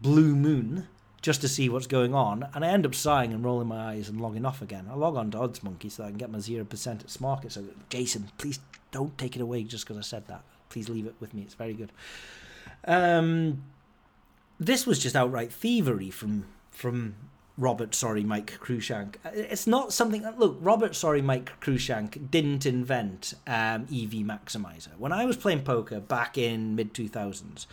blue 0.00 0.34
moon 0.34 0.88
just 1.22 1.40
to 1.40 1.48
see 1.48 1.68
what's 1.68 1.86
going 1.88 2.14
on, 2.14 2.46
and 2.54 2.64
I 2.64 2.68
end 2.68 2.86
up 2.86 2.94
sighing 2.94 3.32
and 3.32 3.44
rolling 3.44 3.66
my 3.66 3.92
eyes 3.92 4.08
and 4.08 4.20
logging 4.20 4.46
off 4.46 4.62
again. 4.62 4.86
I 4.90 4.94
log 4.94 5.16
on 5.16 5.30
to 5.32 5.38
Odds 5.38 5.62
Monkey 5.62 5.88
so 5.88 6.04
I 6.04 6.08
can 6.08 6.18
get 6.18 6.30
my 6.30 6.38
zero 6.38 6.64
percent 6.64 7.02
at 7.02 7.08
Smarket. 7.08 7.52
So 7.52 7.64
Jason, 7.88 8.28
please 8.38 8.60
don't 8.92 9.16
take 9.18 9.34
it 9.34 9.42
away 9.42 9.64
just 9.64 9.84
because 9.84 9.98
I 9.98 10.02
said 10.02 10.28
that. 10.28 10.42
Please 10.68 10.88
leave 10.88 11.06
it 11.06 11.14
with 11.18 11.34
me. 11.34 11.42
It's 11.42 11.54
very 11.54 11.74
good. 11.74 11.90
Um, 12.86 13.64
this 14.60 14.86
was 14.86 14.98
just 14.98 15.16
outright 15.16 15.52
thievery 15.52 16.10
from 16.10 16.46
from 16.70 17.16
Robert, 17.58 17.94
sorry, 17.94 18.22
Mike 18.22 18.58
Cruikshank. 18.60 19.16
It's 19.24 19.66
not 19.66 19.92
something. 19.92 20.22
Look, 20.36 20.58
Robert, 20.60 20.94
sorry, 20.94 21.22
Mike 21.22 21.58
Cruikshank 21.60 22.30
didn't 22.30 22.66
invent 22.66 23.32
um, 23.46 23.82
EV 23.84 24.22
Maximizer. 24.22 24.96
When 24.98 25.10
I 25.10 25.24
was 25.24 25.38
playing 25.38 25.62
poker 25.62 26.00
back 26.00 26.36
in 26.36 26.76
mid 26.76 26.92
two 26.92 27.08
thousands, 27.08 27.66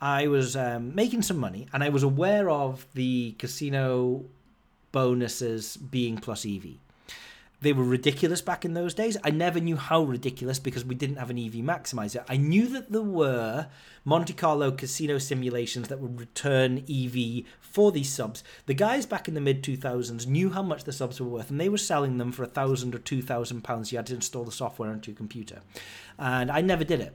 I 0.00 0.28
was 0.28 0.56
um, 0.56 0.94
making 0.94 1.22
some 1.22 1.38
money, 1.38 1.66
and 1.72 1.82
I 1.82 1.88
was 1.88 2.02
aware 2.02 2.48
of 2.50 2.86
the 2.94 3.34
casino 3.38 4.24
bonuses 4.92 5.76
being 5.76 6.18
plus 6.18 6.46
EV 6.46 6.78
they 7.60 7.72
were 7.72 7.84
ridiculous 7.84 8.40
back 8.40 8.64
in 8.64 8.74
those 8.74 8.94
days. 8.94 9.16
I 9.24 9.30
never 9.30 9.58
knew 9.58 9.76
how 9.76 10.02
ridiculous 10.02 10.58
because 10.58 10.84
we 10.84 10.94
didn't 10.94 11.16
have 11.16 11.30
an 11.30 11.38
EV 11.38 11.54
maximizer. 11.54 12.24
I 12.28 12.36
knew 12.36 12.68
that 12.68 12.92
there 12.92 13.02
were 13.02 13.66
Monte 14.04 14.32
Carlo 14.34 14.70
casino 14.70 15.18
simulations 15.18 15.88
that 15.88 15.98
would 15.98 16.20
return 16.20 16.84
EV 16.88 17.44
for 17.60 17.90
these 17.90 18.12
subs. 18.12 18.44
The 18.66 18.74
guys 18.74 19.06
back 19.06 19.26
in 19.26 19.34
the 19.34 19.40
mid 19.40 19.62
2000s 19.62 20.26
knew 20.26 20.50
how 20.50 20.62
much 20.62 20.84
the 20.84 20.92
subs 20.92 21.20
were 21.20 21.26
worth 21.26 21.50
and 21.50 21.60
they 21.60 21.68
were 21.68 21.78
selling 21.78 22.18
them 22.18 22.30
for 22.30 22.44
a 22.44 22.48
thousand 22.48 22.94
or 22.94 22.98
two 22.98 23.22
thousand 23.22 23.62
pounds. 23.62 23.90
You 23.90 23.98
had 23.98 24.06
to 24.06 24.14
install 24.14 24.44
the 24.44 24.52
software 24.52 24.90
onto 24.90 25.10
your 25.10 25.16
computer. 25.16 25.60
And 26.18 26.50
I 26.50 26.60
never 26.60 26.84
did 26.84 27.00
it. 27.00 27.12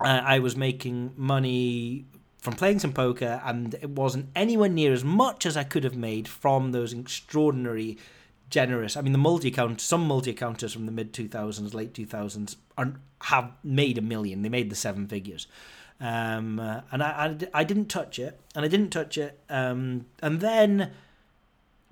Uh, 0.00 0.22
I 0.24 0.38
was 0.38 0.56
making 0.56 1.12
money 1.16 2.04
from 2.38 2.54
playing 2.54 2.78
some 2.78 2.92
poker 2.92 3.40
and 3.44 3.74
it 3.74 3.90
wasn't 3.90 4.28
anywhere 4.36 4.68
near 4.68 4.92
as 4.92 5.02
much 5.02 5.46
as 5.46 5.56
I 5.56 5.64
could 5.64 5.84
have 5.84 5.96
made 5.96 6.28
from 6.28 6.72
those 6.72 6.92
extraordinary 6.92 7.96
generous. 8.50 8.96
I 8.96 9.00
mean, 9.00 9.12
the 9.12 9.18
multi 9.18 9.48
account, 9.48 9.80
some 9.80 10.06
multi 10.06 10.30
accounters 10.30 10.72
from 10.72 10.86
the 10.86 10.92
mid 10.92 11.12
2000s, 11.12 11.74
late 11.74 11.92
2000s, 11.94 12.56
are, 12.76 12.92
have 13.22 13.52
made 13.62 13.98
a 13.98 14.02
million. 14.02 14.42
They 14.42 14.48
made 14.48 14.70
the 14.70 14.76
seven 14.76 15.08
figures. 15.08 15.46
Um, 16.00 16.60
uh, 16.60 16.82
and 16.92 17.02
I, 17.02 17.38
I, 17.54 17.60
I, 17.60 17.64
didn't 17.64 17.86
touch 17.86 18.18
it, 18.18 18.38
and 18.54 18.64
I 18.64 18.68
didn't 18.68 18.90
touch 18.90 19.16
it. 19.16 19.38
Um, 19.48 20.06
and 20.20 20.40
then 20.40 20.90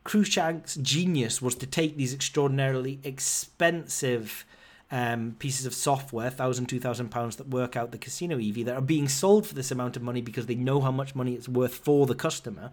Cruikshank's 0.05 0.76
genius 0.76 1.40
was 1.40 1.55
to 1.57 1.66
take 1.66 1.96
these 1.96 2.12
extraordinarily 2.12 3.00
expensive 3.05 4.44
um, 4.93 5.34
pieces 5.38 5.66
of 5.66 5.74
software, 5.74 6.30
thousand, 6.30 6.66
two 6.66 6.78
thousand 6.78 7.11
pounds, 7.11 7.36
that 7.36 7.49
work 7.49 7.74
out 7.74 7.90
the 7.90 7.99
casino 7.99 8.38
EV 8.38 8.66
that 8.66 8.76
are 8.76 8.82
being 8.82 9.09
sold 9.09 9.47
for 9.47 9.55
this 9.55 9.70
amount 9.72 9.97
of 9.97 10.03
money 10.03 10.20
because 10.20 10.47
they 10.47 10.55
know 10.55 10.80
how 10.80 10.93
much 10.93 11.14
money 11.14 11.34
it's 11.34 11.49
worth 11.49 11.74
for 11.74 12.07
the 12.07 12.14
customer. 12.14 12.70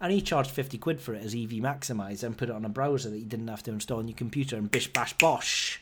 And 0.00 0.12
he 0.12 0.20
charged 0.20 0.50
50 0.50 0.76
quid 0.78 1.00
for 1.00 1.14
it 1.14 1.24
as 1.24 1.34
EV 1.34 1.52
Maximizer 1.52 2.24
and 2.24 2.36
put 2.36 2.50
it 2.50 2.54
on 2.54 2.66
a 2.66 2.68
browser 2.68 3.10
that 3.10 3.18
you 3.18 3.24
didn't 3.24 3.48
have 3.48 3.62
to 3.64 3.70
install 3.70 3.98
on 3.98 4.08
your 4.08 4.16
computer 4.16 4.56
and 4.56 4.70
bish 4.70 4.92
bash 4.92 5.14
bosh. 5.14 5.80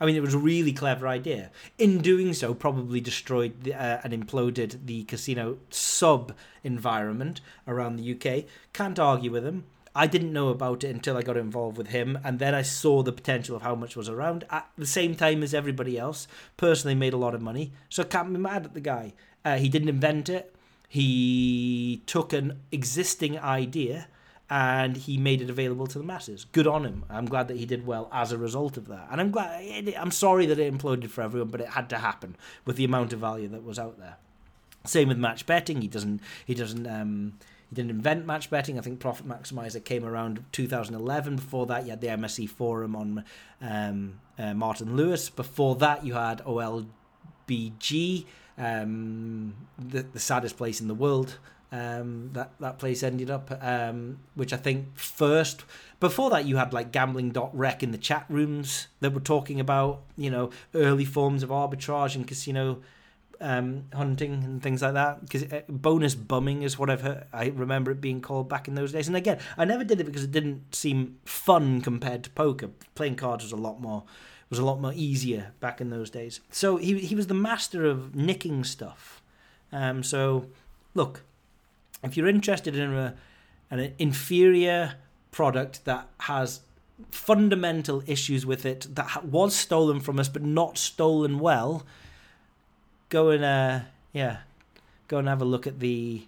I 0.00 0.06
mean, 0.06 0.16
it 0.16 0.22
was 0.22 0.34
a 0.34 0.38
really 0.38 0.72
clever 0.72 1.06
idea. 1.06 1.50
In 1.76 1.98
doing 1.98 2.32
so, 2.32 2.54
probably 2.54 3.00
destroyed 3.00 3.64
the, 3.64 3.74
uh, 3.74 4.00
and 4.02 4.14
imploded 4.14 4.86
the 4.86 5.04
casino 5.04 5.58
sub 5.68 6.34
environment 6.64 7.42
around 7.68 7.96
the 7.96 8.14
UK. 8.14 8.44
Can't 8.72 8.98
argue 8.98 9.30
with 9.30 9.44
him. 9.44 9.64
I 9.94 10.06
didn't 10.06 10.32
know 10.32 10.48
about 10.48 10.84
it 10.84 10.94
until 10.94 11.16
I 11.16 11.22
got 11.22 11.36
involved 11.36 11.76
with 11.76 11.88
him, 11.88 12.18
and 12.22 12.38
then 12.38 12.54
I 12.54 12.62
saw 12.62 13.02
the 13.02 13.12
potential 13.12 13.56
of 13.56 13.62
how 13.62 13.74
much 13.74 13.96
was 13.96 14.08
around 14.08 14.44
at 14.50 14.68
the 14.78 14.86
same 14.86 15.14
time 15.14 15.42
as 15.42 15.52
everybody 15.52 15.98
else. 15.98 16.28
Personally, 16.56 16.94
made 16.94 17.12
a 17.12 17.18
lot 17.18 17.34
of 17.34 17.42
money, 17.42 17.72
so 17.88 18.02
I 18.02 18.06
can't 18.06 18.32
be 18.32 18.38
mad 18.38 18.64
at 18.64 18.74
the 18.74 18.80
guy. 18.80 19.14
Uh, 19.44 19.56
he 19.56 19.68
didn't 19.68 19.88
invent 19.88 20.28
it. 20.28 20.54
He 20.88 22.02
took 22.06 22.32
an 22.32 22.60
existing 22.72 23.38
idea 23.38 24.08
and 24.50 24.96
he 24.96 25.16
made 25.16 25.40
it 25.40 25.48
available 25.48 25.86
to 25.86 25.98
the 25.98 26.04
masses. 26.04 26.44
Good 26.50 26.66
on 26.66 26.84
him. 26.84 27.04
I'm 27.08 27.26
glad 27.26 27.46
that 27.46 27.56
he 27.56 27.64
did 27.64 27.86
well 27.86 28.10
as 28.12 28.32
a 28.32 28.38
result 28.38 28.76
of 28.76 28.88
that. 28.88 29.06
And 29.10 29.20
I'm 29.20 29.30
glad. 29.30 29.94
I'm 29.96 30.10
sorry 30.10 30.46
that 30.46 30.58
it 30.58 30.74
imploded 30.74 31.08
for 31.10 31.22
everyone, 31.22 31.50
but 31.50 31.60
it 31.60 31.68
had 31.68 31.88
to 31.90 31.98
happen 31.98 32.34
with 32.64 32.74
the 32.74 32.84
amount 32.84 33.12
of 33.12 33.20
value 33.20 33.46
that 33.48 33.62
was 33.62 33.78
out 33.78 34.00
there. 34.00 34.16
Same 34.84 35.06
with 35.06 35.18
match 35.18 35.46
betting. 35.46 35.80
He 35.80 35.86
doesn't. 35.86 36.20
He 36.44 36.54
doesn't. 36.54 36.86
Um, 36.88 37.34
he 37.70 37.76
didn't 37.76 37.92
invent 37.92 38.26
match 38.26 38.50
betting. 38.50 38.78
I 38.78 38.82
think 38.82 38.98
Profit 38.98 39.28
Maximizer 39.28 39.82
came 39.82 40.04
around 40.04 40.44
2011. 40.50 41.36
Before 41.36 41.66
that, 41.66 41.84
you 41.84 41.90
had 41.90 42.00
the 42.00 42.08
MSE 42.08 42.48
forum 42.48 42.96
on 42.96 43.24
um, 43.62 44.20
uh, 44.36 44.54
Martin 44.54 44.96
Lewis. 44.96 45.30
Before 45.30 45.76
that, 45.76 46.04
you 46.04 46.14
had 46.14 46.44
OLBG, 46.44 48.26
um, 48.58 49.54
the, 49.78 50.02
the 50.02 50.18
saddest 50.18 50.56
place 50.56 50.80
in 50.80 50.88
the 50.88 50.94
world. 50.94 51.38
Um, 51.72 52.30
that 52.32 52.50
that 52.58 52.80
place 52.80 53.04
ended 53.04 53.30
up, 53.30 53.56
um, 53.62 54.18
which 54.34 54.52
I 54.52 54.56
think 54.56 54.98
first. 54.98 55.64
Before 56.00 56.28
that, 56.30 56.44
you 56.44 56.56
had 56.56 56.72
like 56.72 56.90
gambling.rec 56.90 57.82
in 57.84 57.92
the 57.92 57.98
chat 57.98 58.26
rooms 58.28 58.88
that 58.98 59.12
were 59.12 59.20
talking 59.20 59.60
about 59.60 60.02
you 60.16 60.32
know 60.32 60.50
early 60.74 61.04
forms 61.04 61.44
of 61.44 61.50
arbitrage 61.50 62.16
and 62.16 62.26
casino 62.26 62.80
um, 63.40 63.84
hunting 63.94 64.44
and 64.44 64.62
things 64.62 64.82
like 64.82 64.94
that. 64.94 65.22
Because 65.22 65.44
bonus 65.68 66.14
bumming 66.14 66.62
is 66.62 66.78
what 66.78 66.90
I've 66.90 67.00
heard. 67.00 67.24
I 67.32 67.48
remember 67.48 67.90
it 67.90 68.00
being 68.00 68.20
called 68.20 68.48
back 68.48 68.68
in 68.68 68.74
those 68.74 68.92
days. 68.92 69.08
And 69.08 69.16
again, 69.16 69.38
I 69.56 69.64
never 69.64 69.84
did 69.84 70.00
it 70.00 70.04
because 70.04 70.24
it 70.24 70.32
didn't 70.32 70.74
seem 70.74 71.18
fun 71.24 71.80
compared 71.80 72.24
to 72.24 72.30
poker. 72.30 72.70
Playing 72.94 73.16
cards 73.16 73.44
was 73.44 73.52
a 73.52 73.56
lot 73.56 73.80
more 73.80 74.04
was 74.48 74.58
a 74.58 74.64
lot 74.64 74.80
more 74.80 74.92
easier 74.96 75.52
back 75.60 75.80
in 75.80 75.90
those 75.90 76.10
days. 76.10 76.40
So 76.50 76.76
he 76.76 76.98
he 76.98 77.14
was 77.14 77.28
the 77.28 77.34
master 77.34 77.86
of 77.86 78.14
nicking 78.14 78.64
stuff. 78.64 79.22
Um, 79.72 80.02
so 80.02 80.46
look, 80.94 81.22
if 82.02 82.16
you're 82.16 82.28
interested 82.28 82.76
in 82.76 82.92
a, 82.94 83.14
an 83.70 83.94
inferior 83.98 84.94
product 85.30 85.84
that 85.84 86.08
has 86.20 86.60
fundamental 87.10 88.02
issues 88.06 88.44
with 88.44 88.66
it 88.66 88.86
that 88.94 89.24
was 89.24 89.54
stolen 89.54 90.00
from 90.00 90.18
us 90.18 90.28
but 90.28 90.42
not 90.42 90.76
stolen 90.76 91.38
well 91.38 91.86
go 93.10 93.30
and 93.30 93.44
uh 93.44 93.80
yeah 94.12 94.38
go 95.08 95.18
and 95.18 95.28
have 95.28 95.42
a 95.42 95.44
look 95.44 95.66
at 95.66 95.80
the 95.80 96.22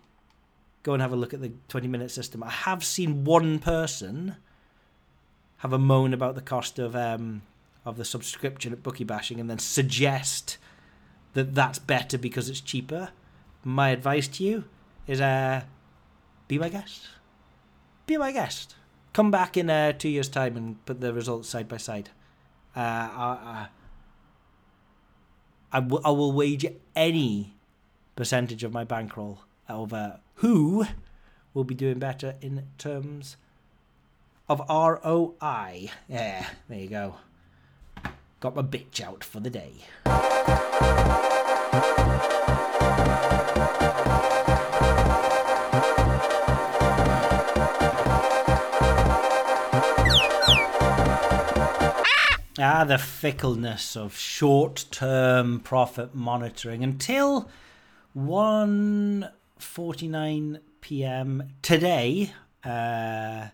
go 0.82 0.92
and 0.92 1.00
have 1.00 1.12
a 1.12 1.16
look 1.16 1.32
at 1.32 1.40
the 1.40 1.52
20 1.68 1.88
minute 1.88 2.10
system. 2.10 2.42
I 2.42 2.50
have 2.50 2.84
seen 2.84 3.24
one 3.24 3.60
person 3.60 4.36
have 5.58 5.72
a 5.72 5.78
moan 5.78 6.12
about 6.12 6.34
the 6.34 6.42
cost 6.42 6.78
of 6.78 6.94
um 6.94 7.42
of 7.84 7.96
the 7.96 8.04
subscription 8.04 8.72
at 8.72 8.82
bookie 8.82 9.04
bashing 9.04 9.40
and 9.40 9.48
then 9.48 9.58
suggest 9.58 10.58
that 11.32 11.54
that's 11.54 11.78
better 11.78 12.18
because 12.18 12.50
it's 12.50 12.60
cheaper. 12.60 13.10
My 13.64 13.90
advice 13.90 14.28
to 14.28 14.44
you 14.44 14.64
is 15.06 15.20
uh 15.20 15.62
be 16.48 16.58
my 16.58 16.68
guest. 16.68 17.08
Be 18.06 18.16
my 18.16 18.32
guest. 18.32 18.74
Come 19.12 19.30
back 19.30 19.56
in 19.56 19.70
uh, 19.70 19.92
two 19.92 20.08
years 20.08 20.28
time 20.28 20.56
and 20.56 20.84
put 20.84 21.00
the 21.00 21.12
results 21.12 21.48
side 21.48 21.68
by 21.68 21.76
side. 21.76 22.10
Uh, 22.74 22.80
I, 22.80 23.38
I, 23.44 23.66
I, 25.72 25.80
w- 25.80 26.02
I 26.04 26.10
will 26.10 26.32
wager 26.32 26.70
any 26.94 27.54
percentage 28.14 28.62
of 28.62 28.72
my 28.72 28.84
bankroll 28.84 29.40
over 29.68 30.20
who 30.36 30.86
will 31.54 31.64
be 31.64 31.74
doing 31.74 31.98
better 31.98 32.34
in 32.40 32.66
terms 32.78 33.36
of 34.48 34.60
ROI. 34.68 35.90
Yeah, 36.08 36.46
there 36.68 36.78
you 36.78 36.88
go. 36.88 37.16
Got 38.40 38.56
my 38.56 38.62
bitch 38.62 39.00
out 39.00 39.24
for 39.24 39.40
the 39.40 39.50
day. 39.50 39.72
Ah, 52.64 52.84
the 52.84 52.96
fickleness 52.96 53.96
of 53.96 54.16
short 54.16 54.84
term 54.92 55.58
profit 55.58 56.14
monitoring 56.14 56.84
until 56.84 57.50
1.49 58.16 60.60
p.m. 60.80 61.54
today, 61.60 62.32
uh, 62.62 63.48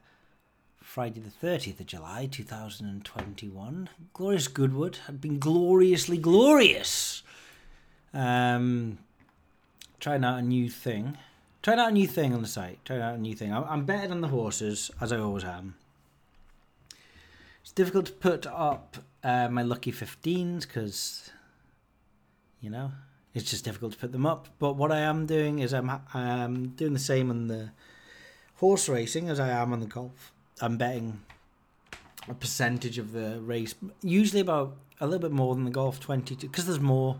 Friday 0.82 1.20
the 1.20 1.30
30th 1.30 1.80
of 1.80 1.86
July 1.86 2.28
2021. 2.30 3.88
Glorious 4.12 4.46
Goodwood 4.46 4.98
had 5.06 5.22
been 5.22 5.38
gloriously 5.38 6.18
glorious. 6.18 7.22
Um, 8.12 8.98
trying 10.00 10.22
out 10.22 10.40
a 10.40 10.42
new 10.42 10.68
thing. 10.68 11.16
Trying 11.62 11.78
out 11.78 11.88
a 11.88 11.94
new 11.94 12.06
thing 12.06 12.34
on 12.34 12.42
the 12.42 12.48
site. 12.48 12.84
Trying 12.84 13.00
out 13.00 13.14
a 13.14 13.18
new 13.18 13.34
thing. 13.34 13.54
I'm, 13.54 13.64
I'm 13.64 13.86
better 13.86 14.08
than 14.08 14.20
the 14.20 14.28
horses, 14.28 14.90
as 15.00 15.14
I 15.14 15.18
always 15.18 15.44
am. 15.44 15.76
It's 17.68 17.74
difficult 17.74 18.06
to 18.06 18.12
put 18.12 18.46
up 18.46 18.96
uh, 19.22 19.50
my 19.50 19.60
lucky 19.60 19.92
15s 19.92 20.62
because, 20.62 21.30
you 22.62 22.70
know, 22.70 22.92
it's 23.34 23.50
just 23.50 23.62
difficult 23.66 23.92
to 23.92 23.98
put 23.98 24.10
them 24.10 24.24
up. 24.24 24.48
But 24.58 24.76
what 24.76 24.90
I 24.90 25.00
am 25.00 25.26
doing 25.26 25.58
is 25.58 25.74
I'm 25.74 25.90
um, 26.14 26.68
doing 26.68 26.94
the 26.94 26.98
same 26.98 27.28
on 27.28 27.48
the 27.48 27.72
horse 28.54 28.88
racing 28.88 29.28
as 29.28 29.38
I 29.38 29.50
am 29.50 29.74
on 29.74 29.80
the 29.80 29.86
golf. 29.86 30.32
I'm 30.62 30.78
betting 30.78 31.20
a 32.26 32.32
percentage 32.32 32.96
of 32.96 33.12
the 33.12 33.38
race, 33.42 33.74
usually 34.00 34.40
about 34.40 34.74
a 34.98 35.04
little 35.04 35.20
bit 35.20 35.32
more 35.32 35.54
than 35.54 35.66
the 35.66 35.70
golf 35.70 36.00
22, 36.00 36.46
because 36.46 36.64
there's 36.64 36.80
more. 36.80 37.18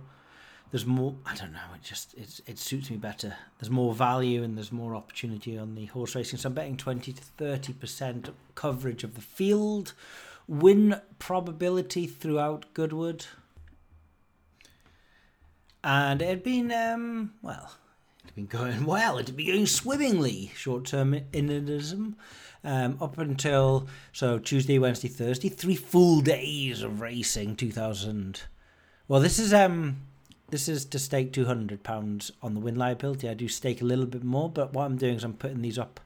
There's 0.70 0.86
more. 0.86 1.14
I 1.26 1.34
don't 1.34 1.52
know. 1.52 1.68
It 1.74 1.82
just 1.82 2.14
it 2.14 2.40
it 2.46 2.58
suits 2.58 2.90
me 2.90 2.96
better. 2.96 3.36
There's 3.58 3.70
more 3.70 3.94
value 3.94 4.42
and 4.42 4.56
there's 4.56 4.72
more 4.72 4.94
opportunity 4.94 5.56
on 5.58 5.74
the 5.74 5.86
horse 5.86 6.14
racing. 6.14 6.38
So 6.38 6.48
I'm 6.48 6.54
betting 6.54 6.76
twenty 6.76 7.10
to 7.10 7.22
thirty 7.22 7.72
percent 7.72 8.28
coverage 8.54 9.02
of 9.02 9.14
the 9.14 9.22
field 9.22 9.94
win 10.48 11.00
probability 11.18 12.06
throughout 12.06 12.66
Goodwood. 12.74 13.26
And 15.84 16.20
it 16.20 16.28
had 16.28 16.42
been, 16.42 16.72
um, 16.72 17.34
well, 17.42 17.74
it 18.24 18.26
had 18.26 18.34
been 18.34 18.46
going 18.46 18.84
well. 18.86 19.18
It 19.18 19.28
had 19.28 19.36
been 19.36 19.46
going 19.46 19.66
swimmingly, 19.66 20.50
short 20.56 20.86
term 20.86 21.14
inidism, 21.32 22.14
um, 22.64 22.98
up 23.00 23.18
until, 23.18 23.86
so 24.12 24.38
Tuesday, 24.38 24.78
Wednesday, 24.78 25.08
Thursday, 25.08 25.48
three 25.48 25.76
full 25.76 26.20
days 26.20 26.82
of 26.82 27.00
racing, 27.00 27.54
2000. 27.54 28.42
Well, 29.06 29.20
this 29.20 29.38
is, 29.38 29.54
um, 29.54 29.98
this 30.50 30.68
is 30.68 30.84
to 30.86 30.98
stake 30.98 31.32
£200 31.32 32.30
on 32.42 32.54
the 32.54 32.60
win 32.60 32.74
liability. 32.74 33.28
I 33.28 33.34
do 33.34 33.48
stake 33.48 33.80
a 33.80 33.84
little 33.84 34.06
bit 34.06 34.24
more, 34.24 34.50
but 34.50 34.72
what 34.72 34.84
I'm 34.84 34.96
doing 34.96 35.14
is 35.14 35.24
I'm 35.24 35.34
putting 35.34 35.62
these 35.62 35.78
up 35.78 36.00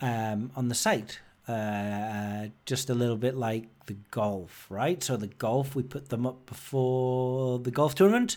um, 0.00 0.50
on 0.54 0.68
the 0.68 0.74
site 0.74 1.20
uh, 1.48 2.46
just 2.66 2.90
a 2.90 2.94
little 2.94 3.16
bit 3.16 3.36
like 3.36 3.64
the 3.86 3.96
golf, 4.10 4.66
right? 4.70 5.02
So 5.02 5.16
the 5.16 5.26
golf, 5.26 5.74
we 5.74 5.82
put 5.82 6.08
them 6.08 6.26
up 6.26 6.46
before 6.46 7.58
the 7.58 7.70
golf 7.70 7.94
tournament. 7.94 8.36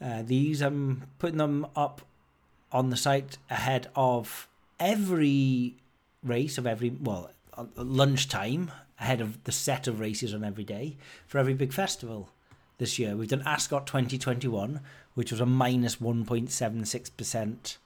Uh, 0.00 0.22
these, 0.22 0.60
I'm 0.60 1.04
putting 1.18 1.38
them 1.38 1.66
up 1.74 2.02
on 2.72 2.90
the 2.90 2.96
site 2.96 3.38
ahead 3.48 3.88
of 3.94 4.48
every 4.78 5.76
race 6.22 6.58
of 6.58 6.66
every, 6.66 6.90
well, 6.90 7.30
lunchtime, 7.76 8.70
ahead 8.98 9.20
of 9.20 9.42
the 9.44 9.52
set 9.52 9.86
of 9.86 10.00
races 10.00 10.34
on 10.34 10.44
every 10.44 10.64
day 10.64 10.96
for 11.26 11.38
every 11.38 11.54
big 11.54 11.72
festival 11.72 12.30
this 12.78 12.98
year. 12.98 13.16
We've 13.16 13.28
done 13.28 13.42
Ascot 13.46 13.86
2021, 13.86 14.80
which 15.14 15.30
was 15.30 15.40
a 15.40 15.46
minus 15.46 15.96
1.76% 15.96 17.76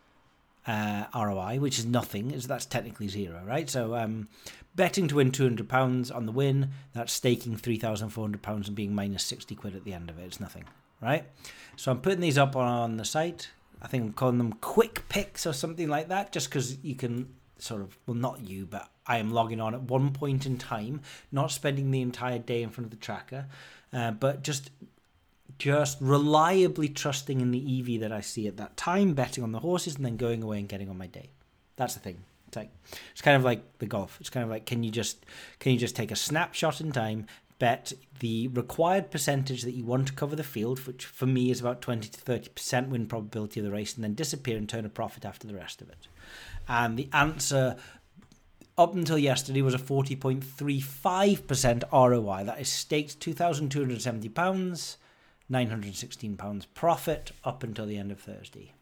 uh, 0.68 1.06
ROI, 1.14 1.58
which 1.58 1.78
is 1.78 1.86
nothing. 1.86 2.30
Is 2.30 2.46
that's 2.46 2.66
technically 2.66 3.08
zero, 3.08 3.42
right? 3.44 3.68
So 3.68 3.96
um, 3.96 4.28
betting 4.76 5.08
to 5.08 5.16
win 5.16 5.32
two 5.32 5.44
hundred 5.44 5.68
pounds 5.68 6.10
on 6.10 6.26
the 6.26 6.32
win, 6.32 6.70
that's 6.92 7.12
staking 7.12 7.56
three 7.56 7.78
thousand 7.78 8.10
four 8.10 8.24
hundred 8.24 8.42
pounds 8.42 8.68
and 8.68 8.76
being 8.76 8.94
minus 8.94 9.24
sixty 9.24 9.54
quid 9.54 9.74
at 9.74 9.84
the 9.84 9.94
end 9.94 10.10
of 10.10 10.18
it. 10.18 10.24
It's 10.24 10.40
nothing, 10.40 10.64
right? 11.00 11.24
So 11.76 11.90
I'm 11.90 12.00
putting 12.00 12.20
these 12.20 12.38
up 12.38 12.54
on 12.54 12.98
the 12.98 13.04
site. 13.04 13.50
I 13.80 13.86
think 13.88 14.04
I'm 14.04 14.12
calling 14.12 14.38
them 14.38 14.52
quick 14.54 15.08
picks 15.08 15.46
or 15.46 15.52
something 15.52 15.88
like 15.88 16.08
that, 16.08 16.32
just 16.32 16.50
because 16.50 16.76
you 16.84 16.94
can 16.94 17.34
sort 17.60 17.80
of 17.80 17.98
well 18.06 18.14
not 18.14 18.40
you 18.46 18.64
but 18.64 18.88
I 19.04 19.18
am 19.18 19.32
logging 19.32 19.60
on 19.60 19.74
at 19.74 19.82
one 19.82 20.12
point 20.12 20.44
in 20.44 20.58
time, 20.58 21.00
not 21.32 21.50
spending 21.50 21.90
the 21.90 22.02
entire 22.02 22.38
day 22.38 22.62
in 22.62 22.70
front 22.70 22.86
of 22.86 22.90
the 22.90 22.96
tracker, 23.04 23.46
uh, 23.92 24.10
but 24.10 24.42
just 24.42 24.70
just 25.58 25.98
reliably 26.00 26.88
trusting 26.88 27.40
in 27.40 27.50
the 27.50 27.80
EV 27.80 28.00
that 28.00 28.12
I 28.12 28.20
see 28.20 28.46
at 28.46 28.56
that 28.58 28.76
time, 28.76 29.14
betting 29.14 29.44
on 29.44 29.52
the 29.52 29.60
horses, 29.60 29.96
and 29.96 30.04
then 30.04 30.16
going 30.16 30.42
away 30.42 30.58
and 30.58 30.68
getting 30.68 30.88
on 30.88 30.98
my 30.98 31.06
day. 31.06 31.30
That's 31.76 31.94
the 31.94 32.00
thing. 32.00 32.24
It's 32.48 32.56
like 32.56 32.70
it's 33.12 33.22
kind 33.22 33.36
of 33.36 33.44
like 33.44 33.78
the 33.78 33.86
golf. 33.86 34.18
It's 34.20 34.30
kind 34.30 34.44
of 34.44 34.50
like 34.50 34.66
can 34.66 34.82
you 34.82 34.90
just 34.90 35.24
can 35.58 35.72
you 35.72 35.78
just 35.78 35.94
take 35.94 36.10
a 36.10 36.16
snapshot 36.16 36.80
in 36.80 36.92
time, 36.92 37.26
bet 37.58 37.92
the 38.20 38.48
required 38.48 39.10
percentage 39.10 39.62
that 39.62 39.74
you 39.74 39.84
want 39.84 40.08
to 40.08 40.14
cover 40.14 40.34
the 40.34 40.42
field, 40.42 40.86
which 40.86 41.04
for 41.04 41.26
me 41.26 41.50
is 41.50 41.60
about 41.60 41.82
twenty 41.82 42.08
to 42.08 42.18
thirty 42.18 42.48
percent 42.48 42.88
win 42.88 43.06
probability 43.06 43.60
of 43.60 43.66
the 43.66 43.72
race, 43.72 43.94
and 43.94 44.02
then 44.02 44.14
disappear 44.14 44.56
and 44.56 44.68
turn 44.68 44.86
a 44.86 44.90
profit 44.90 45.24
after 45.24 45.46
the 45.46 45.54
rest 45.54 45.82
of 45.82 45.90
it. 45.90 46.08
And 46.68 46.98
the 46.98 47.08
answer 47.12 47.76
up 48.78 48.94
until 48.94 49.18
yesterday 49.18 49.60
was 49.60 49.74
a 49.74 49.78
40.35% 49.78 51.82
ROI. 51.92 52.44
That 52.44 52.60
is 52.60 52.68
staked 52.68 53.18
£2,270, 53.18 54.96
£916 55.50 56.66
profit 56.74 57.32
up 57.44 57.62
until 57.62 57.86
the 57.86 57.96
end 57.96 58.12
of 58.12 58.20
Thursday. 58.20 58.72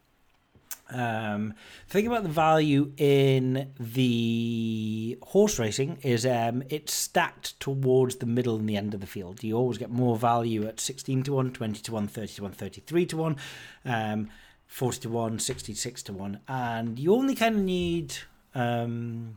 Um, 0.88 1.54
think 1.88 2.06
about 2.06 2.22
the 2.22 2.28
value 2.28 2.92
in 2.96 3.72
the 3.78 5.18
horse 5.22 5.58
racing 5.58 5.98
is 6.02 6.24
um, 6.24 6.62
it's 6.68 6.94
stacked 6.94 7.58
towards 7.58 8.16
the 8.16 8.26
middle 8.26 8.56
and 8.56 8.68
the 8.68 8.76
end 8.76 8.94
of 8.94 9.00
the 9.00 9.06
field. 9.06 9.42
You 9.42 9.56
always 9.56 9.78
get 9.78 9.90
more 9.90 10.16
value 10.16 10.66
at 10.66 10.78
16 10.78 11.24
to 11.24 11.32
1, 11.32 11.52
20 11.52 11.80
to 11.80 11.92
1, 11.92 12.08
30 12.08 12.34
to 12.34 12.42
1, 12.42 12.52
33 12.52 13.06
to 13.06 13.16
1, 13.16 13.36
um, 13.84 14.28
40 14.68 15.00
to 15.00 15.08
1, 15.08 15.38
66 15.38 16.02
to 16.04 16.12
1. 16.12 16.40
And 16.46 16.98
you 16.98 17.14
only 17.14 17.34
kind 17.34 17.56
of 17.56 17.62
need 17.62 18.14
um, 18.54 19.36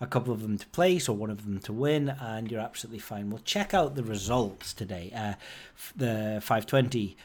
a 0.00 0.06
couple 0.06 0.32
of 0.32 0.42
them 0.42 0.58
to 0.58 0.66
place 0.68 1.08
or 1.08 1.16
one 1.16 1.30
of 1.30 1.44
them 1.44 1.58
to 1.60 1.72
win, 1.72 2.10
and 2.20 2.50
you're 2.50 2.60
absolutely 2.60 2.98
fine. 2.98 3.30
We'll 3.30 3.40
check 3.40 3.72
out 3.72 3.94
the 3.94 4.02
results 4.02 4.72
today. 4.74 5.12
Uh, 5.14 5.34
the 5.96 6.38
520, 6.42 7.16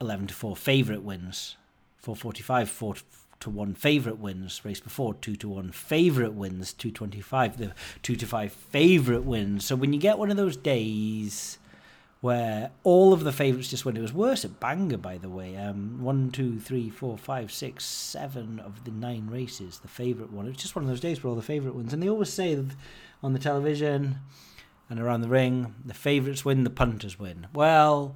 11 0.00 0.26
to 0.28 0.34
4 0.34 0.56
favourite 0.56 1.02
wins. 1.02 1.56
445, 1.98 2.68
4 2.68 2.94
to 3.40 3.50
1 3.50 3.74
favourite 3.74 4.18
wins. 4.18 4.64
Race 4.64 4.80
before, 4.80 5.14
2 5.14 5.36
to 5.36 5.48
1 5.48 5.70
favourite 5.72 6.34
wins. 6.34 6.72
225, 6.72 7.58
the 7.58 7.72
2 8.02 8.16
to 8.16 8.26
5 8.26 8.52
favourite 8.52 9.24
wins. 9.24 9.64
So 9.64 9.76
when 9.76 9.92
you 9.92 10.00
get 10.00 10.18
one 10.18 10.30
of 10.30 10.36
those 10.36 10.56
days 10.56 11.58
where 12.22 12.70
all 12.84 13.12
of 13.12 13.24
the 13.24 13.32
favourites 13.32 13.68
just 13.68 13.84
went, 13.84 13.98
it 13.98 14.00
was 14.00 14.12
worse 14.12 14.44
at 14.44 14.60
Bangor, 14.60 14.96
by 14.96 15.18
the 15.18 15.28
way. 15.28 15.56
Um, 15.56 16.00
one, 16.00 16.30
two, 16.30 16.60
three, 16.60 16.88
four, 16.88 17.18
five, 17.18 17.50
six, 17.50 17.84
seven 17.84 18.60
of 18.60 18.84
the 18.84 18.92
nine 18.92 19.26
races, 19.28 19.80
the 19.80 19.88
favourite 19.88 20.32
one. 20.32 20.46
It 20.46 20.50
was 20.50 20.58
just 20.58 20.76
one 20.76 20.84
of 20.84 20.88
those 20.88 21.00
days 21.00 21.22
where 21.22 21.30
all 21.30 21.36
the 21.36 21.42
favourite 21.42 21.74
ones. 21.74 21.92
And 21.92 22.00
they 22.00 22.08
always 22.08 22.32
say 22.32 22.56
on 23.24 23.32
the 23.32 23.40
television 23.40 24.20
and 24.88 25.00
around 25.00 25.22
the 25.22 25.28
ring, 25.28 25.74
the 25.84 25.94
favourites 25.94 26.44
win, 26.44 26.62
the 26.62 26.70
punters 26.70 27.18
win. 27.18 27.48
Well, 27.52 28.14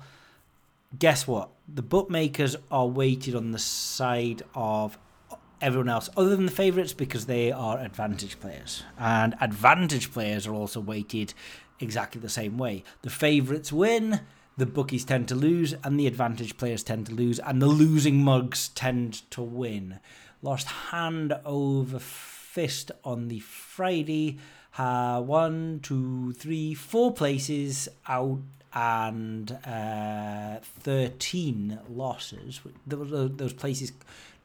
guess 0.96 1.26
what? 1.26 1.48
The 1.66 1.82
bookmakers 1.82 2.54
are 2.70 2.86
weighted 2.86 3.34
on 3.34 3.50
the 3.50 3.58
side 3.58 4.42
of 4.54 4.96
everyone 5.60 5.88
else 5.88 6.08
other 6.16 6.36
than 6.36 6.46
the 6.46 6.52
favourites 6.52 6.92
because 6.92 7.26
they 7.26 7.50
are 7.50 7.80
advantage 7.80 8.38
players. 8.38 8.84
And 9.00 9.34
advantage 9.40 10.12
players 10.12 10.46
are 10.46 10.54
also 10.54 10.78
weighted 10.78 11.34
exactly 11.80 12.20
the 12.20 12.28
same 12.28 12.58
way. 12.58 12.84
The 13.02 13.10
favourites 13.10 13.72
win, 13.72 14.20
the 14.56 14.66
bookies 14.66 15.04
tend 15.04 15.28
to 15.28 15.34
lose, 15.34 15.74
and 15.84 15.98
the 15.98 16.06
advantage 16.06 16.56
players 16.56 16.82
tend 16.82 17.06
to 17.06 17.14
lose, 17.14 17.38
and 17.38 17.60
the 17.60 17.66
losing 17.66 18.22
mugs 18.22 18.68
tend 18.68 19.28
to 19.30 19.42
win. 19.42 20.00
Lost 20.42 20.66
hand 20.66 21.34
over 21.44 21.98
fist 21.98 22.90
on 23.04 23.28
the 23.28 23.40
Friday. 23.40 24.38
Uh, 24.78 25.20
one, 25.22 25.80
two, 25.82 26.32
three, 26.34 26.74
four 26.74 27.12
places 27.12 27.88
out 28.06 28.40
and 28.74 29.52
uh, 29.66 30.58
13 30.80 31.78
losses. 31.88 32.60
Those, 32.86 33.30
those 33.36 33.52
places 33.54 33.92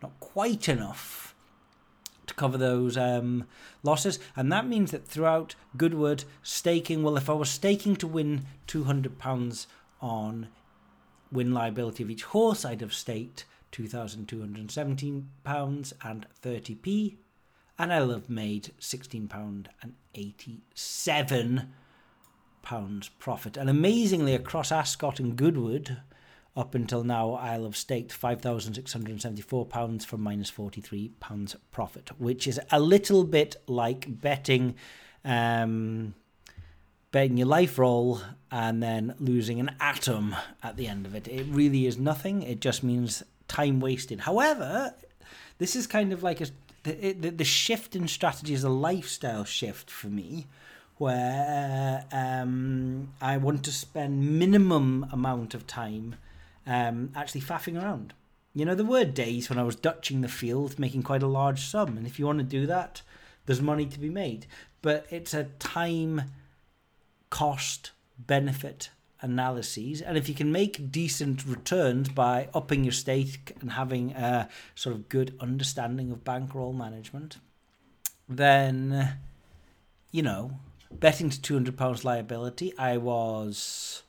not 0.01 0.17
quite 0.19 0.69
enough 0.69 1.30
to 2.31 2.35
cover 2.35 2.57
those 2.57 2.97
um, 2.97 3.45
losses. 3.83 4.17
And 4.35 4.51
that 4.51 4.67
means 4.67 4.89
that 4.91 5.07
throughout 5.07 5.55
Goodwood, 5.77 6.23
staking, 6.41 7.03
well, 7.03 7.17
if 7.17 7.29
I 7.29 7.33
was 7.33 7.49
staking 7.49 7.95
to 7.97 8.07
win 8.07 8.45
£200 8.67 9.65
on 10.01 10.47
win 11.31 11.53
liability 11.53 12.01
of 12.03 12.09
each 12.09 12.23
horse, 12.23 12.65
I'd 12.65 12.81
have 12.81 12.93
staked 12.93 13.45
£2,217 13.71 15.93
and 16.03 16.25
30p. 16.43 17.17
And 17.79 17.93
I'll 17.93 18.11
have 18.11 18.29
made 18.29 18.73
£16 18.79 19.65
and 19.81 19.93
87 20.13 21.73
pounds 22.61 23.09
profit. 23.17 23.57
And 23.57 23.69
amazingly, 23.69 24.35
across 24.35 24.71
Ascot 24.71 25.19
and 25.19 25.35
Goodwood, 25.35 25.97
up 26.55 26.75
until 26.75 27.03
now, 27.03 27.33
I'll 27.33 27.63
have 27.63 27.77
staked 27.77 28.19
£5,674 28.19 30.05
for 30.05 30.17
minus 30.17 30.51
£43 30.51 31.55
profit, 31.71 32.11
which 32.17 32.47
is 32.47 32.59
a 32.71 32.79
little 32.79 33.23
bit 33.23 33.55
like 33.67 34.19
betting 34.21 34.75
um, 35.23 36.13
betting 37.11 37.37
your 37.37 37.47
life 37.47 37.77
roll 37.77 38.21
and 38.51 38.81
then 38.81 39.13
losing 39.19 39.59
an 39.59 39.75
atom 39.79 40.35
at 40.63 40.77
the 40.77 40.87
end 40.87 41.05
of 41.05 41.13
it. 41.13 41.27
It 41.27 41.45
really 41.49 41.85
is 41.85 41.97
nothing. 41.97 42.41
It 42.41 42.61
just 42.61 42.83
means 42.83 43.21
time 43.47 43.79
wasted. 43.79 44.21
However, 44.21 44.93
this 45.57 45.75
is 45.75 45.87
kind 45.87 46.13
of 46.13 46.23
like 46.23 46.41
a 46.41 46.47
the, 46.83 47.13
the, 47.13 47.29
the 47.29 47.43
shift 47.43 47.95
in 47.95 48.07
strategy 48.07 48.53
is 48.53 48.63
a 48.63 48.69
lifestyle 48.69 49.43
shift 49.43 49.89
for 49.89 50.07
me 50.07 50.47
where 50.97 52.05
um, 52.11 53.09
I 53.21 53.37
want 53.37 53.63
to 53.65 53.71
spend 53.71 54.39
minimum 54.39 55.05
amount 55.11 55.53
of 55.53 55.67
time 55.67 56.15
um, 56.65 57.11
actually 57.15 57.41
faffing 57.41 57.81
around. 57.81 58.13
You 58.53 58.65
know, 58.65 58.75
there 58.75 58.85
were 58.85 59.05
days 59.05 59.49
when 59.49 59.59
I 59.59 59.63
was 59.63 59.75
dutching 59.75 60.21
the 60.21 60.27
field, 60.27 60.77
making 60.77 61.03
quite 61.03 61.23
a 61.23 61.27
large 61.27 61.61
sum, 61.61 61.97
and 61.97 62.05
if 62.05 62.19
you 62.19 62.25
want 62.25 62.39
to 62.39 62.43
do 62.43 62.65
that, 62.67 63.01
there's 63.45 63.61
money 63.61 63.85
to 63.85 63.99
be 63.99 64.09
made. 64.09 64.45
But 64.81 65.05
it's 65.09 65.33
a 65.33 65.45
time 65.59 66.23
cost 67.29 67.91
benefit 68.17 68.89
analyses, 69.21 70.01
and 70.01 70.17
if 70.17 70.27
you 70.27 70.35
can 70.35 70.51
make 70.51 70.91
decent 70.91 71.45
returns 71.45 72.09
by 72.09 72.49
upping 72.53 72.83
your 72.83 72.91
stake 72.91 73.55
and 73.61 73.71
having 73.73 74.11
a 74.11 74.49
sort 74.75 74.95
of 74.95 75.07
good 75.07 75.35
understanding 75.39 76.11
of 76.11 76.23
bankroll 76.23 76.73
management, 76.73 77.37
then 78.27 79.17
you 80.11 80.23
know 80.23 80.59
betting 80.91 81.29
to 81.29 81.41
two 81.41 81.53
hundred 81.53 81.77
pounds 81.77 82.03
liability, 82.03 82.77
I 82.77 82.97
was 82.97 84.03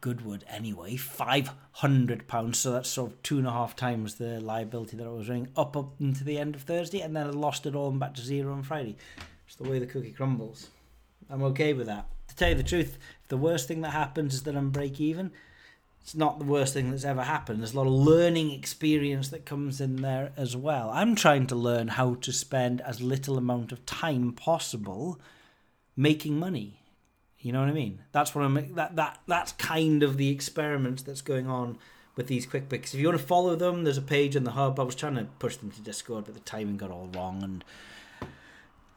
Goodwood 0.00 0.44
anyway, 0.48 0.96
five 0.96 1.50
hundred 1.72 2.28
pounds. 2.28 2.58
So 2.58 2.72
that's 2.72 2.88
sort 2.88 3.12
of 3.12 3.22
two 3.22 3.38
and 3.38 3.46
a 3.46 3.52
half 3.52 3.74
times 3.74 4.14
the 4.14 4.40
liability 4.40 4.96
that 4.96 5.06
I 5.06 5.10
was 5.10 5.28
running 5.28 5.48
up 5.56 5.76
up 5.76 6.00
into 6.00 6.24
the 6.24 6.38
end 6.38 6.54
of 6.54 6.62
Thursday, 6.62 7.00
and 7.00 7.16
then 7.16 7.26
I 7.26 7.30
lost 7.30 7.66
it 7.66 7.74
all 7.74 7.90
and 7.90 8.00
back 8.00 8.14
to 8.14 8.22
zero 8.22 8.52
on 8.52 8.62
Friday. 8.62 8.96
It's 9.46 9.56
the 9.56 9.68
way 9.68 9.78
the 9.78 9.86
cookie 9.86 10.12
crumbles. 10.12 10.68
I'm 11.30 11.42
okay 11.44 11.72
with 11.72 11.86
that. 11.86 12.06
To 12.28 12.36
tell 12.36 12.50
you 12.50 12.54
the 12.54 12.62
truth, 12.62 12.98
if 13.22 13.28
the 13.28 13.36
worst 13.36 13.68
thing 13.68 13.80
that 13.80 13.90
happens 13.90 14.34
is 14.34 14.42
that 14.44 14.56
I'm 14.56 14.70
break 14.70 15.00
even, 15.00 15.32
it's 16.00 16.14
not 16.14 16.38
the 16.38 16.44
worst 16.44 16.74
thing 16.74 16.90
that's 16.90 17.04
ever 17.04 17.22
happened. 17.22 17.60
There's 17.60 17.74
a 17.74 17.76
lot 17.76 17.86
of 17.86 17.92
learning 17.92 18.52
experience 18.52 19.28
that 19.28 19.44
comes 19.44 19.80
in 19.80 19.96
there 19.96 20.32
as 20.36 20.56
well. 20.56 20.90
I'm 20.90 21.14
trying 21.14 21.46
to 21.48 21.54
learn 21.54 21.88
how 21.88 22.14
to 22.14 22.32
spend 22.32 22.80
as 22.82 23.00
little 23.00 23.36
amount 23.36 23.72
of 23.72 23.84
time 23.84 24.32
possible 24.32 25.20
making 25.96 26.38
money. 26.38 26.77
You 27.40 27.52
know 27.52 27.60
what 27.60 27.68
I 27.68 27.72
mean? 27.72 28.00
That's 28.12 28.34
what 28.34 28.44
I'm 28.44 28.74
that 28.74 28.96
that 28.96 29.18
that's 29.26 29.52
kind 29.52 30.02
of 30.02 30.16
the 30.16 30.30
experiment 30.30 31.04
that's 31.04 31.22
going 31.22 31.46
on 31.46 31.78
with 32.16 32.26
these 32.26 32.46
quick 32.46 32.68
picks. 32.68 32.92
If 32.92 33.00
you 33.00 33.06
want 33.06 33.20
to 33.20 33.26
follow 33.26 33.54
them, 33.54 33.84
there's 33.84 33.96
a 33.96 34.02
page 34.02 34.34
in 34.34 34.42
the 34.42 34.50
hub. 34.52 34.80
I 34.80 34.82
was 34.82 34.96
trying 34.96 35.14
to 35.14 35.24
push 35.38 35.56
them 35.56 35.70
to 35.70 35.80
Discord, 35.80 36.24
but 36.24 36.34
the 36.34 36.40
timing 36.40 36.76
got 36.76 36.90
all 36.90 37.08
wrong 37.14 37.42
and 37.44 37.64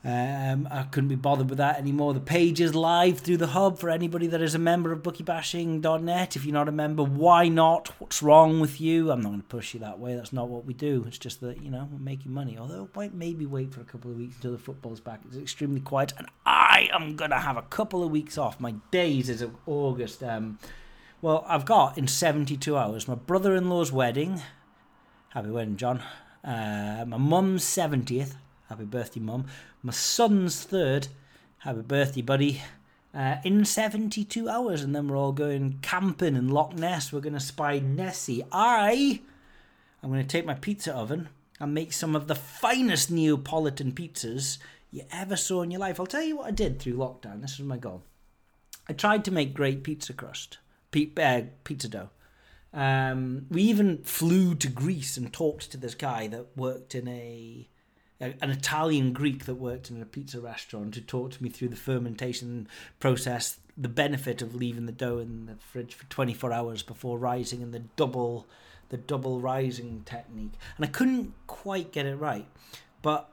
um, 0.03 0.67
I 0.71 0.83
couldn't 0.83 1.09
be 1.09 1.15
bothered 1.15 1.49
with 1.49 1.59
that 1.59 1.77
anymore. 1.77 2.15
The 2.15 2.19
page 2.19 2.59
is 2.59 2.73
live 2.73 3.19
through 3.19 3.37
the 3.37 3.47
hub 3.47 3.77
for 3.77 3.91
anybody 3.91 4.25
that 4.27 4.41
is 4.41 4.55
a 4.55 4.59
member 4.59 4.91
of 4.91 5.03
bookiebashing.net. 5.03 6.35
If 6.35 6.43
you're 6.43 6.53
not 6.53 6.67
a 6.67 6.71
member, 6.71 7.03
why 7.03 7.49
not? 7.49 7.89
What's 7.99 8.23
wrong 8.23 8.59
with 8.59 8.81
you? 8.81 9.11
I'm 9.11 9.21
not 9.21 9.29
going 9.29 9.41
to 9.41 9.47
push 9.47 9.75
you 9.75 9.79
that 9.81 9.99
way. 9.99 10.15
That's 10.15 10.33
not 10.33 10.49
what 10.49 10.65
we 10.65 10.73
do. 10.73 11.05
It's 11.07 11.19
just 11.19 11.39
that, 11.41 11.61
you 11.61 11.69
know, 11.69 11.87
we're 11.91 11.99
making 11.99 12.33
money. 12.33 12.57
Although, 12.57 12.89
might 12.95 13.13
maybe 13.13 13.45
wait 13.45 13.71
for 13.71 13.81
a 13.81 13.85
couple 13.85 14.09
of 14.09 14.17
weeks 14.17 14.37
until 14.37 14.53
the 14.53 14.57
football's 14.57 14.99
back. 14.99 15.21
It's 15.27 15.37
extremely 15.37 15.81
quiet. 15.81 16.13
And 16.17 16.27
I 16.47 16.89
am 16.91 17.15
going 17.15 17.31
to 17.31 17.37
have 17.37 17.57
a 17.57 17.61
couple 17.61 18.03
of 18.03 18.09
weeks 18.09 18.39
off. 18.39 18.59
My 18.59 18.73
days 18.89 19.29
is 19.29 19.43
of 19.43 19.55
August. 19.67 20.23
Um, 20.23 20.57
well, 21.21 21.45
I've 21.47 21.65
got 21.65 21.99
in 21.99 22.07
72 22.07 22.75
hours 22.75 23.07
my 23.07 23.13
brother 23.13 23.55
in 23.55 23.69
law's 23.69 23.91
wedding. 23.91 24.41
Happy 25.29 25.51
wedding, 25.51 25.77
John. 25.77 26.01
Uh, 26.43 27.05
my 27.07 27.17
mum's 27.17 27.63
70th. 27.63 28.33
Happy 28.71 28.85
birthday, 28.85 29.19
mum. 29.19 29.47
My 29.83 29.91
son's 29.91 30.63
third. 30.63 31.09
Happy 31.57 31.81
birthday, 31.81 32.21
buddy. 32.21 32.61
Uh, 33.13 33.35
in 33.43 33.65
72 33.65 34.47
hours, 34.47 34.81
and 34.81 34.95
then 34.95 35.09
we're 35.09 35.17
all 35.17 35.33
going 35.33 35.79
camping 35.81 36.37
in 36.37 36.47
Loch 36.47 36.73
Ness. 36.73 37.11
We're 37.11 37.19
going 37.19 37.33
to 37.33 37.41
spy 37.41 37.79
Nessie. 37.79 38.45
I, 38.49 39.19
I'm 40.01 40.09
going 40.09 40.21
to 40.21 40.27
take 40.27 40.45
my 40.45 40.53
pizza 40.53 40.95
oven. 40.95 41.27
and 41.59 41.73
make 41.73 41.91
some 41.91 42.15
of 42.15 42.29
the 42.29 42.35
finest 42.35 43.11
Neapolitan 43.11 43.91
pizzas 43.91 44.57
you 44.89 45.03
ever 45.11 45.35
saw 45.35 45.63
in 45.63 45.71
your 45.71 45.81
life. 45.81 45.99
I'll 45.99 46.05
tell 46.05 46.23
you 46.23 46.37
what 46.37 46.47
I 46.47 46.51
did 46.51 46.79
through 46.79 46.93
lockdown. 46.93 47.41
This 47.41 47.57
was 47.57 47.67
my 47.67 47.75
goal. 47.75 48.03
I 48.87 48.93
tried 48.93 49.25
to 49.25 49.31
make 49.31 49.53
great 49.53 49.83
pizza 49.83 50.13
crust, 50.13 50.59
uh, 50.95 51.41
pizza 51.65 51.89
dough. 51.89 52.09
Um, 52.73 53.47
we 53.49 53.63
even 53.63 54.01
flew 54.03 54.55
to 54.55 54.69
Greece 54.69 55.17
and 55.17 55.33
talked 55.33 55.71
to 55.71 55.77
this 55.77 55.93
guy 55.93 56.27
that 56.27 56.55
worked 56.55 56.95
in 56.95 57.09
a 57.09 57.67
an 58.21 58.51
Italian 58.51 59.13
Greek 59.13 59.45
that 59.45 59.55
worked 59.55 59.89
in 59.89 60.01
a 60.01 60.05
pizza 60.05 60.39
restaurant 60.39 60.95
who 60.95 61.01
talked 61.01 61.41
me 61.41 61.49
through 61.49 61.69
the 61.69 61.75
fermentation 61.75 62.67
process, 62.99 63.57
the 63.75 63.89
benefit 63.89 64.41
of 64.41 64.53
leaving 64.53 64.85
the 64.85 64.91
dough 64.91 65.17
in 65.17 65.47
the 65.47 65.55
fridge 65.55 65.95
for 65.95 66.05
24 66.05 66.53
hours 66.53 66.83
before 66.83 67.17
rising, 67.17 67.63
and 67.63 67.73
the 67.73 67.79
double 67.79 68.47
the 68.89 68.97
double 68.97 69.39
rising 69.39 70.03
technique. 70.05 70.51
And 70.77 70.85
I 70.85 70.89
couldn't 70.89 71.33
quite 71.47 71.91
get 71.91 72.05
it 72.05 72.15
right, 72.15 72.47
but 73.01 73.29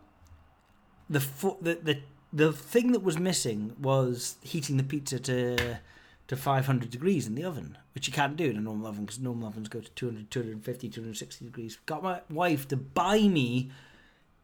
the 1.10 1.20
the 1.60 1.74
the 1.82 2.00
the 2.32 2.52
thing 2.52 2.92
that 2.92 3.02
was 3.02 3.18
missing 3.18 3.74
was 3.80 4.36
heating 4.42 4.78
the 4.78 4.84
pizza 4.84 5.18
to 5.18 5.80
to 6.28 6.36
500 6.36 6.90
degrees 6.90 7.26
in 7.26 7.34
the 7.34 7.44
oven, 7.44 7.78
which 7.94 8.06
you 8.06 8.12
can't 8.12 8.36
do 8.36 8.50
in 8.50 8.56
a 8.56 8.60
normal 8.60 8.86
oven 8.86 9.04
because 9.06 9.18
normal 9.18 9.48
ovens 9.48 9.68
go 9.68 9.80
to 9.80 9.90
200, 9.90 10.30
250, 10.30 10.88
260 10.90 11.44
degrees. 11.46 11.78
Got 11.86 12.02
my 12.02 12.20
wife 12.30 12.68
to 12.68 12.76
buy 12.76 13.20
me 13.20 13.70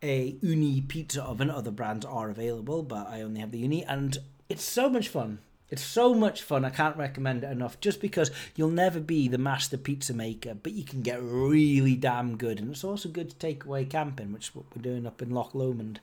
a 0.05 0.37
Ooni 0.45 0.87
pizza 0.87 1.25
oven. 1.25 1.51
Other 1.51 1.71
brands 1.71 2.05
are 2.05 2.31
available, 2.31 2.83
but 2.83 3.09
I 3.09 3.23
only 3.23 3.41
have 3.41 3.51
the 3.51 3.67
Ooni, 3.67 3.85
and 3.89 4.19
it's 4.49 4.63
so 4.63 4.89
much 4.89 5.09
fun. 5.09 5.39
It's 5.71 5.83
so 5.83 6.15
much 6.15 6.43
fun. 6.43 6.65
I 6.65 6.71
can't 6.71 6.97
recommend 6.97 7.43
it 7.43 7.51
enough. 7.51 7.81
Just 7.81 8.01
because 8.01 8.31
you'll 8.55 8.69
never 8.69 9.01
be 9.01 9.27
the 9.27 9.39
master 9.39 9.79
pizza 9.79 10.13
maker, 10.13 10.55
but 10.55 10.73
you 10.73 10.85
can 10.85 11.01
get 11.01 11.21
really 11.23 11.97
damn 11.97 12.37
good, 12.37 12.61
and 12.61 12.71
it's 12.71 12.85
also 12.85 13.09
good 13.09 13.31
to 13.31 13.37
take 13.37 13.65
away 13.65 13.85
camping, 13.87 14.33
which 14.33 14.49
is 14.49 14.55
what 14.55 14.67
we're 14.77 14.83
doing 14.83 15.07
up 15.07 15.23
in 15.23 15.31
Loch 15.31 15.55
Lomond 15.55 16.01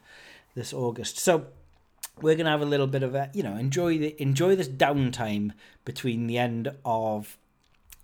this 0.55 0.73
August. 0.73 1.19
So 1.19 1.45
we're 2.19 2.35
gonna 2.35 2.49
have 2.49 2.61
a 2.61 2.65
little 2.65 2.87
bit 2.87 3.03
of 3.03 3.15
a 3.15 3.29
you 3.33 3.43
know 3.43 3.55
enjoy 3.55 3.97
the 3.97 4.21
enjoy 4.21 4.55
this 4.55 4.67
downtime 4.67 5.51
between 5.85 6.27
the 6.27 6.37
end 6.37 6.73
of 6.83 7.37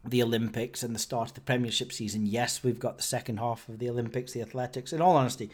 the 0.06 0.24
Olympics 0.24 0.84
and 0.84 0.96
the 0.96 1.00
start 1.00 1.30
of 1.30 1.36
the 1.36 1.42
Premiership 1.42 1.92
season. 1.92 2.26
Yes, 2.26 2.64
we've 2.64 2.80
got 2.80 2.98
the 2.98 3.04
second 3.04 3.40
half 3.40 3.68
of 3.68 3.80
the 3.80 3.90
Olympics, 3.90 4.32
the 4.32 4.42
athletics. 4.42 4.94
In 4.94 5.02
all 5.02 5.18
honesty, 5.18 5.50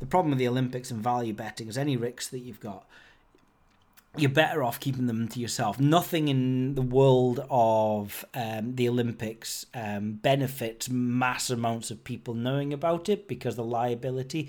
the 0.00 0.06
problem 0.06 0.30
with 0.30 0.38
the 0.38 0.48
Olympics 0.48 0.90
and 0.90 1.02
value 1.02 1.32
betting 1.32 1.68
is 1.68 1.78
any 1.78 1.96
risks 1.96 2.28
that 2.28 2.40
you've 2.40 2.60
got, 2.60 2.84
you're 4.16 4.30
better 4.30 4.62
off 4.62 4.80
keeping 4.80 5.06
them 5.06 5.28
to 5.28 5.40
yourself. 5.40 5.78
Nothing 5.78 6.28
in 6.28 6.74
the 6.74 6.82
world 6.82 7.44
of 7.50 8.24
um, 8.34 8.74
the 8.76 8.88
Olympics 8.88 9.66
um, 9.74 10.12
benefits 10.12 10.88
mass 10.88 11.50
amounts 11.50 11.90
of 11.90 12.04
people 12.04 12.34
knowing 12.34 12.72
about 12.72 13.08
it 13.08 13.28
because 13.28 13.56
the 13.56 13.64
liability 13.64 14.48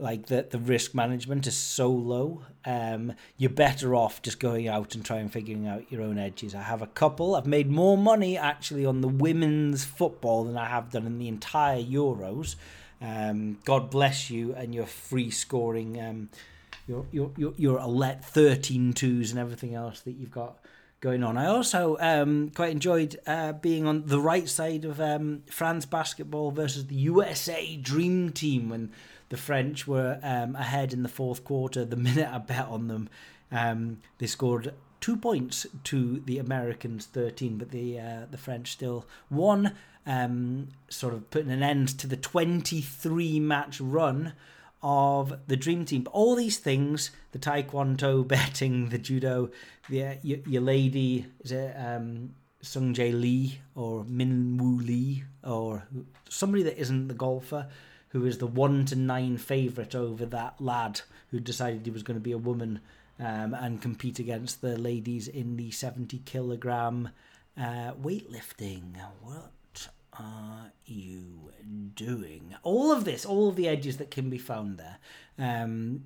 like 0.00 0.26
the 0.26 0.46
the 0.48 0.58
risk 0.58 0.94
management 0.94 1.46
is 1.46 1.56
so 1.56 1.90
low. 1.90 2.42
Um, 2.64 3.12
you're 3.36 3.50
better 3.50 3.94
off 3.94 4.22
just 4.22 4.40
going 4.40 4.66
out 4.66 4.94
and 4.94 5.04
trying 5.04 5.28
figuring 5.28 5.68
out 5.68 5.92
your 5.92 6.00
own 6.02 6.18
edges. 6.18 6.54
I 6.54 6.62
have 6.62 6.80
a 6.80 6.86
couple. 6.86 7.34
I've 7.34 7.46
made 7.46 7.70
more 7.70 7.98
money 7.98 8.38
actually 8.38 8.86
on 8.86 9.02
the 9.02 9.08
women's 9.08 9.84
football 9.84 10.44
than 10.44 10.56
I 10.56 10.66
have 10.66 10.90
done 10.90 11.06
in 11.06 11.18
the 11.18 11.28
entire 11.28 11.82
Euros. 11.82 12.56
Um, 13.00 13.58
God 13.64 13.90
bless 13.90 14.30
you 14.30 14.54
and 14.54 14.74
your 14.74 14.86
free 14.86 15.30
scoring, 15.30 16.00
um, 16.00 16.28
your 16.86 17.06
your 17.12 17.30
your 17.36 17.54
your 17.56 17.78
Alette 17.78 18.24
13 18.24 18.92
twos 18.92 19.30
and 19.30 19.40
everything 19.40 19.74
else 19.74 20.00
that 20.00 20.12
you've 20.12 20.30
got 20.30 20.58
going 21.00 21.24
on. 21.24 21.38
I 21.38 21.46
also 21.46 21.96
um, 21.98 22.50
quite 22.50 22.70
enjoyed 22.70 23.18
uh, 23.26 23.52
being 23.52 23.86
on 23.86 24.06
the 24.06 24.20
right 24.20 24.48
side 24.48 24.84
of 24.84 25.00
um, 25.00 25.42
France 25.50 25.86
basketball 25.86 26.50
versus 26.50 26.86
the 26.86 26.94
USA 26.94 27.76
Dream 27.76 28.30
Team 28.30 28.68
when 28.68 28.92
the 29.30 29.38
French 29.38 29.86
were 29.86 30.18
um, 30.22 30.54
ahead 30.56 30.92
in 30.92 31.02
the 31.02 31.08
fourth 31.08 31.42
quarter. 31.42 31.84
The 31.84 31.96
minute 32.08 32.28
I 32.30 32.38
bet 32.38 32.66
on 32.68 32.88
them, 32.88 33.08
um, 33.50 33.98
they 34.18 34.26
scored 34.26 34.74
two 35.00 35.16
points 35.16 35.66
to 35.84 36.20
the 36.20 36.38
Americans' 36.38 37.06
thirteen, 37.06 37.58
but 37.58 37.70
the 37.70 37.98
uh, 37.98 38.26
the 38.30 38.38
French 38.38 38.72
still 38.72 39.06
won, 39.30 39.74
um, 40.06 40.68
sort 40.88 41.14
of 41.14 41.30
putting 41.30 41.50
an 41.50 41.62
end 41.62 41.88
to 41.98 42.06
the 42.06 42.16
twenty-three 42.16 43.40
match 43.40 43.80
run 43.80 44.34
of 44.82 45.38
the 45.46 45.56
dream 45.56 45.84
team. 45.84 46.02
But 46.02 46.12
all 46.12 46.34
these 46.34 46.58
things, 46.58 47.10
the 47.32 47.38
taekwondo 47.38 48.26
betting, 48.28 48.88
the 48.88 48.98
judo, 48.98 49.50
the 49.88 50.04
uh, 50.04 50.14
your, 50.22 50.38
your 50.46 50.62
lady 50.62 51.26
is 51.40 51.52
it 51.52 51.74
um, 51.76 52.34
Sung 52.62 52.94
Jae 52.94 53.18
Lee 53.18 53.60
or 53.74 54.04
Min 54.04 54.58
Woo 54.58 54.78
Lee 54.78 55.24
or 55.42 55.86
somebody 56.28 56.62
that 56.64 56.78
isn't 56.78 57.08
the 57.08 57.14
golfer 57.14 57.66
who 58.10 58.26
is 58.26 58.38
the 58.38 58.46
one 58.46 58.84
to 58.86 58.96
nine 58.96 59.38
favourite 59.38 59.94
over 59.94 60.26
that 60.26 60.60
lad 60.60 61.00
who 61.30 61.40
decided 61.40 61.84
he 61.84 61.90
was 61.90 62.02
going 62.02 62.16
to 62.16 62.22
be 62.22 62.32
a 62.32 62.38
woman 62.38 62.80
um, 63.20 63.54
and 63.54 63.82
compete 63.82 64.18
against 64.18 64.62
the 64.62 64.78
ladies 64.78 65.28
in 65.28 65.56
the 65.56 65.70
70 65.70 66.18
kilogram 66.24 67.10
uh, 67.56 67.92
weightlifting. 67.92 68.96
What 69.22 69.88
are 70.18 70.72
you 70.86 71.52
doing? 71.94 72.54
All 72.62 72.90
of 72.90 73.04
this, 73.04 73.24
all 73.26 73.48
of 73.48 73.56
the 73.56 73.68
edges 73.68 73.98
that 73.98 74.10
can 74.10 74.30
be 74.30 74.38
found 74.38 74.78
there. 74.78 74.98
Um, 75.38 76.04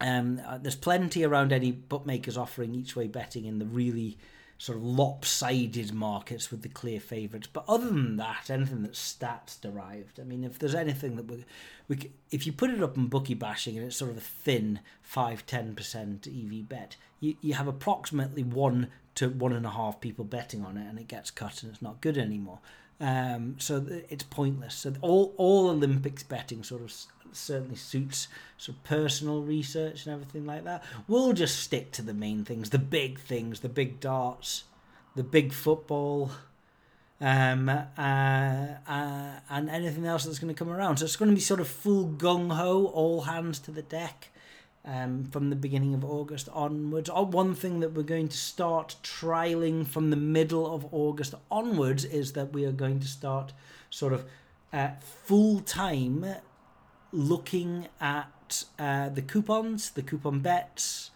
um, 0.00 0.40
uh, 0.44 0.58
there's 0.58 0.76
plenty 0.76 1.22
around 1.22 1.52
any 1.52 1.70
bookmakers 1.70 2.36
offering 2.36 2.74
each 2.74 2.96
way 2.96 3.06
betting 3.06 3.44
in 3.44 3.60
the 3.60 3.64
really 3.64 4.18
sort 4.62 4.78
of 4.78 4.84
lopsided 4.84 5.92
markets 5.92 6.52
with 6.52 6.62
the 6.62 6.68
clear 6.68 7.00
favourites. 7.00 7.48
But 7.52 7.64
other 7.66 7.86
than 7.86 8.16
that, 8.18 8.48
anything 8.48 8.84
that's 8.84 9.16
stats 9.20 9.60
derived. 9.60 10.20
I 10.20 10.22
mean, 10.22 10.44
if 10.44 10.56
there's 10.56 10.76
anything 10.76 11.16
that 11.16 11.26
we, 11.26 11.44
we 11.88 12.12
if 12.30 12.46
you 12.46 12.52
put 12.52 12.70
it 12.70 12.80
up 12.80 12.96
in 12.96 13.08
bookie 13.08 13.34
bashing 13.34 13.76
and 13.76 13.84
it's 13.84 13.96
sort 13.96 14.12
of 14.12 14.18
a 14.18 14.20
thin 14.20 14.78
5 15.02 15.44
10% 15.46 16.28
EV 16.28 16.68
bet, 16.68 16.94
you, 17.18 17.34
you 17.40 17.54
have 17.54 17.66
approximately 17.66 18.44
one 18.44 18.86
to 19.16 19.30
one 19.30 19.52
and 19.52 19.66
a 19.66 19.70
half 19.70 20.00
people 20.00 20.24
betting 20.24 20.64
on 20.64 20.76
it 20.76 20.88
and 20.88 20.96
it 20.96 21.08
gets 21.08 21.32
cut 21.32 21.64
and 21.64 21.72
it's 21.72 21.82
not 21.82 22.00
good 22.00 22.16
anymore. 22.16 22.60
Um, 23.00 23.56
so 23.58 23.84
it's 23.88 24.22
pointless. 24.22 24.76
So 24.76 24.94
all 25.00 25.34
all 25.38 25.70
Olympics 25.70 26.22
betting 26.22 26.62
sort 26.62 26.82
of 26.82 26.94
certainly 27.36 27.76
suits 27.76 28.28
sort 28.58 28.76
of 28.76 28.84
personal 28.84 29.42
research 29.42 30.06
and 30.06 30.14
everything 30.14 30.46
like 30.46 30.64
that. 30.64 30.82
We'll 31.08 31.32
just 31.32 31.60
stick 31.60 31.92
to 31.92 32.02
the 32.02 32.14
main 32.14 32.44
things, 32.44 32.70
the 32.70 32.78
big 32.78 33.18
things, 33.18 33.60
the 33.60 33.68
big 33.68 34.00
darts, 34.00 34.64
the 35.14 35.22
big 35.22 35.52
football, 35.52 36.30
um, 37.20 37.68
uh, 37.68 37.80
uh, 37.98 39.30
and 39.48 39.70
anything 39.70 40.06
else 40.06 40.24
that's 40.24 40.38
going 40.38 40.52
to 40.52 40.58
come 40.58 40.70
around. 40.70 40.98
So 40.98 41.04
it's 41.04 41.16
going 41.16 41.30
to 41.30 41.34
be 41.34 41.40
sort 41.40 41.60
of 41.60 41.68
full 41.68 42.08
gung 42.08 42.52
ho, 42.52 42.86
all 42.86 43.22
hands 43.22 43.58
to 43.60 43.70
the 43.70 43.82
deck. 43.82 44.28
Um, 44.84 45.26
from 45.26 45.48
the 45.48 45.54
beginning 45.54 45.94
of 45.94 46.04
August 46.04 46.48
onwards. 46.52 47.08
Oh, 47.08 47.22
one 47.22 47.54
thing 47.54 47.78
that 47.78 47.92
we're 47.92 48.02
going 48.02 48.26
to 48.26 48.36
start 48.36 48.96
trialing 49.04 49.86
from 49.86 50.10
the 50.10 50.16
middle 50.16 50.74
of 50.74 50.92
August 50.92 51.36
onwards 51.52 52.04
is 52.04 52.32
that 52.32 52.52
we 52.52 52.64
are 52.64 52.72
going 52.72 52.98
to 52.98 53.06
start 53.06 53.52
sort 53.90 54.12
of 54.12 54.24
uh, 54.72 54.88
full 55.00 55.60
time 55.60 56.24
looking 57.12 57.88
at 58.00 58.64
uh, 58.78 59.08
the 59.08 59.22
coupons, 59.22 59.90
the 59.90 60.02
coupon 60.02 60.40
bets, 60.40 61.10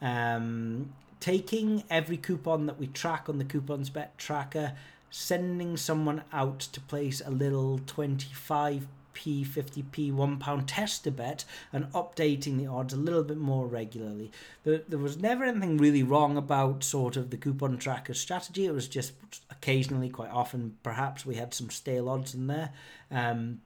um, 0.00 0.92
taking 1.18 1.84
every 1.90 2.16
coupon 2.16 2.66
that 2.66 2.78
we 2.78 2.86
track 2.86 3.28
on 3.28 3.38
the 3.38 3.44
coupons 3.44 3.90
bet 3.90 4.16
tracker, 4.16 4.72
sending 5.10 5.76
someone 5.76 6.22
out 6.32 6.60
to 6.60 6.80
place 6.80 7.20
a 7.24 7.30
little 7.30 7.80
25p, 7.80 8.86
50p, 9.14 10.12
one 10.12 10.38
pound 10.38 10.68
tester 10.68 11.10
bet, 11.10 11.44
and 11.72 11.92
updating 11.92 12.56
the 12.56 12.66
odds 12.66 12.94
a 12.94 12.96
little 12.96 13.24
bit 13.24 13.36
more 13.36 13.66
regularly. 13.66 14.30
There, 14.64 14.82
there 14.88 14.98
was 14.98 15.18
never 15.18 15.44
anything 15.44 15.76
really 15.76 16.02
wrong 16.02 16.36
about 16.36 16.84
sort 16.84 17.16
of 17.16 17.30
the 17.30 17.36
coupon 17.36 17.76
tracker 17.76 18.14
strategy. 18.14 18.66
It 18.66 18.74
was 18.74 18.88
just 18.88 19.12
occasionally, 19.50 20.08
quite 20.08 20.30
often, 20.30 20.76
perhaps 20.82 21.26
we 21.26 21.34
had 21.34 21.52
some 21.52 21.70
stale 21.70 22.08
odds 22.08 22.34
in 22.34 22.46
there. 22.46 22.70
Um, 23.10 23.60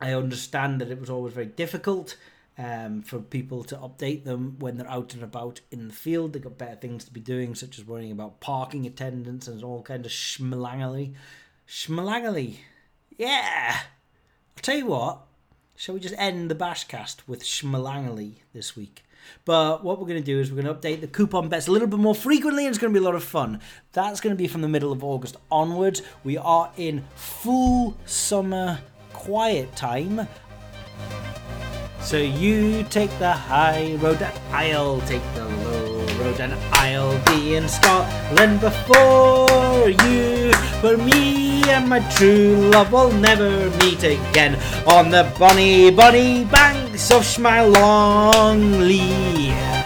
I 0.00 0.12
understand 0.12 0.80
that 0.80 0.90
it 0.90 1.00
was 1.00 1.10
always 1.10 1.34
very 1.34 1.46
difficult 1.46 2.16
um, 2.56 3.02
for 3.02 3.20
people 3.20 3.62
to 3.64 3.76
update 3.76 4.24
them 4.24 4.56
when 4.58 4.76
they're 4.76 4.90
out 4.90 5.14
and 5.14 5.22
about 5.22 5.60
in 5.70 5.88
the 5.88 5.94
field. 5.94 6.32
They've 6.32 6.42
got 6.42 6.58
better 6.58 6.76
things 6.76 7.04
to 7.04 7.12
be 7.12 7.20
doing, 7.20 7.54
such 7.54 7.78
as 7.78 7.86
worrying 7.86 8.12
about 8.12 8.40
parking 8.40 8.86
attendance 8.86 9.46
and 9.46 9.62
all 9.62 9.82
kind 9.82 10.04
of 10.04 10.12
schmalangly. 10.12 11.14
Schmalangly. 11.68 12.56
Yeah! 13.16 13.76
I'll 14.56 14.62
tell 14.62 14.76
you 14.76 14.86
what, 14.86 15.20
shall 15.76 15.94
we 15.94 16.00
just 16.00 16.14
end 16.18 16.50
the 16.50 16.54
Bashcast 16.54 17.18
with 17.26 17.44
schmalangly 17.44 18.36
this 18.52 18.76
week? 18.76 19.04
But 19.44 19.84
what 19.84 19.98
we're 19.98 20.06
going 20.06 20.22
to 20.22 20.26
do 20.26 20.40
is 20.40 20.50
we're 20.50 20.62
going 20.62 20.74
to 20.74 20.80
update 20.80 21.00
the 21.00 21.06
coupon 21.06 21.48
bets 21.48 21.68
a 21.68 21.72
little 21.72 21.88
bit 21.88 21.98
more 21.98 22.14
frequently 22.14 22.64
and 22.64 22.70
it's 22.70 22.78
going 22.78 22.92
to 22.92 22.98
be 22.98 23.04
a 23.04 23.06
lot 23.06 23.14
of 23.14 23.24
fun. 23.24 23.60
That's 23.92 24.20
going 24.20 24.34
to 24.34 24.38
be 24.38 24.48
from 24.48 24.62
the 24.62 24.68
middle 24.68 24.92
of 24.92 25.04
August 25.04 25.36
onwards. 25.50 26.02
We 26.24 26.38
are 26.38 26.72
in 26.76 27.04
full 27.14 27.96
summer 28.04 28.80
quiet 29.18 29.74
time. 29.74 30.28
So 32.00 32.16
you 32.16 32.84
take 32.84 33.10
the 33.18 33.32
high 33.32 33.96
road, 34.00 34.22
and 34.22 34.32
I'll 34.52 35.00
take 35.02 35.26
the 35.34 35.44
low 35.44 36.06
road, 36.22 36.40
and 36.40 36.54
I'll 36.72 37.18
be 37.26 37.56
in 37.56 37.68
Scotland 37.68 38.60
before 38.60 39.90
you. 39.90 40.52
But 40.80 41.00
me 41.00 41.68
and 41.68 41.88
my 41.88 42.00
true 42.14 42.70
love 42.70 42.92
will 42.92 43.12
never 43.12 43.68
meet 43.82 44.04
again 44.04 44.54
on 44.86 45.10
the 45.10 45.30
bonny, 45.38 45.90
bonny 45.90 46.44
banks 46.44 47.10
of 47.10 47.22
Schmalong 47.22 48.86
Lee. 48.86 49.77